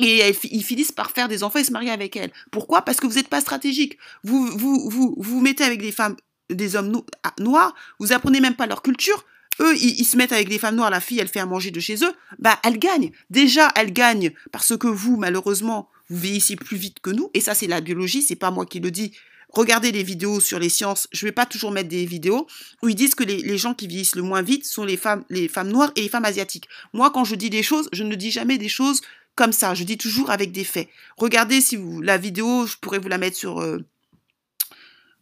Et 0.00 0.34
ils 0.50 0.64
finissent 0.64 0.92
par 0.92 1.10
faire 1.10 1.28
des 1.28 1.42
enfants 1.42 1.58
et 1.58 1.64
se 1.64 1.72
marier 1.72 1.90
avec 1.90 2.16
elles. 2.16 2.32
Pourquoi? 2.50 2.82
Parce 2.82 2.98
que 2.98 3.06
vous 3.06 3.14
n'êtes 3.14 3.28
pas 3.28 3.40
stratégique. 3.40 3.98
Vous, 4.24 4.46
vous 4.56 4.88
vous, 4.90 5.14
vous 5.18 5.40
mettez 5.40 5.64
avec 5.64 5.80
des 5.80 5.92
femmes, 5.92 6.16
des 6.48 6.76
hommes 6.76 7.02
ah, 7.22 7.32
noirs, 7.38 7.74
vous 7.98 8.12
apprenez 8.12 8.40
même 8.40 8.54
pas 8.54 8.66
leur 8.66 8.82
culture. 8.82 9.24
eux, 9.60 9.76
ils, 9.76 10.04
se 10.04 10.16
mettent 10.16 10.32
avec 10.32 10.48
des 10.48 10.58
femmes 10.58 10.76
noires, 10.76 10.90
la 10.90 11.00
fille, 11.00 11.18
elle 11.18 11.28
fait 11.28 11.40
à 11.40 11.46
manger 11.46 11.70
de 11.70 11.80
chez 11.80 11.96
eux, 12.04 12.12
bah, 12.38 12.58
elle 12.64 12.78
gagne. 12.78 13.10
Déjà, 13.30 13.70
elle 13.76 13.92
gagne 13.92 14.32
parce 14.52 14.76
que 14.76 14.86
vous, 14.86 15.16
malheureusement, 15.16 15.88
vous 16.08 16.18
vieillissez 16.18 16.56
plus 16.56 16.76
vite 16.76 17.00
que 17.00 17.10
nous, 17.10 17.30
et 17.34 17.40
ça, 17.40 17.54
c'est 17.54 17.66
la 17.66 17.80
biologie, 17.80 18.22
c'est 18.22 18.36
pas 18.36 18.50
moi 18.50 18.66
qui 18.66 18.80
le 18.80 18.90
dis. 18.90 19.12
Regardez 19.52 19.90
les 19.90 20.04
vidéos 20.04 20.38
sur 20.38 20.60
les 20.60 20.68
sciences, 20.68 21.08
je 21.10 21.26
vais 21.26 21.32
pas 21.32 21.44
toujours 21.44 21.72
mettre 21.72 21.88
des 21.88 22.06
vidéos 22.06 22.46
où 22.82 22.88
ils 22.88 22.94
disent 22.94 23.16
que 23.16 23.24
les, 23.24 23.58
gens 23.58 23.74
qui 23.74 23.88
vieillissent 23.88 24.14
le 24.14 24.22
moins 24.22 24.42
vite 24.42 24.64
sont 24.64 24.84
les 24.84 24.96
femmes, 24.96 25.24
les 25.28 25.48
femmes 25.48 25.70
noires 25.70 25.90
et 25.96 26.02
les 26.02 26.08
femmes 26.08 26.24
asiatiques. 26.24 26.68
Moi, 26.92 27.10
quand 27.10 27.24
je 27.24 27.34
dis 27.34 27.50
des 27.50 27.64
choses, 27.64 27.88
je 27.92 28.04
ne 28.04 28.14
dis 28.14 28.30
jamais 28.30 28.58
des 28.58 28.68
choses 28.68 29.00
comme 29.34 29.52
ça, 29.52 29.74
je 29.74 29.84
dis 29.84 29.96
toujours 29.96 30.30
avec 30.30 30.52
des 30.52 30.64
faits. 30.64 30.88
Regardez 31.16 31.60
si 31.60 31.76
vous, 31.76 32.00
la 32.00 32.18
vidéo, 32.18 32.66
je 32.66 32.76
pourrais 32.76 32.98
vous 32.98 33.08
la 33.08 33.18
mettre 33.18 33.36
sur, 33.36 33.60
euh, 33.60 33.78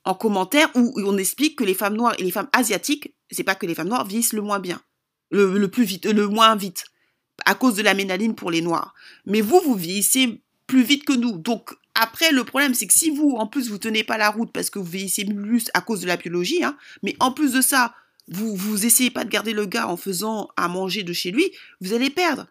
en 0.04 0.14
commentaire 0.14 0.70
où 0.74 0.92
on 0.96 1.18
explique 1.18 1.56
que 1.56 1.64
les 1.64 1.74
femmes 1.74 1.94
noires 1.94 2.14
et 2.18 2.22
les 2.22 2.30
femmes 2.30 2.48
asiatiques, 2.52 3.14
c'est 3.30 3.44
pas 3.44 3.54
que 3.54 3.66
les 3.66 3.74
femmes 3.74 3.88
noires 3.88 4.06
vieillissent 4.06 4.32
le 4.32 4.42
moins 4.42 4.58
bien, 4.58 4.80
le, 5.30 5.66
plus 5.66 5.84
vite, 5.84 6.06
le 6.06 6.28
moins 6.28 6.56
vite, 6.56 6.86
à 7.44 7.54
cause 7.54 7.74
de 7.74 7.82
la 7.82 7.94
ménaline 7.94 8.34
pour 8.34 8.50
les 8.50 8.62
noirs. 8.62 8.94
Mais 9.26 9.40
vous, 9.40 9.60
vous 9.60 9.74
vieillissez 9.74 10.40
plus 10.66 10.82
vite 10.82 11.04
que 11.04 11.12
nous. 11.12 11.38
Donc 11.38 11.74
après, 11.94 12.32
le 12.32 12.44
problème, 12.44 12.74
c'est 12.74 12.86
que 12.86 12.94
si 12.94 13.10
vous, 13.10 13.36
en 13.38 13.46
plus, 13.46 13.68
vous 13.68 13.78
tenez 13.78 14.02
pas 14.02 14.18
la 14.18 14.30
route 14.30 14.50
parce 14.52 14.70
que 14.70 14.78
vous 14.78 14.84
vieillissez 14.86 15.24
plus 15.24 15.70
à 15.74 15.80
cause 15.80 16.00
de 16.00 16.06
la 16.06 16.16
biologie, 16.16 16.64
hein, 16.64 16.76
mais 17.02 17.14
en 17.20 17.32
plus 17.32 17.52
de 17.52 17.60
ça, 17.60 17.94
vous 18.28 18.54
vous 18.56 18.86
essayez 18.86 19.10
pas 19.10 19.24
de 19.24 19.30
garder 19.30 19.52
le 19.52 19.66
gars 19.66 19.88
en 19.88 19.96
faisant 19.96 20.48
à 20.56 20.68
manger 20.68 21.02
de 21.02 21.12
chez 21.12 21.30
lui, 21.30 21.50
vous 21.80 21.92
allez 21.92 22.10
perdre. 22.10 22.46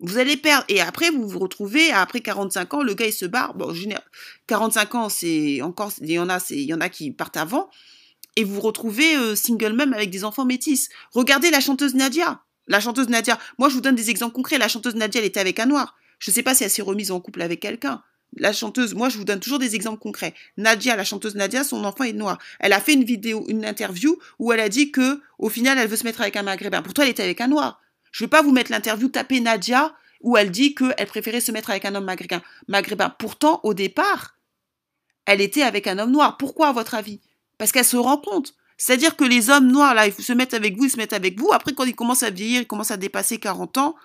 Vous 0.00 0.18
allez 0.18 0.36
perdre. 0.36 0.64
Et 0.68 0.80
après, 0.80 1.10
vous 1.10 1.26
vous 1.26 1.38
retrouvez, 1.38 1.90
après 1.90 2.20
45 2.20 2.74
ans, 2.74 2.82
le 2.82 2.94
gars, 2.94 3.06
il 3.06 3.12
se 3.12 3.24
barre. 3.24 3.54
Bon, 3.54 3.72
45 4.46 4.94
ans, 4.94 5.08
c'est 5.08 5.62
encore, 5.62 5.92
il 6.02 6.10
y 6.10 6.18
en 6.18 6.28
a, 6.28 6.38
il 6.50 6.62
y 6.62 6.74
en 6.74 6.80
a 6.80 6.88
qui 6.88 7.10
partent 7.10 7.36
avant. 7.36 7.70
Et 8.36 8.44
vous 8.44 8.54
vous 8.54 8.60
retrouvez 8.60 9.16
euh, 9.16 9.34
single 9.34 9.72
même 9.72 9.94
avec 9.94 10.10
des 10.10 10.24
enfants 10.24 10.44
métis. 10.44 10.90
Regardez 11.12 11.50
la 11.50 11.60
chanteuse 11.60 11.94
Nadia. 11.94 12.42
La 12.68 12.80
chanteuse 12.80 13.08
Nadia. 13.08 13.38
Moi, 13.58 13.70
je 13.70 13.74
vous 13.74 13.80
donne 13.80 13.94
des 13.94 14.10
exemples 14.10 14.34
concrets. 14.34 14.58
La 14.58 14.68
chanteuse 14.68 14.94
Nadia, 14.94 15.20
elle 15.20 15.26
était 15.26 15.40
avec 15.40 15.58
un 15.58 15.66
noir. 15.66 15.96
Je 16.18 16.30
ne 16.30 16.34
sais 16.34 16.42
pas 16.42 16.54
si 16.54 16.64
elle 16.64 16.70
s'est 16.70 16.82
remise 16.82 17.10
en 17.10 17.20
couple 17.20 17.40
avec 17.40 17.60
quelqu'un. 17.60 18.02
La 18.36 18.52
chanteuse, 18.52 18.94
moi, 18.94 19.08
je 19.08 19.16
vous 19.16 19.24
donne 19.24 19.40
toujours 19.40 19.58
des 19.58 19.74
exemples 19.74 19.98
concrets. 19.98 20.34
Nadia, 20.58 20.96
la 20.96 21.04
chanteuse 21.04 21.36
Nadia, 21.36 21.64
son 21.64 21.84
enfant 21.84 22.04
est 22.04 22.12
noir. 22.12 22.38
Elle 22.60 22.74
a 22.74 22.80
fait 22.80 22.92
une 22.92 23.04
vidéo, 23.04 23.46
une 23.48 23.64
interview 23.64 24.18
où 24.38 24.52
elle 24.52 24.60
a 24.60 24.68
dit 24.68 24.90
que, 24.90 25.22
au 25.38 25.48
final, 25.48 25.78
elle 25.78 25.88
veut 25.88 25.96
se 25.96 26.04
mettre 26.04 26.20
avec 26.20 26.36
un 26.36 26.42
maghrébin. 26.42 26.82
Pourtant, 26.82 27.02
elle 27.02 27.08
était 27.08 27.22
avec 27.22 27.40
un 27.40 27.48
noir. 27.48 27.80
Je 28.16 28.24
vais 28.24 28.28
pas 28.28 28.40
vous 28.40 28.50
mettre 28.50 28.70
l'interview 28.70 29.10
taper 29.10 29.40
Nadia 29.40 29.94
où 30.22 30.38
elle 30.38 30.50
dit 30.50 30.74
qu'elle 30.74 31.06
préférait 31.06 31.42
se 31.42 31.52
mettre 31.52 31.68
avec 31.68 31.84
un 31.84 31.94
homme 31.94 32.06
maghrébin. 32.06 32.40
maghrébin. 32.66 33.10
Pourtant, 33.10 33.60
au 33.62 33.74
départ, 33.74 34.38
elle 35.26 35.42
était 35.42 35.60
avec 35.60 35.86
un 35.86 35.98
homme 35.98 36.12
noir. 36.12 36.38
Pourquoi, 36.38 36.68
à 36.68 36.72
votre 36.72 36.94
avis? 36.94 37.20
Parce 37.58 37.72
qu'elle 37.72 37.84
se 37.84 37.98
rend 37.98 38.16
compte. 38.16 38.54
C'est-à-dire 38.78 39.16
que 39.16 39.24
les 39.24 39.50
hommes 39.50 39.66
noirs, 39.66 39.92
là, 39.92 40.06
ils 40.06 40.14
se 40.14 40.32
mettent 40.32 40.54
avec 40.54 40.78
vous, 40.78 40.84
ils 40.84 40.90
se 40.90 40.96
mettent 40.96 41.12
avec 41.12 41.38
vous. 41.38 41.50
Après, 41.52 41.74
quand 41.74 41.84
ils 41.84 41.94
commencent 41.94 42.22
à 42.22 42.30
vieillir, 42.30 42.62
ils 42.62 42.66
commencent 42.66 42.90
à 42.90 42.96
dépasser 42.96 43.36
40 43.36 43.76
ans, 43.76 43.96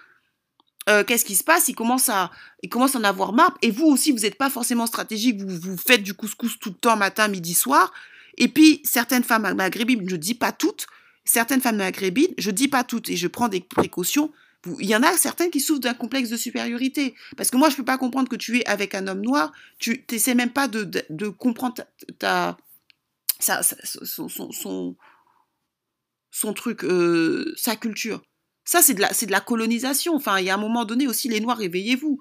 euh, 0.90 1.06
qu'est-ce 1.06 1.24
qui 1.24 1.36
se 1.36 1.46
passe? 1.46 1.70
Ils 1.70 1.76
commencent, 1.76 2.10
à, 2.10 2.32
ils 2.64 2.70
commencent 2.70 2.98
à 2.98 3.00
en 3.00 3.06
avoir 3.06 3.32
marre. 3.32 3.58
Et 3.62 3.72
vous 3.72 3.86
aussi, 3.86 4.12
vous 4.12 4.20
n'êtes 4.20 4.38
pas 4.38 4.50
forcément 4.50 4.88
stratégique. 4.88 5.42
Vous, 5.42 5.58
vous 5.58 5.78
faites 5.78 6.04
du 6.04 6.14
couscous 6.14 6.60
tout 6.60 6.72
le 6.72 6.76
temps, 6.76 6.98
matin, 6.98 7.30
midi, 7.30 7.54
soir. 7.54 7.94
Et 8.38 8.50
puis, 8.50 8.82
certaines 8.84 9.24
femmes 9.24 9.54
maghrébines, 9.54 10.04
je 10.06 10.16
ne 10.16 10.20
dis 10.20 10.36
pas 10.36 10.52
toutes, 10.52 10.88
certaines 11.26 11.62
femmes 11.62 11.78
maghrébines, 11.78 12.34
je 12.38 12.52
dis 12.52 12.68
pas 12.68 12.84
toutes 12.84 13.10
et 13.10 13.16
je 13.16 13.28
prends 13.28 13.48
des 13.48 13.62
précautions. 13.62 14.32
Il 14.80 14.86
y 14.86 14.96
en 14.96 15.04
a 15.04 15.18
certaines 15.18 15.50
qui 15.50 15.60
souffrent 15.60 15.80
d'un 15.82 15.94
complexe 15.94 16.30
de 16.30 16.38
supériorité. 16.38 17.16
Parce 17.36 17.50
que 17.50 17.58
moi, 17.58 17.70
je 17.70 17.76
peux 17.76 17.86
pas 17.86 17.98
comprendre 17.98 18.30
que 18.30 18.36
tu 18.36 18.60
es 18.60 18.66
avec 18.66 18.94
un 18.94 19.08
homme 19.08 19.22
noir, 19.22 19.52
tu 19.80 20.06
n'essaies 20.12 20.36
même 20.36 20.52
pas 20.52 20.68
de, 20.68 21.28
comprendre 21.30 21.84
ta, 22.20 22.58
son, 23.40 24.30
son, 24.30 24.96
son, 26.32 26.54
truc, 26.54 26.84
euh, 26.84 27.54
sa 27.58 27.76
culture. 27.76 28.22
Ça, 28.64 28.82
c'est 28.82 28.94
de, 28.94 29.02
la, 29.02 29.10
de 29.10 29.32
la 29.32 29.42
colonisation. 29.42 30.16
Enfin, 30.16 30.40
il 30.40 30.46
y 30.46 30.50
a 30.52 30.54
un 30.54 30.58
moment 30.58 30.86
donné 30.86 31.08
aussi, 31.08 31.28
les 31.28 31.40
Noirs, 31.40 31.58
réveillez-vous. 31.58 32.20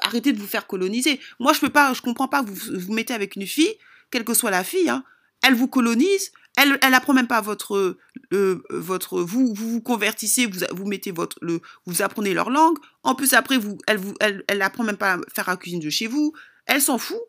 Arrêtez 0.00 0.32
de 0.32 0.38
vous 0.38 0.46
faire 0.46 0.66
coloniser. 0.66 1.20
Moi, 1.40 1.52
je 1.52 1.60
peux 1.60 1.68
pas, 1.68 1.92
je 1.92 2.00
comprends 2.00 2.28
pas 2.28 2.42
vous 2.42 2.54
vous 2.54 2.92
mettez 2.92 3.12
avec 3.12 3.36
une 3.36 3.46
fille, 3.46 3.74
quelle 4.10 4.24
que 4.24 4.32
soit 4.32 4.52
la 4.52 4.62
fille, 4.62 4.88
hein, 4.88 5.04
elle 5.42 5.54
vous 5.54 5.66
colonise, 5.66 6.32
elle, 6.56 6.78
elle 6.82 6.94
apprend 6.94 7.14
même 7.14 7.26
pas 7.26 7.40
votre, 7.40 7.96
vous, 8.30 9.54
vous 9.54 9.54
vous 9.54 9.80
convertissez, 9.80 10.46
vous, 10.46 10.86
mettez 10.86 11.10
votre, 11.10 11.38
vous 11.86 12.02
apprenez 12.02 12.34
leur 12.34 12.50
langue. 12.50 12.76
En 13.02 13.14
plus 13.14 13.32
après, 13.32 13.58
vous, 13.58 13.78
elle 13.86 13.96
vous, 13.96 14.14
elle, 14.20 14.62
apprend 14.62 14.84
même 14.84 14.96
pas 14.96 15.14
à 15.14 15.18
faire 15.34 15.48
la 15.48 15.56
cuisine 15.56 15.80
de 15.80 15.90
chez 15.90 16.06
vous. 16.06 16.32
Elle 16.66 16.82
s'en 16.82 16.98
fout. 16.98 17.20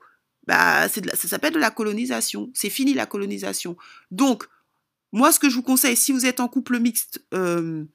Bah, 0.45 0.89
ça 0.89 1.27
s'appelle 1.27 1.53
de 1.53 1.59
la 1.59 1.71
colonisation. 1.71 2.51
C'est 2.53 2.69
fini 2.69 2.93
la 2.93 3.05
colonisation. 3.05 3.77
Donc, 4.11 4.43
moi, 5.13 5.31
ce 5.31 5.39
que 5.39 5.49
je 5.49 5.55
vous 5.55 5.63
conseille, 5.63 5.95
si 5.95 6.11
vous 6.11 6.25
êtes 6.25 6.41
en 6.41 6.49
couple 6.49 6.79
mixte, 6.79 7.23
euh, 7.33 7.85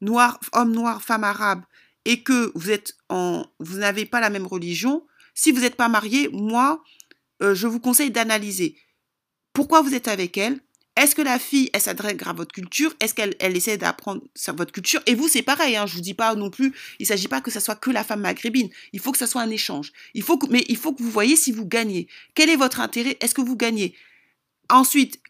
noir, 0.00 0.40
homme 0.52 0.72
noir, 0.72 1.02
femme 1.02 1.24
arabe, 1.24 1.62
et 2.06 2.22
que 2.22 2.52
vous 2.54 2.70
êtes 2.70 2.96
en, 3.10 3.44
vous 3.58 3.78
n'avez 3.78 4.06
pas 4.06 4.20
la 4.20 4.30
même 4.30 4.46
religion, 4.46 5.06
si 5.34 5.52
vous 5.52 5.60
n'êtes 5.60 5.76
pas 5.76 5.88
marié, 5.90 6.30
moi, 6.32 6.82
euh, 7.42 7.54
je 7.54 7.66
vous 7.66 7.80
conseille 7.80 8.10
d'analyser 8.10 8.76
pourquoi 9.52 9.82
vous 9.82 9.94
êtes 9.94 10.08
avec 10.08 10.38
elle, 10.38 10.60
est-ce 10.96 11.14
que 11.14 11.22
la 11.22 11.38
fille, 11.38 11.70
elle 11.72 11.80
s'adresse 11.80 12.16
à 12.26 12.32
votre 12.32 12.52
culture? 12.52 12.92
Est-ce 13.00 13.14
qu'elle 13.14 13.34
elle 13.38 13.56
essaie 13.56 13.78
d'apprendre 13.78 14.22
votre 14.48 14.72
culture? 14.72 15.00
Et 15.06 15.14
vous, 15.14 15.28
c'est 15.28 15.42
pareil. 15.42 15.76
Hein, 15.76 15.86
je 15.86 15.94
vous 15.94 16.00
dis 16.00 16.14
pas 16.14 16.34
non 16.34 16.50
plus. 16.50 16.74
Il 16.98 17.06
s'agit 17.06 17.28
pas 17.28 17.40
que 17.40 17.50
ça 17.50 17.60
soit 17.60 17.76
que 17.76 17.90
la 17.90 18.04
femme 18.04 18.20
maghrébine. 18.20 18.68
Il 18.92 19.00
faut 19.00 19.12
que 19.12 19.18
ça 19.18 19.26
soit 19.26 19.40
un 19.40 19.50
échange. 19.50 19.92
Mais 20.14 20.64
il 20.68 20.76
faut 20.76 20.92
que 20.92 21.02
vous 21.02 21.10
voyez 21.10 21.36
si 21.36 21.52
vous 21.52 21.64
gagnez. 21.64 22.08
Quel 22.34 22.50
est 22.50 22.56
votre 22.56 22.80
intérêt? 22.80 23.16
Est-ce 23.20 23.34
que 23.34 23.40
vous 23.40 23.56
gagnez? 23.56 23.94
Ensuite, 24.68 25.20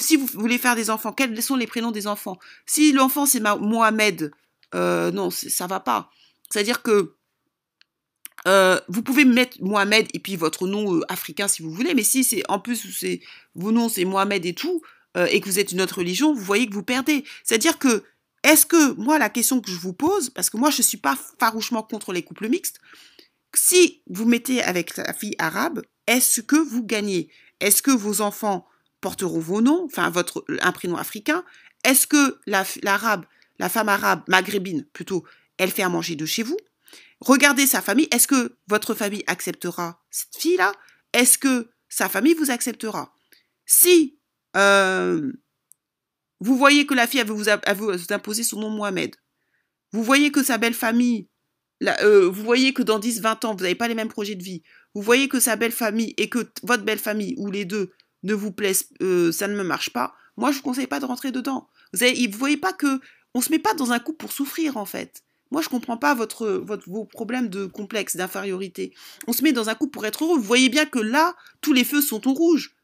si 0.00 0.16
vous 0.16 0.26
voulez 0.26 0.58
faire 0.58 0.74
des 0.74 0.90
enfants, 0.90 1.12
quels 1.12 1.40
sont 1.40 1.56
les 1.56 1.68
prénoms 1.68 1.92
des 1.92 2.06
enfants? 2.06 2.38
Si 2.66 2.92
l'enfant 2.92 3.26
c'est 3.26 3.40
Mohamed, 3.40 4.32
euh, 4.74 5.12
non, 5.12 5.30
ça 5.30 5.68
va 5.68 5.78
pas. 5.78 6.10
C'est-à-dire 6.50 6.82
que 6.82 7.14
euh, 8.46 8.80
vous 8.88 9.02
pouvez 9.02 9.24
mettre 9.24 9.56
Mohamed 9.60 10.08
et 10.14 10.18
puis 10.18 10.36
votre 10.36 10.66
nom 10.66 10.96
euh, 10.96 11.00
africain 11.08 11.48
si 11.48 11.62
vous 11.62 11.70
voulez, 11.70 11.94
mais 11.94 12.02
si 12.02 12.24
c'est 12.24 12.42
en 12.48 12.58
plus 12.58 13.04
vos 13.54 13.72
noms 13.72 13.88
c'est 13.88 14.04
Mohamed 14.04 14.44
et 14.46 14.54
tout, 14.54 14.82
euh, 15.18 15.26
et 15.30 15.40
que 15.40 15.46
vous 15.46 15.58
êtes 15.58 15.72
une 15.72 15.80
autre 15.80 15.98
religion, 15.98 16.32
vous 16.32 16.44
voyez 16.44 16.68
que 16.68 16.74
vous 16.74 16.82
perdez. 16.82 17.24
C'est-à-dire 17.44 17.78
que, 17.78 18.04
est-ce 18.44 18.66
que, 18.66 18.92
moi, 18.94 19.18
la 19.18 19.28
question 19.28 19.60
que 19.60 19.70
je 19.70 19.76
vous 19.76 19.92
pose, 19.92 20.30
parce 20.30 20.48
que 20.48 20.56
moi, 20.56 20.70
je 20.70 20.78
ne 20.78 20.84
suis 20.84 20.98
pas 20.98 21.18
farouchement 21.38 21.82
contre 21.82 22.12
les 22.12 22.22
couples 22.22 22.48
mixtes, 22.48 22.78
si 23.54 24.02
vous 24.08 24.26
mettez 24.26 24.62
avec 24.62 24.96
la 24.96 25.12
fille 25.12 25.34
arabe, 25.38 25.82
est-ce 26.06 26.40
que 26.40 26.56
vous 26.56 26.84
gagnez? 26.84 27.30
Est-ce 27.60 27.82
que 27.82 27.90
vos 27.90 28.20
enfants 28.20 28.66
porteront 29.00 29.40
vos 29.40 29.60
noms, 29.60 29.84
enfin, 29.86 30.10
votre, 30.10 30.44
un 30.60 30.72
prénom 30.72 30.96
africain? 30.96 31.44
Est-ce 31.84 32.06
que 32.06 32.38
l'arabe, 32.46 33.24
la, 33.58 33.68
femme 33.68 33.88
arabe, 33.88 34.22
maghrébine 34.28 34.84
plutôt, 34.92 35.24
elle 35.56 35.70
fait 35.70 35.82
à 35.82 35.88
manger 35.88 36.14
de 36.14 36.26
chez 36.26 36.42
vous? 36.42 36.56
Regardez 37.20 37.66
sa 37.66 37.82
famille. 37.82 38.08
Est-ce 38.12 38.28
que 38.28 38.56
votre 38.68 38.94
famille 38.94 39.24
acceptera 39.26 40.00
cette 40.10 40.36
fille-là? 40.36 40.72
Est-ce 41.12 41.38
que 41.38 41.70
sa 41.88 42.08
famille 42.08 42.34
vous 42.34 42.50
acceptera? 42.50 43.12
Si 43.66 44.17
vous 44.54 46.56
voyez 46.56 46.86
que 46.86 46.94
la 46.94 47.06
fille, 47.06 47.20
elle 47.20 47.26
veut, 47.26 47.34
vous, 47.34 48.12
imposer 48.12 48.42
son 48.42 48.60
nom 48.60 48.70
Mohamed. 48.70 49.14
Vous 49.92 50.02
voyez 50.02 50.30
que 50.30 50.42
sa 50.42 50.58
belle 50.58 50.74
famille, 50.74 51.28
euh, 51.82 52.28
vous 52.28 52.42
voyez 52.42 52.72
que 52.72 52.82
dans 52.82 52.98
10-20 52.98 53.46
ans, 53.46 53.54
vous 53.54 53.62
n'avez 53.62 53.74
pas 53.74 53.88
les 53.88 53.94
mêmes 53.94 54.08
projets 54.08 54.34
de 54.34 54.42
vie. 54.42 54.62
Vous 54.94 55.02
voyez 55.02 55.28
que 55.28 55.40
sa 55.40 55.56
belle 55.56 55.72
famille 55.72 56.14
et 56.16 56.28
que 56.28 56.50
votre 56.62 56.84
belle 56.84 56.98
famille, 56.98 57.34
ou 57.38 57.50
les 57.50 57.64
deux, 57.64 57.92
ne 58.22 58.34
vous 58.34 58.52
plaisent, 58.52 58.88
euh, 59.00 59.32
ça 59.32 59.48
ne 59.48 59.56
me 59.56 59.62
marche 59.62 59.90
pas. 59.90 60.14
Moi, 60.36 60.50
je 60.50 60.56
ne 60.56 60.58
vous 60.58 60.64
conseille 60.64 60.86
pas 60.86 61.00
de 61.00 61.04
rentrer 61.04 61.32
dedans. 61.32 61.68
Vous 61.92 62.04
ne 62.04 62.36
voyez 62.36 62.56
pas 62.56 62.72
que 62.72 63.00
on 63.34 63.40
se 63.40 63.50
met 63.50 63.58
pas 63.58 63.74
dans 63.74 63.92
un 63.92 63.98
couple 63.98 64.18
pour 64.18 64.32
souffrir, 64.32 64.76
en 64.76 64.84
fait. 64.84 65.22
Moi, 65.50 65.62
je 65.62 65.68
comprends 65.68 65.96
pas 65.96 66.14
votre, 66.14 66.48
votre, 66.48 66.88
vos 66.88 67.04
problèmes 67.04 67.48
de 67.48 67.66
complexe, 67.66 68.16
d'infériorité. 68.16 68.94
On 69.26 69.32
se 69.32 69.42
met 69.42 69.52
dans 69.52 69.68
un 69.68 69.74
couple 69.74 69.92
pour 69.92 70.06
être 70.06 70.24
heureux. 70.24 70.36
Vous 70.36 70.42
voyez 70.42 70.68
bien 70.68 70.84
que 70.84 70.98
là, 70.98 71.34
tous 71.60 71.72
les 71.72 71.84
feux 71.84 72.02
sont 72.02 72.26
au 72.28 72.34
rouge. 72.34 72.74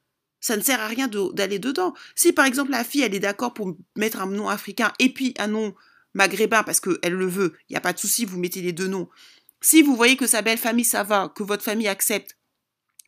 Ça 0.45 0.59
ne 0.59 0.63
sert 0.63 0.79
à 0.79 0.89
rien 0.89 1.09
d'aller 1.09 1.59
dedans. 1.59 1.95
Si 2.15 2.35
par 2.35 2.45
exemple 2.45 2.71
la 2.71 2.85
fille, 2.85 3.01
elle 3.01 3.15
est 3.15 3.19
d'accord 3.19 3.55
pour 3.55 3.79
mettre 3.97 4.21
un 4.21 4.27
nom 4.27 4.51
africain 4.51 4.93
et 4.99 5.09
puis 5.09 5.33
un 5.39 5.47
nom 5.47 5.75
maghrébin 6.13 6.63
parce 6.63 6.81
qu'elle 6.81 7.15
le 7.15 7.27
veut, 7.27 7.55
il 7.71 7.73
n'y 7.73 7.79
a 7.79 7.81
pas 7.81 7.95
de 7.95 7.99
souci, 7.99 8.27
vous 8.27 8.39
mettez 8.39 8.61
les 8.61 8.75
deux 8.75 8.87
noms. 8.87 9.09
Si 9.63 9.81
vous 9.81 9.97
voyez 9.97 10.19
que 10.19 10.27
sa 10.27 10.43
belle 10.43 10.59
famille, 10.59 10.85
ça 10.85 11.03
va, 11.03 11.33
que 11.35 11.43
votre 11.43 11.65
famille 11.65 11.89
accepte, 11.89 12.37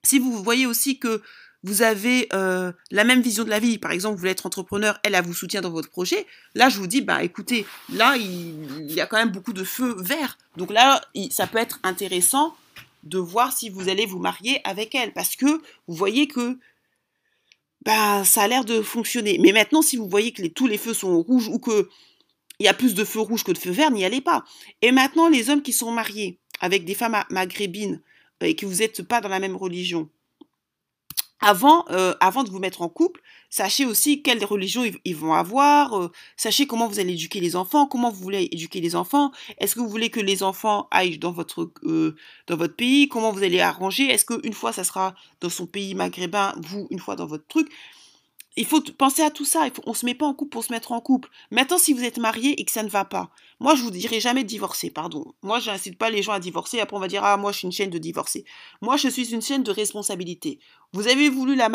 si 0.02 0.18
vous 0.18 0.42
voyez 0.42 0.64
aussi 0.64 0.98
que 0.98 1.20
vous 1.62 1.82
avez 1.82 2.26
euh, 2.32 2.72
la 2.90 3.04
même 3.04 3.20
vision 3.20 3.44
de 3.44 3.50
la 3.50 3.58
vie, 3.58 3.76
par 3.76 3.90
exemple, 3.90 4.14
vous 4.14 4.20
voulez 4.20 4.30
être 4.30 4.46
entrepreneur, 4.46 4.98
elle, 5.02 5.14
elle 5.14 5.22
vous 5.22 5.34
soutient 5.34 5.60
dans 5.60 5.68
votre 5.68 5.90
projet, 5.90 6.26
là, 6.54 6.70
je 6.70 6.78
vous 6.78 6.86
dis, 6.86 7.02
bah 7.02 7.22
écoutez, 7.22 7.66
là, 7.92 8.16
il, 8.16 8.90
y 8.90 9.02
a 9.02 9.06
quand 9.06 9.18
même 9.18 9.30
beaucoup 9.30 9.52
de 9.52 9.62
feux 9.62 9.94
verts. 9.98 10.38
Donc 10.56 10.72
là, 10.72 11.02
ça 11.30 11.46
peut 11.46 11.58
être 11.58 11.80
intéressant 11.82 12.56
de 13.02 13.18
voir 13.18 13.52
si 13.52 13.68
vous 13.68 13.90
allez 13.90 14.06
vous 14.06 14.20
marier 14.20 14.62
avec 14.64 14.94
elle, 14.94 15.12
parce 15.12 15.36
que 15.36 15.60
vous 15.86 15.94
voyez 15.94 16.28
que 16.28 16.58
bah, 17.86 18.24
ça 18.24 18.42
a 18.42 18.48
l'air 18.48 18.64
de 18.64 18.82
fonctionner. 18.82 19.38
Mais 19.40 19.52
maintenant, 19.52 19.80
si 19.80 19.96
vous 19.96 20.08
voyez 20.08 20.32
que 20.32 20.44
tous 20.48 20.66
les 20.66 20.76
feux 20.76 20.92
sont 20.92 21.22
rouges 21.22 21.46
ou 21.46 21.60
que 21.60 21.88
il 22.58 22.64
y 22.64 22.68
a 22.68 22.74
plus 22.74 22.94
de 22.94 23.04
feux 23.04 23.20
rouges 23.20 23.44
que 23.44 23.52
de 23.52 23.58
feux 23.58 23.70
verts, 23.70 23.92
n'y 23.92 24.04
allez 24.04 24.20
pas. 24.20 24.44
Et 24.82 24.90
maintenant, 24.90 25.28
les 25.28 25.50
hommes 25.50 25.62
qui 25.62 25.72
sont 25.72 25.92
mariés 25.92 26.40
avec 26.60 26.84
des 26.84 26.94
femmes 26.94 27.22
maghrébines 27.30 28.02
et 28.40 28.56
que 28.56 28.66
vous 28.66 28.76
n'êtes 28.76 29.02
pas 29.02 29.20
dans 29.20 29.28
la 29.28 29.38
même 29.38 29.56
religion, 29.56 30.08
avant, 31.40 31.84
euh, 31.90 32.14
avant 32.20 32.44
de 32.44 32.50
vous 32.50 32.58
mettre 32.58 32.82
en 32.82 32.88
couple, 32.88 33.20
sachez 33.50 33.84
aussi 33.84 34.22
quelle 34.22 34.44
religion 34.44 34.82
ils, 35.04 35.16
vont 35.16 35.34
avoir, 35.34 35.98
euh, 35.98 36.12
sachez 36.36 36.66
comment 36.66 36.88
vous 36.88 36.98
allez 36.98 37.12
éduquer 37.12 37.40
les 37.40 37.56
enfants, 37.56 37.86
comment 37.86 38.10
vous 38.10 38.22
voulez 38.22 38.48
éduquer 38.50 38.80
les 38.80 38.96
enfants, 38.96 39.32
est-ce 39.58 39.74
que 39.74 39.80
vous 39.80 39.88
voulez 39.88 40.10
que 40.10 40.20
les 40.20 40.42
enfants 40.42 40.88
aillent 40.90 41.18
dans 41.18 41.32
votre, 41.32 41.70
euh, 41.84 42.16
dans 42.46 42.56
votre 42.56 42.74
pays, 42.74 43.08
comment 43.08 43.32
vous 43.32 43.42
allez 43.42 43.60
arranger, 43.60 44.04
est-ce 44.04 44.24
qu'une 44.24 44.54
fois 44.54 44.72
ça 44.72 44.84
sera 44.84 45.14
dans 45.40 45.50
son 45.50 45.66
pays 45.66 45.94
maghrébin, 45.94 46.54
vous 46.56 46.86
une 46.90 46.98
fois 46.98 47.16
dans 47.16 47.26
votre 47.26 47.46
truc? 47.46 47.68
Il 48.56 48.64
faut 48.64 48.80
penser 48.80 49.22
à 49.22 49.30
tout 49.30 49.44
ça. 49.44 49.66
Il 49.66 49.72
faut, 49.72 49.82
on 49.86 49.94
se 49.94 50.06
met 50.06 50.14
pas 50.14 50.26
en 50.26 50.34
couple 50.34 50.50
pour 50.50 50.64
se 50.64 50.72
mettre 50.72 50.92
en 50.92 51.00
couple. 51.00 51.28
Maintenant, 51.50 51.78
si 51.78 51.92
vous 51.92 52.04
êtes 52.04 52.18
marié 52.18 52.60
et 52.60 52.64
que 52.64 52.72
ça 52.72 52.82
ne 52.82 52.88
va 52.88 53.04
pas, 53.04 53.30
moi, 53.60 53.74
je 53.74 53.82
vous 53.82 53.90
dirai 53.90 54.18
jamais 54.20 54.44
de 54.44 54.48
divorcer, 54.48 54.90
pardon. 54.90 55.34
Moi, 55.42 55.60
je 55.60 55.70
n'incite 55.70 55.98
pas 55.98 56.10
les 56.10 56.22
gens 56.22 56.32
à 56.32 56.40
divorcer. 56.40 56.80
Après, 56.80 56.96
on 56.96 57.00
va 57.00 57.08
dire, 57.08 57.24
ah, 57.24 57.36
moi, 57.36 57.52
je 57.52 57.58
suis 57.58 57.66
une 57.66 57.72
chaîne 57.72 57.90
de 57.90 57.98
divorcer. 57.98 58.44
Moi, 58.80 58.96
je 58.96 59.08
suis 59.08 59.32
une 59.32 59.42
chaîne 59.42 59.62
de 59.62 59.70
responsabilité. 59.70 60.58
Vous 60.92 61.08
avez 61.08 61.28
voulu 61.28 61.54
la, 61.54 61.70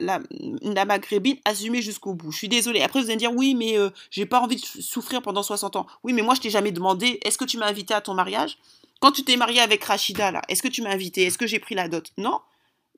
la, 0.00 0.84
maghrébine 0.84 1.36
assumer 1.44 1.82
jusqu'au 1.82 2.14
bout. 2.14 2.32
Je 2.32 2.38
suis 2.38 2.48
désolée. 2.48 2.82
Après, 2.82 3.00
vous 3.00 3.06
allez 3.06 3.16
dire, 3.16 3.32
oui, 3.32 3.54
mais 3.54 3.78
euh, 3.78 3.90
j'ai 4.10 4.26
pas 4.26 4.40
envie 4.40 4.56
de 4.56 4.64
souffrir 4.64 5.22
pendant 5.22 5.42
60 5.42 5.76
ans. 5.76 5.86
Oui, 6.02 6.12
mais 6.12 6.22
moi, 6.22 6.34
je 6.34 6.40
t'ai 6.40 6.50
jamais 6.50 6.72
demandé, 6.72 7.20
est-ce 7.24 7.38
que 7.38 7.44
tu 7.44 7.58
m'as 7.58 7.66
invité 7.66 7.94
à 7.94 8.00
ton 8.00 8.14
mariage? 8.14 8.58
Quand 9.00 9.12
tu 9.12 9.22
t'es 9.24 9.36
marié 9.36 9.60
avec 9.60 9.84
Rachida, 9.84 10.30
là, 10.30 10.42
est-ce 10.48 10.62
que 10.62 10.68
tu 10.68 10.82
m'as 10.82 10.90
invité? 10.90 11.24
Est-ce 11.24 11.38
que 11.38 11.46
j'ai 11.46 11.58
pris 11.58 11.74
la 11.74 11.88
dot? 11.88 12.12
Non 12.16 12.40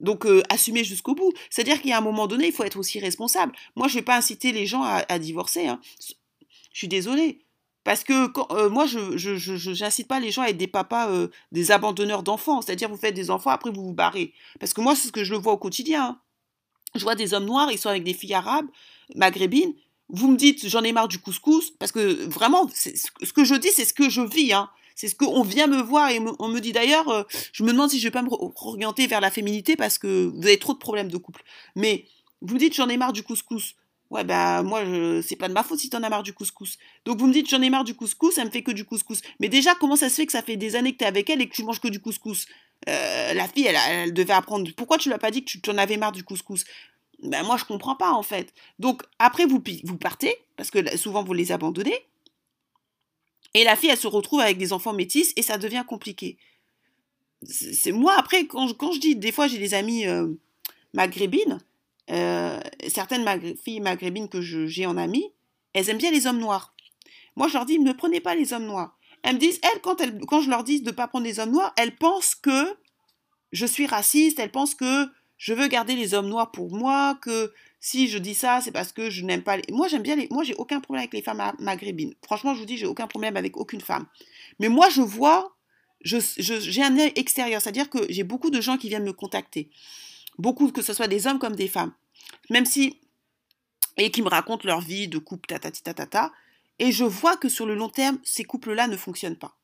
donc, 0.01 0.27
euh, 0.27 0.43
assumer 0.49 0.85
jusqu'au 0.85 1.15
bout. 1.15 1.33
C'est-à-dire 1.51 1.81
qu'il 1.81 1.91
y 1.91 1.93
a 1.93 1.99
un 1.99 2.03
moment 2.03 2.27
donné, 2.27 2.49
il 2.49 2.53
faut 2.53 2.65
être 2.65 2.79
aussi 2.79 2.99
responsable. 3.01 3.53
Moi, 3.77 3.89
je 3.89 3.95
ne 3.95 3.99
vais 4.01 4.05
pas 4.05 4.17
inciter 4.17 4.53
les 4.53 4.67
gens 4.67 4.83
à, 4.83 5.19
divorcer. 5.19 5.67
Hein. 5.67 5.81
Je 6.73 6.79
suis 6.79 6.89
désolée. 6.89 7.41
Parce 7.85 8.05
que 8.05 8.29
euh, 8.53 8.69
moi, 8.69 8.87
je 8.87 9.83
n'incite 9.83 10.09
pas 10.09 10.21
les 10.21 10.31
gens 10.31 10.43
à 10.43 10.49
être 10.49 10.59
des 10.59 10.67
papas, 10.67 11.09
euh, 11.09 11.29
des 11.53 11.71
abandonneurs 11.71 12.23
d'enfants. 12.23 12.61
C'est-à-dire, 12.61 12.89
vous 12.89 12.97
faites 12.97 13.15
des 13.15 13.31
enfants, 13.31 13.51
après 13.51 13.71
vous 13.71 13.83
vous 13.83 13.95
barrez. 13.95 14.35
Parce 14.61 14.75
que 14.75 14.81
moi, 14.81 14.95
c'est 14.95 15.09
ce 15.09 15.13
que 15.13 15.25
je 15.25 15.33
le 15.33 15.39
vois 15.39 15.55
au 15.55 15.59
quotidien. 15.59 16.05
Hein. 16.05 16.21
Je 16.95 17.03
vois 17.03 17.15
des 17.15 17.35
hommes 17.35 17.47
noirs, 17.47 17.71
ils 17.73 17.79
sont 17.79 17.89
avec 17.89 18.05
des 18.05 18.15
filles 18.15 18.35
arabes, 18.35 18.67
maghrébines. 19.15 19.75
Vous 20.11 20.31
me 20.31 20.37
dites, 20.37 20.69
j'en 20.69 20.83
ai 20.83 20.93
marre 20.93 21.09
du 21.09 21.19
couscous. 21.19 21.71
Parce 21.79 21.93
que 21.93 22.29
vraiment, 22.29 22.69
ce 22.75 23.33
que 23.33 23.45
je 23.45 23.55
dis, 23.55 23.71
c'est 23.75 23.85
ce 23.85 23.95
que 23.95 24.09
je 24.09 24.23
vis. 24.23 24.53
Hein. 24.53 24.69
C'est 24.99 25.07
ce 25.07 25.15
qu'on 25.15 25.45
vient 25.45 25.69
me 25.69 25.81
voir 25.81 26.11
et 26.11 26.21
on 26.41 26.49
me 26.49 26.59
dit 26.59 26.73
d'ailleurs, 26.73 27.09
euh, 27.09 27.23
je 27.53 27.63
me 27.63 27.71
demande 27.71 27.89
si 27.89 28.01
je 28.01 28.09
vais 28.09 28.11
pas 28.11 28.23
me 28.23 28.31
orienter 28.31 29.07
vers 29.07 29.21
la 29.21 29.31
féminité 29.31 29.77
parce 29.77 29.97
que 29.97 30.27
vous 30.35 30.45
avez 30.45 30.59
trop 30.59 30.73
de 30.73 30.79
problèmes 30.79 31.09
de 31.09 31.17
couple. 31.17 31.45
Mais 31.77 32.07
vous 32.41 32.55
me 32.55 32.59
dites 32.59 32.75
j'en 32.75 32.89
ai 32.89 32.97
marre 32.97 33.13
du 33.13 33.23
couscous. 33.23 33.77
Ouais, 34.11 34.25
ben 34.25 34.65
moi, 34.65 34.83
c'est 35.23 35.37
pas 35.37 35.47
de 35.47 35.53
ma 35.53 35.63
faute 35.63 35.79
si 35.79 35.89
t'en 35.89 36.03
as 36.03 36.09
marre 36.09 36.25
du 36.25 36.33
couscous. 36.33 36.79
Donc 37.05 37.21
vous 37.21 37.29
me 37.29 37.33
dites 37.33 37.49
j'en 37.49 37.63
ai 37.63 37.71
marre 37.71 37.85
du 37.85 37.95
couscous, 37.95 38.35
ça 38.35 38.45
me 38.45 38.51
fait 38.51 38.65
que 38.65 38.73
du 38.73 38.85
couscous. 38.85 39.21
Mais 39.39 39.49
déjà, 39.49 39.77
comment 39.77 39.95
ça 39.95 40.09
se 40.09 40.17
fait 40.17 40.27
que 40.27 40.33
ça 40.33 40.43
fait 40.43 40.57
des 40.57 40.75
années 40.75 40.95
que 40.95 40.99
t'es 40.99 41.05
avec 41.05 41.31
elle 41.31 41.41
et 41.43 41.49
que 41.49 41.55
tu 41.55 41.63
manges 41.63 41.81
que 41.81 41.87
du 41.87 42.01
couscous? 42.01 42.47
Euh, 42.89 43.35
La 43.35 43.47
fille, 43.47 43.67
elle, 43.67 43.79
elle, 43.89 44.13
devait 44.13 44.33
apprendre. 44.33 44.69
Pourquoi 44.77 44.99
tu 44.99 45.11
lui 45.11 45.15
as 45.15 45.19
pas 45.19 45.31
dit 45.31 45.45
que 45.45 45.59
tu 45.59 45.71
en 45.71 45.79
avais 45.79 45.97
marre 45.97 46.11
du 46.11 46.25
couscous? 46.25 46.65
Ben 47.23 47.45
moi 47.45 47.57
je 47.57 47.65
comprends 47.65 47.95
pas 47.95 48.11
en 48.11 48.25
fait. 48.25 48.53
Donc 48.81 49.05
après 49.21 49.47
vous, 49.47 49.63
vous 49.85 49.97
partez, 49.97 50.35
parce 50.57 50.73
que 50.73 50.97
souvent 50.97 51.23
vous 51.23 51.35
les 51.35 51.53
abandonnez, 51.53 52.05
et 53.59 53.65
la 53.65 53.75
fille, 53.75 53.91
elle 53.91 53.99
se 53.99 54.07
retrouve 54.07 54.39
avec 54.39 54.57
des 54.57 54.73
enfants 54.73 54.93
métis 54.93 55.33
et 55.35 55.43
ça 55.43 55.59
devient 55.59 55.83
compliqué. 55.85 56.37
C'est 57.43 57.91
moi 57.91 58.15
après 58.17 58.47
quand 58.47 58.69
je, 58.69 58.75
quand 58.75 58.93
je 58.93 59.01
dis 59.01 59.17
des 59.17 59.33
fois 59.33 59.49
j'ai 59.49 59.59
des 59.59 59.75
amis 59.75 60.07
euh, 60.07 60.29
maghrébines, 60.95 61.59
euh, 62.11 62.61
certaines 62.87 63.57
filles 63.57 63.81
maghrébines 63.81 64.29
que 64.29 64.41
j'ai 64.41 64.87
en 64.87 64.97
amis, 64.97 65.33
elles 65.73 65.91
aiment 65.91 65.99
bien 65.99 66.13
les 66.13 66.29
hommes 66.29 66.39
noirs. 66.39 66.73
Moi 67.35 67.49
je 67.49 67.55
leur 67.55 67.67
dis 67.67 67.81
ne 67.81 67.93
prenez 67.93 68.21
pas 68.21 68.37
les 68.37 68.53
hommes 68.53 68.67
noirs. 68.67 68.97
Elles 69.25 69.35
me 69.35 69.41
disent 69.41 69.61
elles 69.65 69.81
quand 69.81 70.01
elles 70.01 70.21
quand 70.27 70.41
je 70.41 70.51
leur 70.51 70.63
dis 70.63 70.81
de 70.81 70.91
ne 70.91 70.95
pas 70.95 71.09
prendre 71.09 71.25
les 71.25 71.41
hommes 71.41 71.51
noirs, 71.51 71.73
elles 71.77 71.97
pensent 71.97 72.37
que 72.37 72.77
je 73.51 73.67
suis 73.67 73.87
raciste, 73.87 74.39
elles 74.39 74.53
pensent 74.53 74.77
que 74.77 75.09
je 75.37 75.53
veux 75.53 75.67
garder 75.67 75.97
les 75.97 76.15
hommes 76.15 76.29
noirs 76.29 76.53
pour 76.53 76.73
moi, 76.73 77.19
que 77.23 77.53
si 77.81 78.09
je 78.09 78.19
dis 78.19 78.35
ça, 78.35 78.61
c'est 78.61 78.73
parce 78.73 78.93
que 78.93 79.11
je 79.11 79.25
n'aime 79.25 79.43
pas 79.43 79.57
les... 79.57 79.73
Moi, 79.73 79.89
j'aime 79.89 80.03
bien 80.03 80.17
les... 80.17 80.29
Moi, 80.31 80.43
j'ai 80.43 80.55
aucun 80.55 80.81
problème 80.81 81.03
avec 81.03 81.15
les 81.15 81.23
femmes 81.23 81.53
maghrébines. 81.59 82.15
Franchement, 82.25 82.55
je 82.55 82.61
vous 82.61 82.67
dis, 82.67 82.77
j'ai 82.77 82.87
aucun 82.87 83.07
problème 83.07 83.37
avec 83.37 83.57
aucune 83.57 83.81
femme. 83.81 84.07
Mais 84.59 84.69
moi, 84.69 84.89
je 84.89 85.03
vois... 85.03 85.55
J'ai 86.01 86.21
je, 86.21 86.81
un 86.81 86.99
œil 86.99 87.13
extérieur, 87.17 87.61
c'est-à-dire 87.61 87.91
que 87.91 87.99
j'ai 88.09 88.25
beaucoup 88.25 88.51
de 88.51 88.61
gens 88.61 88.79
qui 88.79 88.89
viennent 88.89 89.05
me 89.05 89.13
contacter. 89.13 89.69
Beaucoup, 90.39 90.71
que 90.71 90.83
ce 90.83 90.93
soit 90.93 91.09
des 91.09 91.27
hommes 91.27 91.39
comme 91.39 91.57
des 91.57 91.69
femmes. 91.69 91.93
Même 92.51 92.67
si... 92.67 92.99
Et 93.97 94.11
qui 94.11 94.23
me 94.23 94.29
racontent 94.29 94.67
leur 94.67 94.81
vie 94.81 95.09
de 95.09 95.19
couple, 95.19 95.49
tatata. 95.49 96.33
Et 96.79 96.93
je 96.93 97.05
vois 97.05 97.37
que 97.37 97.49
sur 97.49 97.67
le 97.67 97.75
long 97.75 97.89
terme, 97.89 98.19
ces 98.23 98.45
couples-là 98.45 98.87
ne 98.87 98.97
fonctionnent 98.97 99.37
pas 99.37 99.58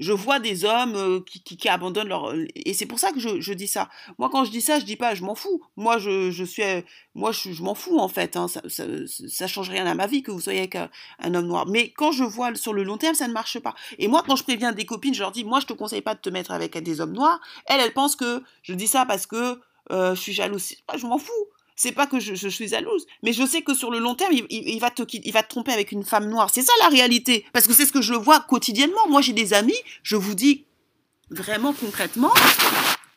je 0.00 0.12
vois 0.12 0.40
des 0.40 0.64
hommes 0.64 0.96
euh, 0.96 1.20
qui, 1.20 1.42
qui, 1.42 1.68
abandonnent 1.68 2.08
leur 2.08 2.30
euh, 2.30 2.46
et 2.56 2.72
c'est 2.74 2.86
pour 2.86 2.98
ça 2.98 3.12
que 3.12 3.20
je, 3.20 3.52
dis 3.52 3.68
ça. 3.68 3.88
Moi 4.18 4.30
quand 4.30 4.44
je 4.44 4.50
dis 4.50 4.62
ça 4.62 4.80
je 4.80 4.84
dis 4.84 4.96
pas 4.96 5.14
je 5.14 5.22
m'en 5.22 5.34
fous. 5.34 5.62
Moi 5.76 5.98
je, 5.98 6.30
je 6.30 6.42
suis 6.42 6.62
euh, 6.62 6.80
moi 7.14 7.30
je, 7.32 7.52
je 7.52 7.62
m'en 7.62 7.74
fous 7.74 7.98
en 7.98 8.08
fait 8.08 8.34
hein. 8.36 8.48
ça, 8.48 8.62
ça, 8.68 8.84
ça, 9.28 9.46
change 9.46 9.68
rien 9.68 9.86
à 9.86 9.94
ma 9.94 10.06
vie 10.06 10.22
que 10.22 10.30
vous 10.30 10.40
soyez 10.40 10.60
avec 10.60 10.74
un, 10.74 10.88
homme 11.34 11.46
noir. 11.46 11.66
Mais 11.66 11.90
quand 11.90 12.12
je 12.12 12.24
vois 12.24 12.54
sur 12.54 12.72
le 12.72 12.82
long 12.82 12.96
terme 12.96 13.14
ça 13.14 13.28
ne 13.28 13.32
marche 13.34 13.58
pas. 13.60 13.74
Et 13.98 14.08
moi 14.08 14.24
quand 14.26 14.36
je 14.36 14.42
préviens 14.42 14.72
des 14.72 14.86
copines 14.86 15.14
je 15.14 15.20
leur 15.20 15.32
dis 15.32 15.44
moi 15.44 15.60
je 15.60 15.66
te 15.66 15.74
conseille 15.74 16.02
pas 16.02 16.14
de 16.14 16.20
te 16.20 16.30
mettre 16.30 16.50
avec 16.50 16.76
des 16.78 17.00
hommes 17.00 17.12
noirs. 17.12 17.40
Elles 17.66 17.80
elles 17.80 17.92
pensent 17.92 18.16
que 18.16 18.42
je 18.62 18.72
dis 18.72 18.86
ça 18.86 19.04
parce 19.04 19.26
que 19.26 19.60
je 19.90 20.14
suis 20.14 20.32
jalouse. 20.32 20.76
Je 20.96 21.06
m'en 21.06 21.18
fous 21.18 21.32
c'est 21.80 21.92
pas 21.92 22.06
que 22.06 22.20
je, 22.20 22.48
suis 22.48 22.68
jalouse, 22.68 23.06
mais 23.22 23.32
je 23.32 23.46
sais 23.46 23.62
que 23.62 23.72
sur 23.72 23.90
le 23.90 24.00
long 24.00 24.14
terme, 24.14 24.34
il, 24.50 24.78
va 24.80 24.90
te, 24.90 25.02
tromper 25.48 25.72
avec 25.72 25.92
une 25.92 26.04
femme 26.04 26.28
noire. 26.28 26.50
C'est 26.52 26.60
ça 26.60 26.74
la 26.78 26.88
réalité. 26.88 27.46
Parce 27.54 27.66
que 27.66 27.72
c'est 27.72 27.86
ce 27.86 27.92
que 27.92 28.02
je 28.02 28.12
vois 28.12 28.40
quotidiennement. 28.40 29.08
Moi, 29.08 29.22
j'ai 29.22 29.32
des 29.32 29.54
amis, 29.54 29.78
je 30.02 30.16
vous 30.16 30.34
dis 30.34 30.66
vraiment 31.30 31.72
concrètement, 31.72 32.34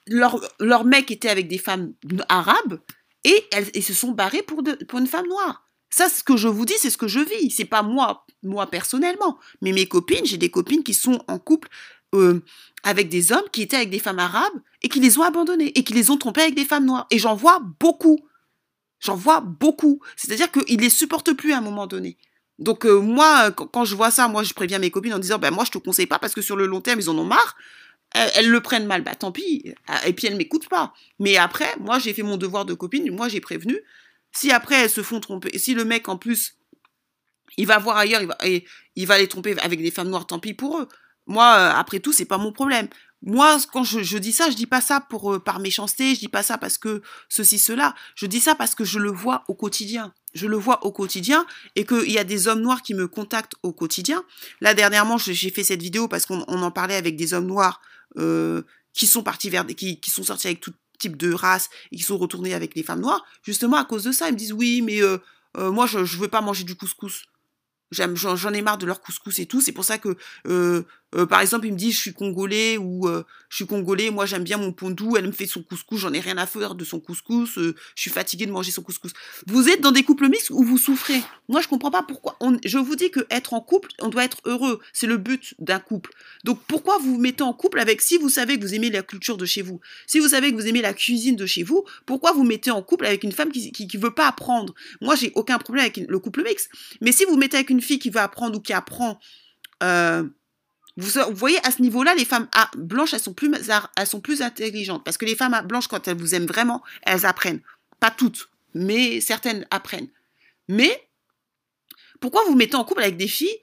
leur, 0.08 0.40
leur 0.62 0.86
mec 0.86 1.12
était 1.12 1.28
avec 1.28 1.50
des 1.50 1.58
femmes 1.58 1.92
arabes 2.30 2.80
et 3.26 3.44
elles, 3.52 3.84
se 3.84 3.94
sont 3.94 4.12
barrées 4.12 4.44
pour, 4.44 4.64
une 4.98 5.08
femme 5.08 5.28
noire. 5.28 5.68
Ça, 5.90 6.08
ce 6.08 6.24
que 6.24 6.38
je 6.38 6.48
vous 6.48 6.64
dis, 6.64 6.76
c'est 6.78 6.90
ce 6.90 6.98
que 6.98 7.10
je 7.10 7.20
vis. 7.20 7.52
C'est 7.52 7.66
pas 7.66 7.84
moi, 7.84 8.26
moi 8.44 8.68
personnellement, 8.68 9.40
mais 9.62 9.74
mes 9.74 9.88
copines. 9.88 10.26
J'ai 10.26 10.38
des 10.38 10.52
copines 10.52 10.84
qui 10.84 10.94
sont 10.94 11.22
en 11.28 11.38
couple 11.38 11.68
euh, 12.16 12.40
avec 12.84 13.10
des 13.10 13.34
hommes 13.34 13.50
qui 13.52 13.64
étaient 13.64 13.76
avec 13.76 13.90
des 13.90 14.00
femmes 14.00 14.20
arabes 14.20 14.62
et 14.82 14.88
qui 14.88 15.02
les 15.02 15.18
ont 15.18 15.24
abandonnées 15.24 15.78
et 15.78 15.84
qui 15.84 15.92
les 15.92 16.12
ont 16.12 16.18
trompées 16.18 16.44
avec 16.44 16.56
des 16.56 16.64
femmes 16.64 16.86
noires. 16.86 17.08
Et 17.12 17.20
j'en 17.20 17.36
vois 17.36 17.60
beaucoup. 17.82 18.22
J'en 19.04 19.16
vois 19.16 19.42
beaucoup. 19.42 20.00
C'est-à-dire 20.16 20.50
qu'ils 20.52 20.80
les 20.80 20.90
supportent 20.90 21.34
plus 21.34 21.52
à 21.52 21.58
un 21.58 21.62
moment 21.62 21.88
donné. 21.88 22.18
Donc 22.60 22.86
euh, 22.86 23.00
moi, 23.00 23.52
quand, 23.52 23.84
je 23.84 23.96
vois 23.96 24.12
ça, 24.12 24.28
moi 24.28 24.44
je 24.44 24.54
préviens 24.54 24.80
mes 24.80 24.92
copines 24.92 25.14
en 25.14 25.20
disant, 25.20 25.40
ben 25.40 25.52
moi 25.52 25.66
je 25.66 25.72
te 25.72 25.78
conseille 25.78 26.06
pas 26.06 26.20
parce 26.20 26.34
que 26.34 26.42
sur 26.42 26.56
le 26.56 26.66
long 26.68 26.80
terme 26.80 27.00
ils 27.00 27.10
en 27.10 27.18
ont 27.18 27.26
marre. 27.26 27.58
Elles, 28.12 28.48
le 28.48 28.62
prennent 28.62 28.86
mal, 28.86 29.02
bah 29.02 29.16
tant 29.16 29.32
pis. 29.32 29.74
Et 30.06 30.14
puis 30.14 30.28
elles 30.28 30.38
m'écoutent 30.38 30.70
pas. 30.70 30.94
Mais 31.20 31.36
après, 31.36 31.76
moi 31.80 31.98
j'ai 31.98 32.14
fait 32.14 32.22
mon 32.22 32.38
devoir 32.38 32.64
de 32.64 32.76
copine, 32.76 33.12
moi 33.12 33.28
j'ai 33.28 33.42
prévenu. 33.42 33.80
Si 34.32 34.52
après 34.52 34.84
elles 34.84 34.90
se 34.90 35.02
font 35.02 35.20
tromper, 35.20 35.58
si 35.58 35.74
le 35.74 35.84
mec 35.84 36.08
en 36.08 36.18
plus 36.18 36.56
il 37.58 37.68
va 37.68 37.80
voir 37.80 37.98
ailleurs, 37.98 38.22
il 38.22 38.28
va, 38.28 38.38
il 38.96 39.08
va 39.08 39.18
les 39.18 39.28
tromper 39.28 39.56
avec 39.60 39.82
des 39.82 39.92
femmes 39.92 40.10
noires, 40.10 40.28
tant 40.28 40.40
pis 40.40 40.54
pour 40.54 40.80
eux. 40.80 40.88
Moi, 41.28 41.46
euh, 41.46 41.72
après 41.76 42.00
tout, 42.00 42.14
c'est 42.14 42.26
pas 42.26 42.38
mon 42.38 42.52
problème 42.52 42.88
moi, 43.26 43.58
quand 43.72 43.86
je, 43.86 44.18
dis 44.18 44.34
ça, 44.34 44.50
je 44.50 44.56
dis 44.56 44.66
pas 44.66 44.82
ça 44.82 45.08
euh, 45.14 45.40
par 45.40 45.60
méchanceté, 45.60 46.14
je 46.14 46.20
dis 46.20 46.28
pas 46.28 46.44
ça 46.44 46.58
parce 46.58 46.78
que 46.78 47.02
ceci, 47.30 47.58
cela. 47.58 47.96
Je 48.16 48.26
dis 48.26 48.42
ça 48.42 48.54
parce 48.54 48.76
que 48.76 48.84
je 48.84 49.00
le 49.00 49.10
vois 49.10 49.46
au 49.48 49.54
quotidien. 49.54 50.14
Je 50.34 50.46
le 50.46 50.58
vois 50.58 50.86
au 50.86 50.92
quotidien 50.92 51.46
et 51.76 51.86
qu'il 51.86 52.12
y 52.12 52.18
a 52.18 52.26
des 52.26 52.50
hommes 52.50 52.62
noirs 52.62 52.82
qui 52.82 52.94
me 52.94 53.08
contactent 53.08 53.56
au 53.64 53.72
quotidien. 53.72 54.24
Là, 54.60 54.74
dernièrement, 54.74 55.18
j'ai 55.18 55.50
fait 55.52 55.64
cette 55.64 55.82
vidéo 55.82 56.10
parce 56.10 56.26
qu'on 56.26 56.42
en 56.42 56.72
parlait 56.72 56.96
avec 56.96 57.16
des 57.16 57.34
hommes 57.34 57.48
noirs 57.48 57.82
euh, 58.18 58.64
qui 58.94 59.08
sont 59.08 59.24
partis 59.24 59.50
vers 59.50 59.66
qui, 59.68 60.00
sont 60.08 60.24
sortis 60.24 60.48
avec 60.48 60.60
tout 60.60 60.74
type 61.00 61.16
de 61.16 61.34
race 61.34 61.70
et 61.94 61.96
qui 61.96 62.04
sont 62.04 62.18
retournés 62.18 62.54
avec 62.54 62.76
les 62.76 62.84
femmes 62.84 63.02
noires. 63.02 63.24
Justement, 63.42 63.78
à 63.78 63.86
cause 63.86 64.04
de 64.04 64.12
ça, 64.12 64.28
ils 64.28 64.34
me 64.34 64.38
disent 64.38 64.54
oui, 64.54 64.82
mais 64.82 65.02
euh, 65.02 65.18
moi, 65.56 65.86
je, 65.86 66.04
je 66.04 66.18
veux 66.18 66.28
pas 66.28 66.42
manger 66.42 66.66
du 66.66 66.76
couscous. 66.76 67.24
J'en 67.92 68.54
ai 68.54 68.62
marre 68.62 68.80
de 68.80 68.86
leur 68.86 69.00
couscous 69.00 69.40
et 69.40 69.46
tout. 69.46 69.62
C'est 69.62 69.72
pour 69.72 69.86
ça 69.86 69.98
que 69.98 70.18
euh, 71.16 71.26
par 71.26 71.42
exemple, 71.42 71.68
il 71.68 71.74
me 71.74 71.78
dit 71.78 71.92
je 71.92 72.00
suis 72.00 72.14
congolais 72.14 72.78
ou 72.78 73.08
euh, 73.08 73.24
je 73.50 73.58
suis 73.58 73.66
congolais, 73.68 74.10
moi 74.10 74.26
j'aime 74.26 74.44
bien 74.44 74.58
mon 74.58 74.72
pondou, 74.72 75.16
elle 75.18 75.28
me 75.28 75.32
fait 75.32 75.46
son 75.46 75.62
couscous, 75.62 76.00
j'en 76.00 76.14
ai 76.14 76.20
rien 76.20 76.38
à 76.38 76.46
faire 76.46 76.76
de 76.76 76.84
son 76.84 77.00
couscous, 77.00 77.58
euh, 77.58 77.76
je 77.96 78.02
suis 78.02 78.10
fatiguée 78.10 78.46
de 78.46 78.52
manger 78.52 78.72
son 78.72 78.82
couscous. 78.82 79.12
Vous 79.48 79.70
êtes 79.70 79.82
dans 79.82 79.92
des 79.92 80.04
couples 80.04 80.28
mixtes 80.28 80.50
où 80.50 80.64
vous 80.64 80.78
souffrez? 80.78 81.22
Moi 81.50 81.62
je 81.62 81.68
comprends 81.68 81.92
pas 81.92 82.04
pourquoi. 82.04 82.38
je 82.66 82.78
vous 82.78 82.96
dis 82.96 83.12
que 83.12 83.26
être 83.30 83.54
en 83.54 83.62
couple, 83.62 83.90
on 84.02 84.10
doit 84.10 84.24
être 84.24 84.38
heureux, 84.46 84.80
c'est 84.92 85.08
le 85.08 85.18
but 85.18 85.54
d'un 85.60 85.80
couple. 85.80 86.12
Donc 86.44 86.60
pourquoi 86.68 86.98
vous 86.98 87.14
vous 87.14 87.20
mettez 87.20 87.44
en 87.44 87.54
couple 87.54 87.80
avec 87.80 88.02
si 88.02 88.18
vous 88.18 88.30
savez 88.30 88.58
que 88.58 88.64
vous 88.64 88.74
aimez 88.74 88.90
la 88.90 89.04
culture 89.04 89.38
de 89.38 89.46
chez 89.46 89.62
vous, 89.62 89.80
si 90.08 90.20
vous 90.20 90.30
savez 90.30 90.52
que 90.52 90.56
vous 90.56 90.68
aimez 90.68 90.82
la 90.82 90.94
cuisine 90.94 91.36
de 91.36 91.46
chez 91.46 91.64
vous, 91.64 91.84
pourquoi 92.06 92.32
vous 92.32 92.44
mettez 92.44 92.72
en 92.72 92.82
couple 92.82 93.06
avec 93.06 93.24
une 93.24 93.32
femme 93.32 93.52
qui 93.52 93.72
qui, 93.72 93.98
veut 93.98 94.14
pas 94.14 94.28
apprendre? 94.28 94.74
Moi 95.02 95.16
j'ai 95.16 95.32
aucun 95.36 95.60
problème 95.60 95.84
avec 95.84 95.98
le 95.98 96.20
couple 96.20 96.44
mixte, 96.44 96.70
mais 97.02 97.12
si 97.12 97.26
vous 97.26 97.38
mettez 97.38 97.58
avec 97.58 97.70
une 97.70 97.82
fille 97.82 98.00
qui 98.00 98.10
veut 98.10 98.20
apprendre 98.20 98.58
ou 98.58 98.62
qui 98.62 98.74
apprend 98.74 99.20
vous, 100.96 101.10
voyez, 101.34 101.58
à 101.66 101.72
ce 101.72 101.82
niveau-là, 101.82 102.14
les 102.16 102.26
femmes 102.26 102.48
blanches, 102.76 103.14
elles 103.14 103.20
sont, 103.20 103.34
plus, 103.34 103.52
elles 103.96 104.08
sont 104.08 104.22
plus 104.22 104.42
intelligentes. 104.42 105.04
Parce 105.04 105.18
que 105.18 105.26
les 105.26 105.36
femmes 105.36 105.60
blanches, 105.66 105.88
quand 105.88 106.08
elles 106.08 106.18
vous 106.18 106.36
aiment 106.36 106.46
vraiment, 106.46 106.84
elles 107.02 107.26
apprennent. 107.26 107.62
Pas 108.00 108.12
toutes, 108.12 108.50
mais 108.76 109.20
certaines 109.20 109.66
apprennent. 109.72 110.10
Mais 110.68 111.08
pourquoi 112.20 112.44
vous 112.46 112.56
mettez 112.56 112.76
en 112.76 112.84
couple 112.84 113.02
avec 113.02 113.18
des 113.18 113.28
filles, 113.28 113.58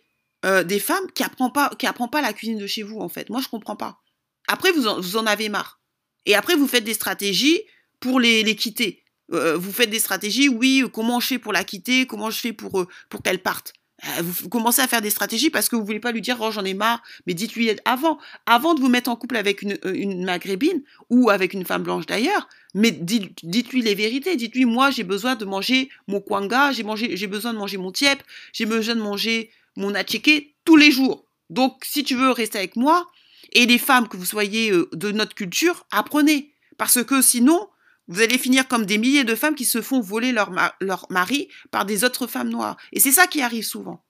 euh, 0.44 0.64
des 0.64 0.80
femmes 0.80 1.10
qui 1.14 1.22
apprennent 1.22 1.52
pas, 1.52 1.70
pas 2.10 2.20
la 2.20 2.32
cuisine 2.32 2.58
de 2.58 2.66
chez 2.66 2.82
vous, 2.82 2.98
en 2.98 3.08
fait? 3.08 3.30
Moi, 3.30 3.40
je 3.40 3.48
comprends 3.48 3.76
pas. 3.76 4.00
Après, 4.48 4.72
vous 4.72 4.88
en, 4.88 5.00
vous 5.00 5.16
en 5.16 5.26
avez 5.26 5.48
marre. 5.48 5.80
Et 6.26 6.34
après, 6.34 6.56
vous 6.56 6.66
faites 6.66 6.84
des 6.84 6.94
stratégies 6.94 7.62
pour 8.00 8.18
les, 8.18 8.56
quitter. 8.56 9.04
Euh, 9.32 9.56
vous 9.56 9.72
faites 9.72 9.90
des 9.90 10.00
stratégies, 10.00 10.48
oui, 10.48 10.84
comment 10.92 11.20
je 11.20 11.28
fais 11.28 11.38
pour 11.38 11.52
la 11.52 11.62
quitter, 11.62 12.06
comment 12.06 12.30
je 12.30 12.40
fais 12.40 12.52
pour, 12.52 12.86
pour 13.08 13.22
qu'elle 13.22 13.40
parte. 13.40 13.72
Euh, 14.04 14.22
vous 14.22 14.48
commencez 14.48 14.80
à 14.80 14.88
faire 14.88 15.02
des 15.02 15.10
stratégies 15.10 15.50
parce 15.50 15.68
que 15.68 15.76
vous 15.76 15.84
voulez 15.84 16.00
pas 16.00 16.12
lui 16.12 16.20
dire 16.20 16.38
oh 16.40 16.50
j'en 16.50 16.64
ai 16.64 16.74
marre, 16.74 17.02
mais 17.26 17.34
dites-lui 17.34 17.70
avant, 17.84 18.18
avant 18.46 18.74
de 18.74 18.80
vous 18.80 18.88
mettre 18.88 19.10
en 19.10 19.16
couple 19.16 19.36
avec 19.36 19.62
une, 19.62 19.78
euh, 19.84 20.24
maghrébine 20.24 20.82
ou 21.10 21.30
avec 21.30 21.52
une 21.52 21.64
femme 21.64 21.82
blanche 21.82 22.06
d'ailleurs, 22.06 22.48
mais 22.74 22.90
dites-lui 22.92 23.82
les 23.82 23.94
vérités, 23.94 24.36
dites-lui 24.36 24.64
moi 24.64 24.90
j'ai 24.90 25.04
besoin 25.04 25.36
de 25.36 25.44
manger 25.44 25.90
mon 26.06 26.20
kwanga, 26.20 26.72
j'ai 26.72 26.82
mangé, 26.82 27.16
j'ai 27.16 27.26
besoin 27.26 27.52
de 27.52 27.58
manger 27.58 27.76
mon 27.76 27.92
tiep, 27.92 28.22
j'ai 28.52 28.66
besoin 28.66 28.94
de 28.94 29.02
manger 29.02 29.50
mon 29.76 29.94
atcheke 29.94 30.54
tous 30.64 30.76
les 30.76 30.90
jours. 30.90 31.26
Donc 31.50 31.82
si 31.84 32.02
tu 32.04 32.14
veux 32.14 32.30
rester 32.30 32.58
avec 32.58 32.76
moi 32.76 33.06
et 33.52 33.66
les 33.66 33.78
femmes 33.78 34.08
que 34.08 34.16
vous 34.16 34.24
soyez 34.24 34.70
euh, 34.70 34.88
de 34.92 35.10
notre 35.10 35.34
culture, 35.34 35.86
apprenez. 35.90 36.52
Parce 36.78 37.04
que 37.04 37.20
sinon 37.20 37.68
vous 38.10 38.20
allez 38.20 38.38
finir 38.38 38.66
comme 38.66 38.84
des 38.84 38.98
milliers 38.98 39.22
de 39.22 39.36
femmes 39.36 39.54
qui 39.54 39.64
se 39.64 39.80
font 39.80 40.00
voler 40.00 40.32
leur, 40.32 40.50
leur 40.80 41.06
mari 41.10 41.48
par 41.70 41.84
des 41.84 42.02
autres 42.02 42.26
femmes 42.26 42.48
noires. 42.48 42.76
Et 42.92 42.98
c'est 42.98 43.12
ça 43.12 43.28
qui 43.28 43.40
arrive 43.40 43.64
souvent. 43.64 44.04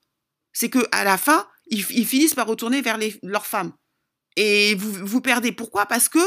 C'est 0.54 0.70
que 0.70 0.88
à 0.90 1.04
la 1.04 1.18
fin, 1.18 1.46
ils, 1.66 1.84
finissent 1.84 2.34
par 2.34 2.46
retourner 2.46 2.80
vers 2.80 2.98
leurs 3.22 3.46
femmes. 3.46 3.72
Et 4.36 4.74
vous, 4.74 4.90
vous 4.90 5.20
perdez. 5.20 5.52
Pourquoi? 5.52 5.84
Parce 5.84 6.08
que 6.08 6.18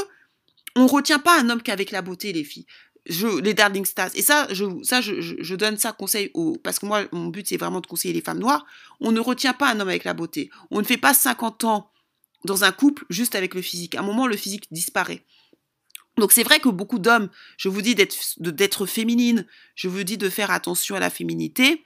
on 0.76 0.86
retient 0.86 1.18
pas 1.18 1.40
un 1.40 1.50
homme 1.50 1.64
qu'avec 1.64 1.90
la 1.90 2.04
beauté, 2.04 2.32
les 2.32 2.44
filles. 2.44 2.68
Je, 3.08 3.28
les 3.42 3.56
darling 3.56 3.86
stars. 3.86 4.12
Et 4.14 4.22
ça, 4.22 4.48
je, 4.52 4.66
ça, 4.84 5.02
je, 5.02 5.56
donne 5.56 5.78
ça 5.78 5.94
conseil 5.94 6.30
aux, 6.36 6.58
parce 6.64 6.78
que 6.78 6.86
moi, 6.86 7.04
mon 7.12 7.28
but, 7.28 7.48
c'est 7.50 7.58
vraiment 7.58 7.82
de 7.82 7.88
conseiller 7.88 8.14
les 8.14 8.22
femmes 8.22 8.40
noires. 8.40 8.66
On 9.02 9.12
ne 9.12 9.20
retient 9.20 9.54
pas 9.54 9.70
un 9.70 9.80
homme 9.80 9.90
avec 9.90 10.04
la 10.04 10.14
beauté. 10.14 10.52
On 10.70 10.80
ne 10.80 10.86
fait 10.86 10.98
pas 10.98 11.16
50 11.16 11.64
ans 11.64 11.92
dans 12.46 12.64
un 12.64 12.72
couple 12.72 13.04
juste 13.10 13.34
avec 13.34 13.56
le 13.56 13.64
physique. 13.64 13.96
À 13.96 14.00
un 14.00 14.04
moment, 14.04 14.28
le 14.28 14.38
physique 14.38 14.68
disparaît. 14.72 15.26
Donc 16.18 16.32
c'est 16.32 16.44
vrai 16.44 16.60
que 16.60 16.70
beaucoup 16.70 17.00
d'hommes, 17.00 17.30
je 17.58 17.70
vous 17.70 17.82
dis 17.82 17.96
d'être 17.96 18.86
féminine, 18.86 19.46
je 19.76 19.88
vous 19.88 20.04
dis 20.04 20.18
de 20.18 20.30
faire 20.30 20.52
attention 20.52 20.96
à 20.96 21.00
la 21.00 21.10
féminité, 21.10 21.84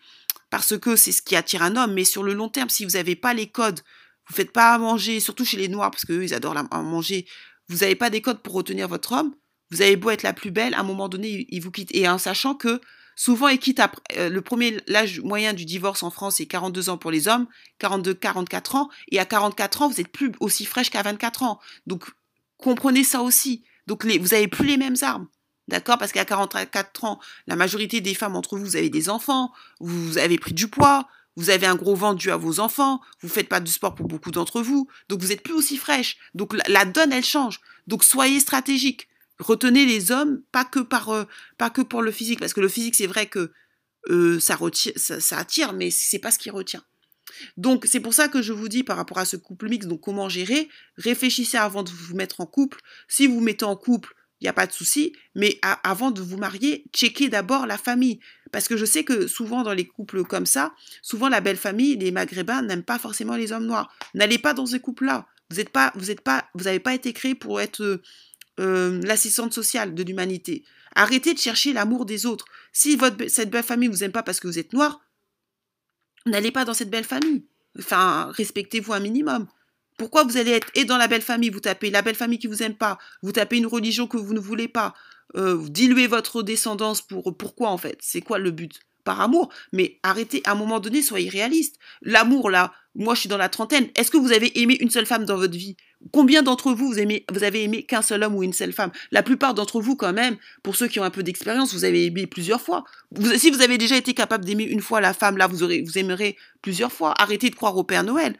parce 0.49 0.77
que 0.77 0.95
c'est 0.95 1.11
ce 1.11 1.21
qui 1.21 1.35
attire 1.35 1.63
un 1.63 1.75
homme, 1.75 1.93
mais 1.93 2.03
sur 2.03 2.23
le 2.23 2.33
long 2.33 2.49
terme, 2.49 2.69
si 2.69 2.85
vous 2.85 2.91
n'avez 2.91 3.15
pas 3.15 3.33
les 3.33 3.47
codes, 3.47 3.81
vous 4.27 4.35
faites 4.35 4.51
pas 4.51 4.73
à 4.73 4.77
manger, 4.77 5.19
surtout 5.19 5.45
chez 5.45 5.57
les 5.57 5.69
noirs, 5.69 5.91
parce 5.91 6.05
qu'eux, 6.05 6.23
ils 6.23 6.33
adorent 6.33 6.57
à 6.57 6.81
manger, 6.81 7.25
vous 7.69 7.77
n'avez 7.77 7.95
pas 7.95 8.09
des 8.09 8.21
codes 8.21 8.41
pour 8.41 8.53
retenir 8.53 8.87
votre 8.87 9.13
homme, 9.13 9.33
vous 9.71 9.81
avez 9.81 9.95
beau 9.95 10.09
être 10.09 10.23
la 10.23 10.33
plus 10.33 10.51
belle, 10.51 10.73
à 10.73 10.79
un 10.79 10.83
moment 10.83 11.09
donné, 11.09 11.45
il 11.49 11.61
vous 11.61 11.71
quitte. 11.71 11.93
Et 11.93 12.07
en 12.07 12.17
sachant 12.17 12.55
que 12.55 12.79
souvent, 13.15 13.49
il 13.49 13.59
quitte 13.59 13.81
euh, 14.15 14.29
le 14.29 14.41
premier, 14.41 14.77
l'âge 14.87 15.19
moyen 15.21 15.53
du 15.53 15.65
divorce 15.65 16.03
en 16.03 16.09
France, 16.09 16.35
c'est 16.37 16.45
42 16.45 16.89
ans 16.89 16.97
pour 16.97 17.11
les 17.11 17.27
hommes, 17.27 17.47
42, 17.79 18.13
44 18.13 18.75
ans, 18.75 18.89
et 19.11 19.19
à 19.19 19.25
44 19.25 19.81
ans, 19.81 19.89
vous 19.89 19.99
êtes 19.99 20.11
plus 20.11 20.31
aussi 20.39 20.65
fraîche 20.65 20.89
qu'à 20.89 21.01
24 21.01 21.43
ans. 21.43 21.59
Donc, 21.85 22.05
comprenez 22.57 23.03
ça 23.03 23.21
aussi. 23.21 23.63
Donc 23.87 24.05
vous 24.05 24.27
n'avez 24.27 24.47
plus 24.47 24.67
les 24.67 24.77
mêmes 24.77 24.97
armes. 25.01 25.27
D'accord? 25.67 25.97
Parce 25.97 26.13
qu'à 26.13 26.23
44 26.23 27.03
ans, 27.03 27.19
la 27.45 27.55
majorité 27.55 27.99
des 27.99 28.13
femmes 28.13 28.35
entre 28.35 28.57
vous, 28.57 28.63
vous 28.63 28.75
avez 28.77 28.89
des 28.89 29.09
enfants, 29.09 29.51
vous 29.81 30.17
avez 30.17 30.37
pris 30.37 30.53
du 30.53 30.69
poids, 30.69 31.09
vous 31.35 31.49
avez 31.49 31.67
un 31.67 31.75
gros 31.75 31.95
ventre 31.95 32.17
dû 32.17 32.31
à 32.31 32.37
vos 32.37 32.59
enfants, 32.59 33.01
vous 33.21 33.29
faites 33.29 33.49
pas 33.49 33.59
de 33.59 33.67
sport 33.67 33.93
pour 33.93 34.07
beaucoup 34.07 34.31
d'entre 34.31 34.61
vous, 34.61 34.87
donc 35.09 35.21
vous 35.21 35.31
êtes 35.31 35.43
plus 35.43 35.53
aussi 35.53 35.77
fraîche. 35.77 36.17
Donc 36.33 36.55
la, 36.67 36.85
donne, 36.85 37.11
elle 37.11 37.23
change. 37.23 37.59
Donc 37.85 38.03
soyez 38.03 38.39
stratégique. 38.39 39.07
Retenez 39.39 39.85
les 39.85 40.11
hommes, 40.11 40.41
pas 40.51 40.65
que 40.65 40.79
par, 40.79 41.09
euh, 41.09 41.25
pas 41.57 41.69
que 41.69 41.81
pour 41.81 42.01
le 42.01 42.11
physique, 42.11 42.39
parce 42.39 42.53
que 42.53 42.61
le 42.61 42.69
physique, 42.69 42.95
c'est 42.95 43.05
vrai 43.05 43.27
que 43.27 43.51
euh, 44.09 44.39
ça, 44.39 44.57
attire, 45.37 45.73
mais 45.73 45.91
c'est 45.91 46.19
pas 46.19 46.31
ce 46.31 46.39
qui 46.39 46.49
retient. 46.49 46.83
Donc 47.57 47.85
c'est 47.85 47.99
pour 47.99 48.13
ça 48.13 48.27
que 48.27 48.41
je 48.41 48.53
vous 48.53 48.69
dis 48.69 48.83
par 48.83 48.97
rapport 48.97 49.17
à 49.17 49.25
ce 49.25 49.35
couple 49.35 49.69
mixte, 49.69 49.87
donc 49.87 50.01
comment 50.01 50.29
gérer, 50.29 50.69
réfléchissez 50.97 51.57
avant 51.57 51.83
de 51.83 51.89
vous 51.89 52.15
mettre 52.15 52.41
en 52.41 52.45
couple. 52.45 52.79
Si 53.07 53.27
vous 53.27 53.35
vous 53.35 53.41
mettez 53.41 53.65
en 53.65 53.75
couple, 53.75 54.13
il 54.39 54.43
n'y 54.43 54.49
a 54.49 54.53
pas 54.53 54.67
de 54.67 54.71
souci, 54.71 55.13
mais 55.33 55.59
avant 55.83 56.11
de 56.11 56.21
vous 56.21 56.37
marier, 56.37 56.85
checkez 56.93 57.27
d'abord 57.29 57.65
la 57.65 57.77
famille. 57.77 58.19
Parce 58.51 58.67
que 58.67 58.77
je 58.77 58.85
sais 58.85 59.03
que 59.03 59.27
souvent 59.27 59.63
dans 59.63 59.73
les 59.73 59.87
couples 59.87 60.23
comme 60.23 60.45
ça, 60.45 60.73
souvent 61.01 61.27
la 61.27 61.41
belle 61.41 61.57
famille, 61.57 61.95
les 61.95 62.11
maghrébins 62.11 62.61
n'aiment 62.61 62.83
pas 62.83 62.99
forcément 62.99 63.35
les 63.35 63.51
hommes 63.51 63.65
noirs. 63.65 63.91
N'allez 64.13 64.37
pas 64.37 64.53
dans 64.53 64.67
ces 64.67 64.79
couples-là. 64.79 65.25
Vous 65.49 65.57
n'êtes 65.57 65.69
pas, 65.69 65.91
vous 65.95 66.11
êtes 66.11 66.21
pas, 66.21 66.47
vous 66.53 66.65
n'avez 66.65 66.79
pas 66.79 66.93
été 66.93 67.13
créé 67.13 67.33
pour 67.33 67.59
être 67.61 68.01
euh, 68.59 69.01
l'assistante 69.03 69.53
sociale 69.53 69.95
de 69.95 70.03
l'humanité. 70.03 70.63
Arrêtez 70.95 71.33
de 71.33 71.39
chercher 71.39 71.73
l'amour 71.73 72.05
des 72.05 72.25
autres. 72.25 72.45
Si 72.73 72.97
cette 73.27 73.49
belle 73.49 73.63
famille 73.63 73.89
vous 73.89 74.03
aime 74.03 74.11
pas 74.11 74.23
parce 74.23 74.39
que 74.39 74.47
vous 74.47 74.59
êtes 74.59 74.73
noir, 74.73 75.01
N'allez 76.25 76.51
pas 76.51 76.65
dans 76.65 76.73
cette 76.73 76.89
belle 76.89 77.03
famille. 77.03 77.45
Enfin, 77.77 78.31
respectez-vous 78.31 78.93
un 78.93 78.99
minimum. 78.99 79.47
Pourquoi 79.97 80.23
vous 80.23 80.37
allez 80.37 80.51
être 80.51 80.67
et 80.75 80.85
dans 80.85 80.97
la 80.97 81.07
belle 81.07 81.21
famille, 81.21 81.49
vous 81.49 81.59
tapez 81.59 81.89
la 81.89 82.01
belle 82.01 82.15
famille 82.15 82.39
qui 82.39 82.47
vous 82.47 82.61
aime 82.61 82.75
pas, 82.75 82.97
vous 83.23 83.31
tapez 83.31 83.57
une 83.57 83.65
religion 83.65 84.07
que 84.07 84.17
vous 84.17 84.33
ne 84.33 84.39
voulez 84.39 84.67
pas, 84.67 84.93
euh, 85.35 85.67
diluez 85.69 86.07
votre 86.07 86.43
descendance 86.43 87.01
pour 87.01 87.35
pourquoi 87.35 87.69
en 87.69 87.77
fait? 87.77 87.97
C'est 88.01 88.21
quoi 88.21 88.37
le 88.37 88.51
but? 88.51 88.79
Par 89.07 89.21
amour. 89.21 89.47
Mais 89.71 89.99
arrêtez 90.03 90.41
à 90.43 90.51
un 90.51 90.55
moment 90.55 90.81
donné, 90.81 91.01
soyez 91.01 91.29
réaliste. 91.29 91.77
L'amour 92.01 92.49
là, 92.49 92.73
moi 92.93 93.15
je 93.15 93.21
suis 93.21 93.29
dans 93.29 93.37
la 93.37 93.47
trentaine. 93.47 93.87
Est-ce 93.95 94.11
que 94.11 94.17
vous 94.17 94.33
avez 94.33 94.59
aimé 94.59 94.75
une 94.81 94.89
seule 94.89 95.05
femme 95.05 95.23
dans 95.23 95.37
votre 95.37 95.55
vie? 95.55 95.77
Combien 96.11 96.43
d'entre 96.43 96.73
vous, 96.73 96.89
vous, 96.89 96.99
aimez, 96.99 97.23
vous 97.31 97.45
avez 97.45 97.63
aimé 97.63 97.83
qu'un 97.83 98.01
seul 98.01 98.21
homme 98.21 98.35
ou 98.35 98.43
une 98.43 98.51
seule 98.51 98.73
femme? 98.73 98.91
La 99.11 99.23
plupart 99.23 99.53
d'entre 99.53 99.79
vous, 99.79 99.95
quand 99.95 100.11
même, 100.11 100.35
pour 100.61 100.75
ceux 100.75 100.89
qui 100.89 100.99
ont 100.99 101.03
un 101.03 101.09
peu 101.09 101.23
d'expérience, 101.23 101.73
vous 101.73 101.85
avez 101.85 102.07
aimé 102.07 102.27
plusieurs 102.27 102.59
fois. 102.59 102.83
si 103.37 103.49
vous 103.49 103.61
avez 103.61 103.77
déjà 103.77 103.95
été 103.95 104.13
capable 104.13 104.43
d'aimer 104.43 104.65
une 104.65 104.81
fois 104.81 104.99
la 104.99 105.13
femme, 105.13 105.37
là, 105.37 105.47
vous, 105.47 105.63
aurez, 105.63 105.83
vous 105.83 105.97
aimerez 105.97 106.35
plusieurs 106.61 106.91
fois. 106.91 107.13
Arrêtez 107.17 107.49
de 107.49 107.55
croire 107.55 107.77
au 107.77 107.85
Père 107.85 108.03
Noël. 108.03 108.35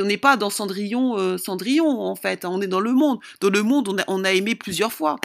on 0.00 0.04
n'est 0.04 0.16
pas 0.16 0.36
dans 0.36 0.50
Cendrillon, 0.50 1.18
euh, 1.18 1.36
Cendrillon, 1.38 1.88
en 1.88 2.14
fait. 2.14 2.44
On 2.44 2.62
est 2.62 2.68
dans 2.68 2.78
le 2.78 2.92
monde. 2.92 3.18
Dans 3.40 3.50
le 3.50 3.64
monde, 3.64 4.04
on 4.06 4.24
a 4.24 4.32
aimé 4.32 4.54
plusieurs 4.54 4.92
fois 4.92 5.16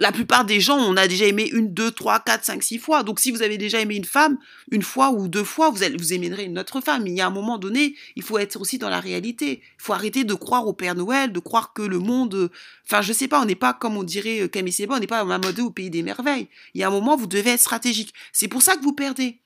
la 0.00 0.12
plupart 0.12 0.44
des 0.44 0.60
gens, 0.60 0.78
on 0.78 0.96
a 0.96 1.06
déjà 1.06 1.26
aimé 1.26 1.48
une, 1.52 1.72
deux, 1.72 1.90
trois, 1.90 2.20
quatre, 2.20 2.44
cinq, 2.44 2.62
six 2.62 2.78
fois. 2.78 3.02
Donc, 3.02 3.20
si 3.20 3.30
vous 3.30 3.42
avez 3.42 3.58
déjà 3.58 3.80
aimé 3.80 3.94
une 3.94 4.04
femme, 4.04 4.38
une 4.70 4.82
fois 4.82 5.10
ou 5.10 5.28
deux 5.28 5.44
fois, 5.44 5.70
vous, 5.70 5.78
vous 5.98 6.12
aimerez 6.12 6.44
une 6.44 6.58
autre 6.58 6.80
femme. 6.80 7.06
Il 7.06 7.14
y 7.14 7.20
a 7.20 7.26
un 7.26 7.30
moment 7.30 7.58
donné, 7.58 7.94
il 8.16 8.22
faut 8.22 8.38
être 8.38 8.60
aussi 8.60 8.78
dans 8.78 8.88
la 8.88 8.98
réalité. 8.98 9.60
Il 9.62 9.82
faut 9.82 9.92
arrêter 9.92 10.24
de 10.24 10.34
croire 10.34 10.66
au 10.66 10.72
Père 10.72 10.94
Noël, 10.94 11.32
de 11.32 11.38
croire 11.38 11.74
que 11.74 11.82
le 11.82 11.98
monde, 11.98 12.50
enfin, 12.86 13.02
je 13.02 13.12
sais 13.12 13.28
pas, 13.28 13.40
on 13.42 13.44
n'est 13.44 13.54
pas, 13.54 13.74
comme 13.74 13.96
on 13.96 14.02
dirait 14.02 14.40
euh, 14.40 14.48
Camille 14.48 14.72
Seba, 14.72 14.96
on 14.96 15.00
n'est 15.00 15.06
pas 15.06 15.20
à 15.20 15.60
au 15.60 15.70
pays 15.70 15.90
des 15.90 16.02
merveilles. 16.02 16.48
Il 16.74 16.80
y 16.80 16.84
a 16.84 16.88
un 16.88 16.90
moment, 16.90 17.16
vous 17.16 17.26
devez 17.26 17.50
être 17.50 17.60
stratégique. 17.60 18.14
C'est 18.32 18.48
pour 18.48 18.62
ça 18.62 18.76
que 18.76 18.82
vous 18.82 18.94
perdez. 18.94 19.40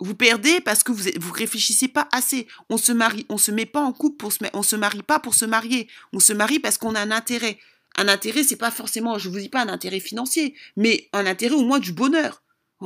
Vous 0.00 0.14
perdez 0.14 0.60
parce 0.60 0.82
que 0.82 0.90
vous 0.90 1.04
vous 1.20 1.32
réfléchissez 1.32 1.88
pas 1.88 2.08
assez. 2.10 2.48
On 2.68 2.76
se 2.76 2.90
marie, 2.90 3.26
on 3.28 3.38
se 3.38 3.52
met 3.52 3.66
pas 3.66 3.80
en 3.80 3.92
couple 3.92 4.16
pour 4.16 4.32
se, 4.32 4.38
on 4.52 4.62
se 4.62 4.76
marie 4.76 5.02
pas 5.02 5.20
pour 5.20 5.34
se 5.34 5.44
marier. 5.44 5.88
On 6.12 6.18
se 6.20 6.32
marie 6.32 6.58
parce 6.58 6.78
qu'on 6.78 6.94
a 6.94 7.00
un 7.00 7.12
intérêt 7.12 7.58
un 7.96 8.08
intérêt, 8.08 8.42
c'est 8.42 8.56
pas 8.56 8.70
forcément, 8.70 9.18
je 9.18 9.28
vous 9.28 9.38
dis 9.38 9.48
pas 9.48 9.62
un 9.62 9.68
intérêt 9.68 10.00
financier, 10.00 10.54
mais 10.76 11.08
un 11.12 11.26
intérêt 11.26 11.54
au 11.54 11.64
moins 11.64 11.78
du 11.78 11.92
bonheur. 11.92 12.42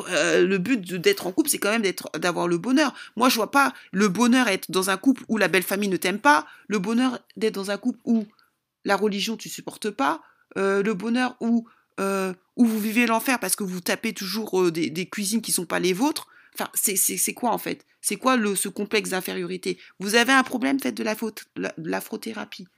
Euh, 0.09 0.47
le 0.47 0.59
but 0.59 0.95
d'être 0.95 1.27
en 1.27 1.33
couple, 1.33 1.49
c'est 1.49 1.59
quand 1.59 1.71
même 1.71 1.83
d'avoir 2.19 2.47
le 2.47 2.59
bonheur. 2.59 2.95
Moi, 3.17 3.29
je 3.29 3.37
vois 3.37 3.51
pas 3.51 3.73
le 3.91 4.09
bonheur 4.09 4.49
être 4.49 4.71
dans 4.71 4.91
un 4.91 4.97
couple 4.97 5.25
où 5.29 5.39
la 5.39 5.49
belle 5.49 5.63
famille 5.63 5.89
ne 5.89 5.97
t'aime 5.97 6.19
pas, 6.19 6.47
le 6.69 6.79
bonheur 6.79 7.19
d'être 7.37 7.55
dans 7.55 7.71
un 7.71 7.79
couple 7.79 7.99
où 8.05 8.27
la 8.85 8.97
religion 8.97 9.37
tu 9.37 9.49
supportes 9.49 9.91
pas, 9.91 10.23
euh, 10.57 10.83
le 10.83 10.95
bonheur 10.95 11.37
où 11.41 11.67
euh, 12.01 12.33
où 12.55 12.65
vous 12.65 12.79
vivez 12.79 13.07
l'enfer 13.07 13.41
parce 13.41 13.57
que 13.57 13.65
vous 13.65 13.81
tapez 13.81 14.13
toujours 14.13 14.71
des, 14.71 15.07
cuisines 15.07 15.41
qui 15.41 15.51
sont 15.51 15.67
pas 15.67 15.81
les 15.81 15.93
vôtres. 15.93 16.29
Enfin, 16.55 16.71
c'est 16.75 17.35
quoi 17.35 17.51
en 17.51 17.59
fait? 17.59 17.85
C'est 18.01 18.17
quoi 18.17 18.37
le, 18.37 18.55
ce 18.55 18.69
complexe 18.69 19.11
d'infériorité? 19.11 19.79
Vous 19.99 20.15
avez 20.15 20.33
un 20.33 20.43
problème, 20.45 20.79
faites 20.79 20.97
de 20.97 21.03
la, 21.03 21.17
faute, 21.17 21.47
de 21.57 21.71
l'afrothérapie. 21.79 22.69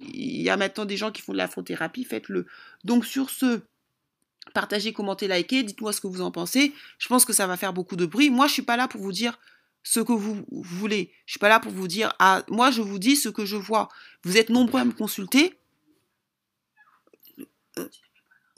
Il 0.00 0.42
y 0.42 0.50
a 0.50 0.56
maintenant 0.56 0.86
des 0.86 0.96
gens 0.96 1.12
qui 1.12 1.22
font 1.22 1.32
de 1.32 1.38
l'afrothérapie, 1.38 2.04
faites-le. 2.04 2.46
Donc 2.84 3.04
sur 3.04 3.30
ce, 3.30 3.60
partagez, 4.54 4.92
commentez, 4.92 5.28
likez, 5.28 5.62
dites-moi 5.62 5.92
ce 5.92 6.00
que 6.00 6.06
vous 6.06 6.22
en 6.22 6.30
pensez. 6.30 6.72
Je 6.98 7.08
pense 7.08 7.24
que 7.24 7.32
ça 7.32 7.46
va 7.46 7.56
faire 7.56 7.72
beaucoup 7.72 7.96
de 7.96 8.06
bruit. 8.06 8.30
Moi, 8.30 8.46
je 8.46 8.54
suis 8.54 8.62
pas 8.62 8.76
là 8.76 8.88
pour 8.88 9.00
vous 9.00 9.12
dire 9.12 9.38
ce 9.82 10.00
que 10.00 10.12
vous 10.12 10.44
voulez. 10.50 11.12
Je 11.26 11.32
suis 11.32 11.38
pas 11.38 11.48
là 11.48 11.60
pour 11.60 11.72
vous 11.72 11.88
dire 11.88 12.12
ah 12.18 12.44
moi 12.48 12.70
je 12.70 12.82
vous 12.82 12.98
dis 12.98 13.16
ce 13.16 13.28
que 13.28 13.44
je 13.44 13.56
vois. 13.56 13.88
Vous 14.24 14.36
êtes 14.36 14.50
nombreux 14.50 14.80
à 14.80 14.84
me 14.84 14.92
consulter. 14.92 15.58
Euh, 17.78 17.88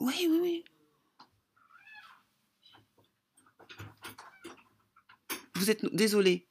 oui, 0.00 0.26
oui, 0.28 0.38
oui. 0.42 0.64
Vous 5.54 5.70
êtes 5.70 5.84
désolé. 5.94 6.48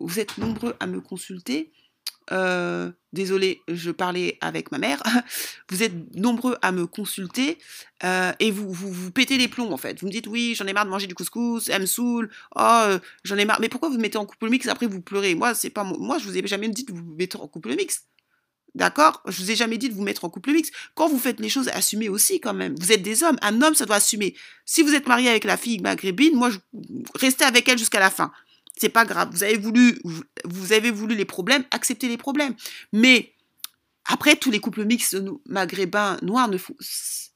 Vous 0.00 0.18
êtes 0.18 0.38
nombreux 0.38 0.76
à 0.80 0.86
me 0.86 1.00
consulter 1.00 1.72
euh, 2.32 2.90
désolé, 3.12 3.62
je 3.68 3.90
parlais 3.90 4.38
avec 4.40 4.70
ma 4.72 4.78
mère. 4.78 5.02
Vous 5.70 5.82
êtes 5.82 6.14
nombreux 6.14 6.56
à 6.62 6.72
me 6.72 6.86
consulter 6.86 7.58
euh, 8.04 8.32
et 8.38 8.50
vous, 8.50 8.72
vous, 8.72 8.92
vous 8.92 9.10
pétez 9.10 9.38
les 9.38 9.48
plombs 9.48 9.72
en 9.72 9.76
fait. 9.76 10.00
Vous 10.00 10.06
me 10.06 10.12
dites 10.12 10.26
oui, 10.26 10.54
j'en 10.54 10.66
ai 10.66 10.72
marre 10.72 10.84
de 10.84 10.90
manger 10.90 11.06
du 11.06 11.14
couscous, 11.14 11.68
elle 11.68 11.82
me 11.82 11.86
saoule. 11.86 12.30
Oh, 12.56 12.60
euh, 12.60 12.98
j'en 13.24 13.36
ai 13.36 13.44
marre. 13.44 13.60
Mais 13.60 13.68
pourquoi 13.68 13.88
vous 13.88 13.98
mettez 13.98 14.18
en 14.18 14.26
couple 14.26 14.48
mix 14.48 14.68
après 14.68 14.86
vous 14.86 15.00
pleurez? 15.00 15.34
Moi, 15.34 15.54
c'est 15.54 15.70
pas 15.70 15.84
moi. 15.84 16.18
Je 16.18 16.24
vous 16.24 16.36
ai 16.36 16.46
jamais 16.46 16.68
dit 16.68 16.84
de 16.84 16.92
vous 16.92 17.14
mettre 17.18 17.40
en 17.40 17.48
couple 17.48 17.74
mix. 17.74 18.04
D'accord? 18.74 19.22
Je 19.26 19.42
vous 19.42 19.50
ai 19.50 19.56
jamais 19.56 19.78
dit 19.78 19.88
de 19.88 19.94
vous 19.94 20.02
mettre 20.02 20.24
en 20.24 20.30
couple 20.30 20.52
mix. 20.52 20.70
Quand 20.94 21.08
vous 21.08 21.18
faites 21.18 21.40
les 21.40 21.48
choses, 21.48 21.68
assumez 21.68 22.08
aussi 22.08 22.38
quand 22.40 22.54
même. 22.54 22.74
Vous 22.78 22.92
êtes 22.92 23.02
des 23.02 23.22
hommes. 23.22 23.38
Un 23.42 23.62
homme, 23.62 23.74
ça 23.74 23.86
doit 23.86 23.96
assumer. 23.96 24.36
Si 24.66 24.82
vous 24.82 24.94
êtes 24.94 25.08
marié 25.08 25.30
avec 25.30 25.44
la 25.44 25.56
fille 25.56 25.80
maghrébine, 25.80 26.36
moi, 26.36 26.50
je... 26.50 26.58
restez 27.14 27.44
avec 27.44 27.68
elle 27.68 27.78
jusqu'à 27.78 28.00
la 28.00 28.10
fin 28.10 28.30
c'est 28.80 28.88
pas 28.88 29.04
grave. 29.04 29.30
Vous 29.32 29.42
avez 29.42 30.90
voulu, 30.90 31.14
les 31.14 31.24
problèmes, 31.24 31.64
acceptez 31.70 32.08
les 32.08 32.16
problèmes. 32.16 32.54
Mais 32.92 33.32
Après, 34.10 34.36
tous 34.36 34.50
les 34.50 34.58
couples 34.58 34.84
mixtes 34.86 35.18
maghrébins 35.46 36.16
noirs, 36.22 36.48
ne 36.48 36.56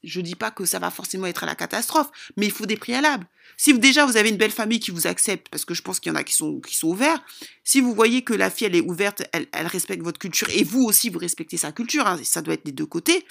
je 0.03 0.21
dis 0.21 0.35
pas 0.35 0.49
que 0.49 0.65
ça 0.65 0.79
va 0.79 0.89
forcément 0.89 1.27
être 1.27 1.43
à 1.43 1.45
la 1.45 1.53
catastrophe, 1.53 2.09
mais 2.35 2.47
il 2.47 2.51
faut 2.51 2.65
des 2.65 2.77
préalables. 2.77 3.27
Si 3.57 3.77
déjà 3.77 4.07
vous 4.07 4.17
avez 4.17 4.29
une 4.29 4.37
belle 4.37 4.51
famille 4.51 4.79
qui 4.79 4.89
vous 4.89 5.05
accepte, 5.05 5.49
parce 5.49 5.65
que 5.65 5.75
je 5.75 5.83
pense 5.83 5.99
qu'il 5.99 6.11
y 6.11 6.15
en 6.15 6.17
a 6.17 6.23
qui 6.23 6.33
sont, 6.33 6.59
ouverts, 6.81 7.23
si 7.63 7.79
vous 7.79 7.93
voyez 7.93 8.23
que 8.23 8.33
la 8.33 8.49
fille 8.49 8.65
elle 8.65 8.75
est 8.75 8.81
ouverte, 8.81 9.21
elle, 9.31 9.67
respecte 9.67 10.01
votre 10.01 10.17
culture, 10.17 10.49
et 10.49 10.63
vous 10.63 10.81
aussi 10.81 11.09
vous 11.09 11.19
respectez 11.19 11.57
sa 11.57 11.71
culture, 11.71 12.07
hein, 12.07 12.19
ça 12.23 12.41
doit 12.41 12.55
être 12.55 12.65
des 12.65 12.71
deux 12.71 12.87
côtés, 12.87 13.23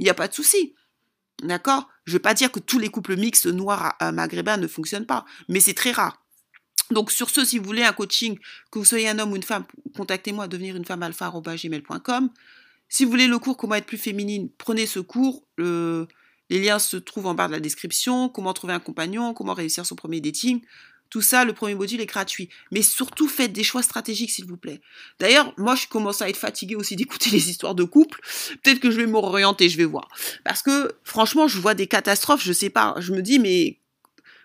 il 0.00 0.02
n'y 0.02 0.10
a 0.10 0.14
pas 0.14 0.26
de 0.26 0.34
souci. 0.34 0.74
D'accord? 1.44 1.88
Je 2.04 2.10
ne 2.10 2.14
veux 2.14 2.22
pas 2.22 2.34
dire 2.34 2.50
que 2.50 2.58
tous 2.58 2.80
les 2.80 2.88
couples 2.88 3.16
mixtes 3.16 3.46
noirs 3.46 3.96
maghrébins 4.12 4.56
ne 4.56 4.66
fonctionnent 4.66 5.06
pas, 5.06 5.24
mais 5.48 5.60
c'est 5.60 5.74
très 5.74 5.92
rare. 5.92 6.20
Donc 6.90 7.10
sur 7.10 7.30
ce, 7.30 7.44
si 7.44 7.58
vous 7.58 7.64
voulez 7.64 7.82
un 7.82 7.92
coaching, 7.92 8.38
que 8.70 8.78
vous 8.78 8.84
soyez 8.84 9.08
un 9.08 9.18
homme 9.18 9.32
ou 9.32 9.36
une 9.36 9.42
femme, 9.42 9.64
contactez-moi 9.96 10.44
à 10.44 10.48
devenir 10.48 10.76
une 10.76 10.84
femme. 10.84 11.04
Si 12.88 13.04
vous 13.04 13.10
voulez 13.10 13.26
le 13.26 13.38
cours 13.38 13.56
Comment 13.56 13.74
être 13.74 13.86
plus 13.86 13.98
féminine, 13.98 14.48
prenez 14.56 14.86
ce 14.86 15.00
cours. 15.00 15.44
les 15.58 16.06
liens 16.50 16.78
se 16.78 16.96
trouvent 16.96 17.26
en 17.26 17.34
bas 17.34 17.46
de 17.46 17.52
la 17.52 17.60
description. 17.60 18.28
Comment 18.28 18.54
trouver 18.54 18.72
un 18.72 18.80
compagnon, 18.80 19.34
comment 19.34 19.54
réussir 19.54 19.84
son 19.84 19.96
premier 19.96 20.20
dating. 20.20 20.62
Tout 21.10 21.22
ça, 21.22 21.44
le 21.44 21.54
premier 21.54 21.74
module 21.74 22.00
est 22.00 22.06
gratuit. 22.06 22.50
Mais 22.70 22.82
surtout, 22.82 23.28
faites 23.28 23.52
des 23.52 23.64
choix 23.64 23.82
stratégiques, 23.82 24.30
s'il 24.30 24.44
vous 24.44 24.58
plaît. 24.58 24.80
D'ailleurs, 25.18 25.54
moi, 25.56 25.74
je 25.74 25.86
commence 25.86 26.20
à 26.20 26.28
être 26.28 26.36
fatiguée 26.36 26.76
aussi 26.76 26.96
d'écouter 26.96 27.30
les 27.30 27.50
histoires 27.50 27.74
de 27.74 27.84
couple. 27.84 28.20
Peut-être 28.62 28.80
que 28.80 28.90
je 28.90 28.96
vais 28.96 29.06
m'orienter, 29.06 29.68
je 29.68 29.78
vais 29.78 29.84
voir. 29.84 30.08
Parce 30.44 30.62
que, 30.62 30.92
franchement, 31.04 31.48
je 31.48 31.58
vois 31.58 31.74
des 31.74 31.86
catastrophes, 31.86 32.42
je 32.42 32.52
sais 32.52 32.70
pas. 32.70 32.94
Je 32.98 33.12
me 33.12 33.22
dis, 33.22 33.38
mais 33.38 33.78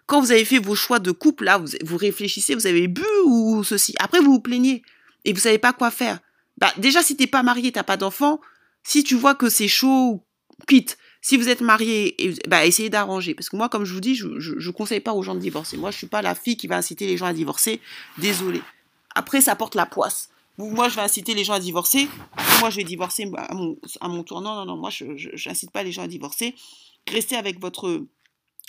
quand 0.06 0.22
vous 0.22 0.32
avez 0.32 0.46
fait 0.46 0.60
vos 0.60 0.76
choix 0.76 1.00
de 1.00 1.12
couple, 1.12 1.46
là, 1.46 1.64
vous, 1.84 1.98
réfléchissez, 1.98 2.56
vous 2.56 2.68
avez 2.68 2.88
bu 2.88 3.06
ou 3.26 3.64
ceci. 3.64 3.94
Après, 4.00 4.20
vous 4.20 4.34
vous 4.34 4.42
plaignez 4.42 4.84
et 5.26 5.34
vous 5.34 5.40
savez 5.40 5.58
pas 5.58 5.74
quoi 5.74 5.92
faire. 5.92 6.20
Bah, 6.58 6.72
déjà, 6.78 7.02
si 7.02 7.16
t'es 7.16 7.28
pas 7.28 7.44
marié, 7.44 7.72
t'as 7.72 7.84
pas 7.84 7.98
d'enfant, 7.98 8.40
si 8.84 9.04
tu 9.04 9.16
vois 9.16 9.36
que 9.36 9.50
c'est 9.50 9.68
chaud, 9.68 10.24
quitte. 10.68 10.98
Si 11.22 11.38
vous 11.38 11.48
êtes 11.48 11.62
marié, 11.62 12.18
bah, 12.48 12.66
essayez 12.66 12.90
d'arranger. 12.90 13.34
Parce 13.34 13.48
que 13.48 13.56
moi, 13.56 13.70
comme 13.70 13.86
je 13.86 13.94
vous 13.94 14.02
dis, 14.02 14.14
je, 14.14 14.28
je, 14.40 14.70
conseille 14.72 15.00
pas 15.00 15.14
aux 15.14 15.24
gens 15.24 15.36
de 15.36 15.40
divorcer. 15.40 15.78
Moi, 15.78 15.90
je 15.92 15.98
suis 15.98 16.08
pas 16.08 16.22
la 16.22 16.36
fille 16.36 16.58
qui 16.58 16.68
va 16.68 16.76
inciter 16.76 17.08
les 17.08 17.16
gens 17.16 17.28
à 17.28 17.34
divorcer. 17.34 17.80
Désolée. 18.18 18.62
Après, 19.16 19.40
ça 19.40 19.56
porte 19.56 19.76
la 19.76 19.86
poisse. 19.86 20.30
Moi, 20.58 20.90
je 20.90 20.96
vais 20.96 21.02
inciter 21.02 21.34
les 21.34 21.46
gens 21.46 21.54
à 21.54 21.60
divorcer. 21.60 22.10
moi, 22.60 22.70
je 22.70 22.76
vais 22.76 22.84
divorcer 22.84 23.32
à 23.38 23.54
mon, 23.54 23.78
à 24.02 24.10
mon 24.10 24.24
tour. 24.24 24.42
Non, 24.42 24.54
non, 24.56 24.66
non. 24.66 24.76
Moi, 24.76 24.90
je 24.90 25.06
n'incite 25.48 25.72
pas 25.72 25.84
les 25.84 25.94
gens 25.94 26.04
à 26.04 26.08
divorcer. 26.08 26.56
Restez 27.10 27.38
avec 27.38 27.60
votre 27.60 28.06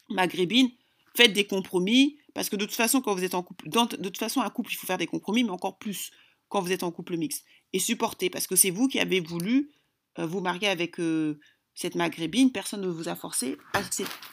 maghrébine 0.08 0.70
faites 1.16 1.32
des 1.32 1.46
compromis, 1.46 2.18
parce 2.34 2.48
que 2.48 2.56
de 2.56 2.64
toute 2.64 2.74
façon, 2.74 3.00
quand 3.00 3.14
vous 3.14 3.24
êtes 3.24 3.34
en 3.34 3.42
couple, 3.42 3.68
de 3.68 4.08
toute 4.08 4.18
façon, 4.18 4.40
un 4.40 4.50
couple, 4.50 4.72
il 4.72 4.76
faut 4.76 4.86
faire 4.86 4.98
des 4.98 5.06
compromis, 5.06 5.44
mais 5.44 5.50
encore 5.50 5.78
plus 5.78 6.10
quand 6.48 6.60
vous 6.60 6.72
êtes 6.72 6.82
en 6.82 6.90
couple 6.90 7.16
mixte. 7.16 7.44
Et 7.72 7.78
supporter, 7.78 8.30
parce 8.30 8.46
que 8.46 8.56
c'est 8.56 8.70
vous 8.70 8.88
qui 8.88 9.00
avez 9.00 9.20
voulu 9.20 9.70
euh, 10.18 10.26
vous 10.26 10.40
marier 10.40 10.68
avec 10.68 11.00
euh, 11.00 11.38
cette 11.74 11.94
maghrébine, 11.94 12.52
personne 12.52 12.82
ne 12.82 12.88
vous 12.88 13.08
a 13.08 13.16
forcé 13.16 13.56
à 13.72 13.82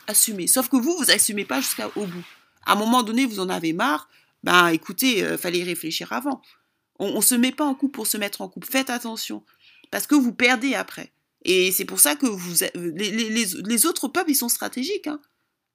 assumer. 0.07 0.47
Sauf 0.47 0.69
que 0.69 0.77
vous, 0.77 0.95
vous 0.97 1.11
assumez 1.11 1.45
pas 1.45 1.61
jusqu'au 1.61 2.05
bout. 2.05 2.25
À 2.65 2.73
un 2.73 2.75
moment 2.75 3.03
donné, 3.03 3.25
vous 3.25 3.39
en 3.39 3.49
avez 3.49 3.73
marre, 3.73 4.09
ben 4.43 4.67
écoutez, 4.67 5.23
euh, 5.23 5.37
fallait 5.37 5.59
y 5.59 5.63
réfléchir 5.63 6.13
avant. 6.13 6.41
On 6.99 7.15
ne 7.15 7.21
se 7.21 7.33
met 7.33 7.51
pas 7.51 7.65
en 7.65 7.73
couple 7.73 7.95
pour 7.95 8.07
se 8.07 8.17
mettre 8.17 8.41
en 8.41 8.49
couple. 8.49 8.67
Faites 8.67 8.91
attention, 8.91 9.43
parce 9.89 10.05
que 10.05 10.13
vous 10.13 10.33
perdez 10.33 10.75
après. 10.75 11.11
Et 11.43 11.71
c'est 11.71 11.85
pour 11.85 11.99
ça 11.99 12.15
que 12.15 12.27
vous, 12.27 12.63
les, 12.75 13.09
les, 13.09 13.29
les, 13.29 13.85
autres 13.87 14.07
peuples, 14.07 14.29
ils 14.29 14.35
sont 14.35 14.49
stratégiques. 14.49 15.07
Hein. 15.07 15.19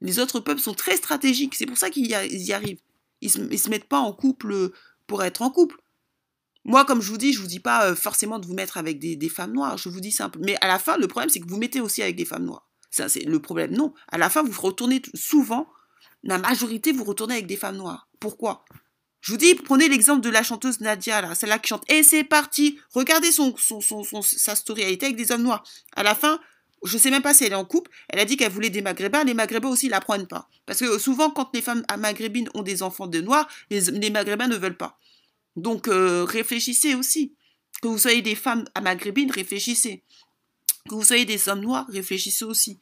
Les 0.01 0.19
autres 0.19 0.41
peuples 0.41 0.61
sont 0.61 0.75
très 0.75 0.97
stratégiques, 0.97 1.55
c'est 1.55 1.67
pour 1.67 1.79
ça 1.79 1.91
qu'ils 1.91 2.07
y, 2.07 2.53
arrivent. 2.53 2.81
Ils 3.23 3.31
se, 3.31 3.57
se 3.57 3.71
mettent 3.71 3.89
pas 3.89 3.99
en 3.99 4.13
couple 4.13 4.71
pour 5.07 5.25
être 5.25 5.43
en 5.43 5.51
couple. 5.51 5.77
Moi, 6.67 6.85
comme 6.85 7.01
je 7.01 7.09
vous 7.11 7.17
dis, 7.17 7.33
je 7.33 7.41
vous 7.41 7.47
dis 7.47 7.61
pas 7.61 7.87
euh, 7.87 7.95
forcément 7.95 8.41
de 8.41 8.47
vous 8.47 8.55
mettre 8.55 8.77
avec 8.77 8.99
des, 8.99 9.29
femmes 9.29 9.53
noires, 9.53 9.79
je 9.79 9.89
vous 9.89 10.01
dis 10.01 10.11
simple. 10.11 10.41
Mais 10.43 10.57
à 10.61 10.67
la 10.67 10.81
fin, 10.81 10.99
le 10.99 11.07
problème, 11.07 11.31
c'est 11.31 11.39
que 11.39 11.49
vous 11.49 11.59
mettez 11.59 11.81
aussi 11.81 12.03
avec 12.03 12.17
des 12.17 12.25
femmes 12.25 12.45
noires. 12.45 12.69
Ça, 12.91 13.09
c'est 13.09 13.21
le 13.21 13.41
problème. 13.41 13.71
Non. 13.71 13.95
À 14.09 14.19
la 14.19 14.29
fin, 14.29 14.43
vous 14.43 14.61
retournez 14.61 15.01
souvent, 15.15 15.69
la 16.25 16.39
majorité, 16.39 16.91
vous 16.91 17.05
retournez 17.05 17.35
avec 17.35 17.47
des 17.47 17.57
femmes 17.57 17.77
noires. 17.77 18.09
Pourquoi? 18.19 18.65
Je 19.21 19.31
vous 19.31 19.39
dis, 19.39 19.55
prenez 19.55 19.89
l'exemple 19.89 20.23
de 20.23 20.29
la 20.29 20.43
chanteuse 20.43 20.81
Nadia, 20.81 21.21
là, 21.21 21.37
celle-là 21.37 21.61
qui 21.61 21.69
chante. 21.69 21.85
Et 21.89 22.03
c'est 22.03 22.25
parti 22.25 22.81
Regardez 22.91 23.31
son, 23.31 23.55
son, 23.57 23.81
son, 23.81 24.23
sa 24.23 24.57
story, 24.57 24.83
elle 24.83 24.93
était 24.93 25.07
avec 25.07 25.17
des 25.17 25.31
hommes 25.31 25.43
noirs. 25.43 25.63
À 25.95 26.03
la 26.03 26.17
fin, 26.17 26.41
je 26.85 26.99
sais 26.99 27.11
même 27.11 27.23
pas 27.23 27.35
si 27.35 27.45
elle 27.45 27.53
est 27.53 27.57
en 27.57 27.65
couple, 27.65 27.91
elle 28.09 28.19
a 28.19 28.25
dit 28.25 28.37
qu'elle 28.37 28.53
voulait 28.53 28.71
des 28.71 28.83
maghrébins, 28.83 29.25
les 29.25 29.35
maghrébins 29.35 29.69
aussi 29.69 29.89
la 29.89 30.01
prennent 30.01 30.27
pas. 30.27 30.49
Parce 30.67 30.81
que 30.81 30.99
souvent, 30.99 31.31
quand 31.31 31.51
les 31.55 31.63
femmes 31.63 31.85
maghrébines 31.99 32.49
ont 32.55 32.63
des 32.63 32.83
enfants 32.83 33.07
de 33.07 33.21
noirs, 33.21 33.49
les, 33.71 34.11
maghrébins 34.11 34.49
ne 34.49 34.57
veulent 34.57 34.77
pas. 34.77 34.99
Donc, 35.57 35.89
euh, 35.89 36.25
réfléchissez 36.25 36.95
aussi. 36.95 37.35
Que 37.83 37.89
vous 37.89 37.99
soyez 37.99 38.23
des 38.23 38.35
femmes 38.35 38.65
maghrébines, 38.83 39.31
réfléchissez. 39.31 40.03
Que 40.89 40.95
vous 40.95 41.05
soyez 41.05 41.25
des 41.25 41.49
hommes 41.49 41.61
noirs, 41.61 41.87
réfléchissez 41.89 42.45
aussi. 42.45 42.81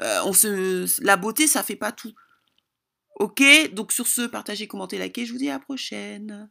Euh. 0.00 0.86
La 1.00 1.16
beauté, 1.16 1.46
ça 1.46 1.62
fait 1.62 1.76
pas 1.76 1.92
tout. 1.92 2.12
Ok, 3.16 3.42
donc 3.72 3.92
sur 3.92 4.06
ce, 4.06 4.22
partagez, 4.22 4.66
commentez, 4.66 4.98
likez, 4.98 5.26
je 5.26 5.32
vous 5.32 5.38
dis 5.38 5.50
à 5.50 5.54
la 5.54 5.58
prochaine. 5.60 6.50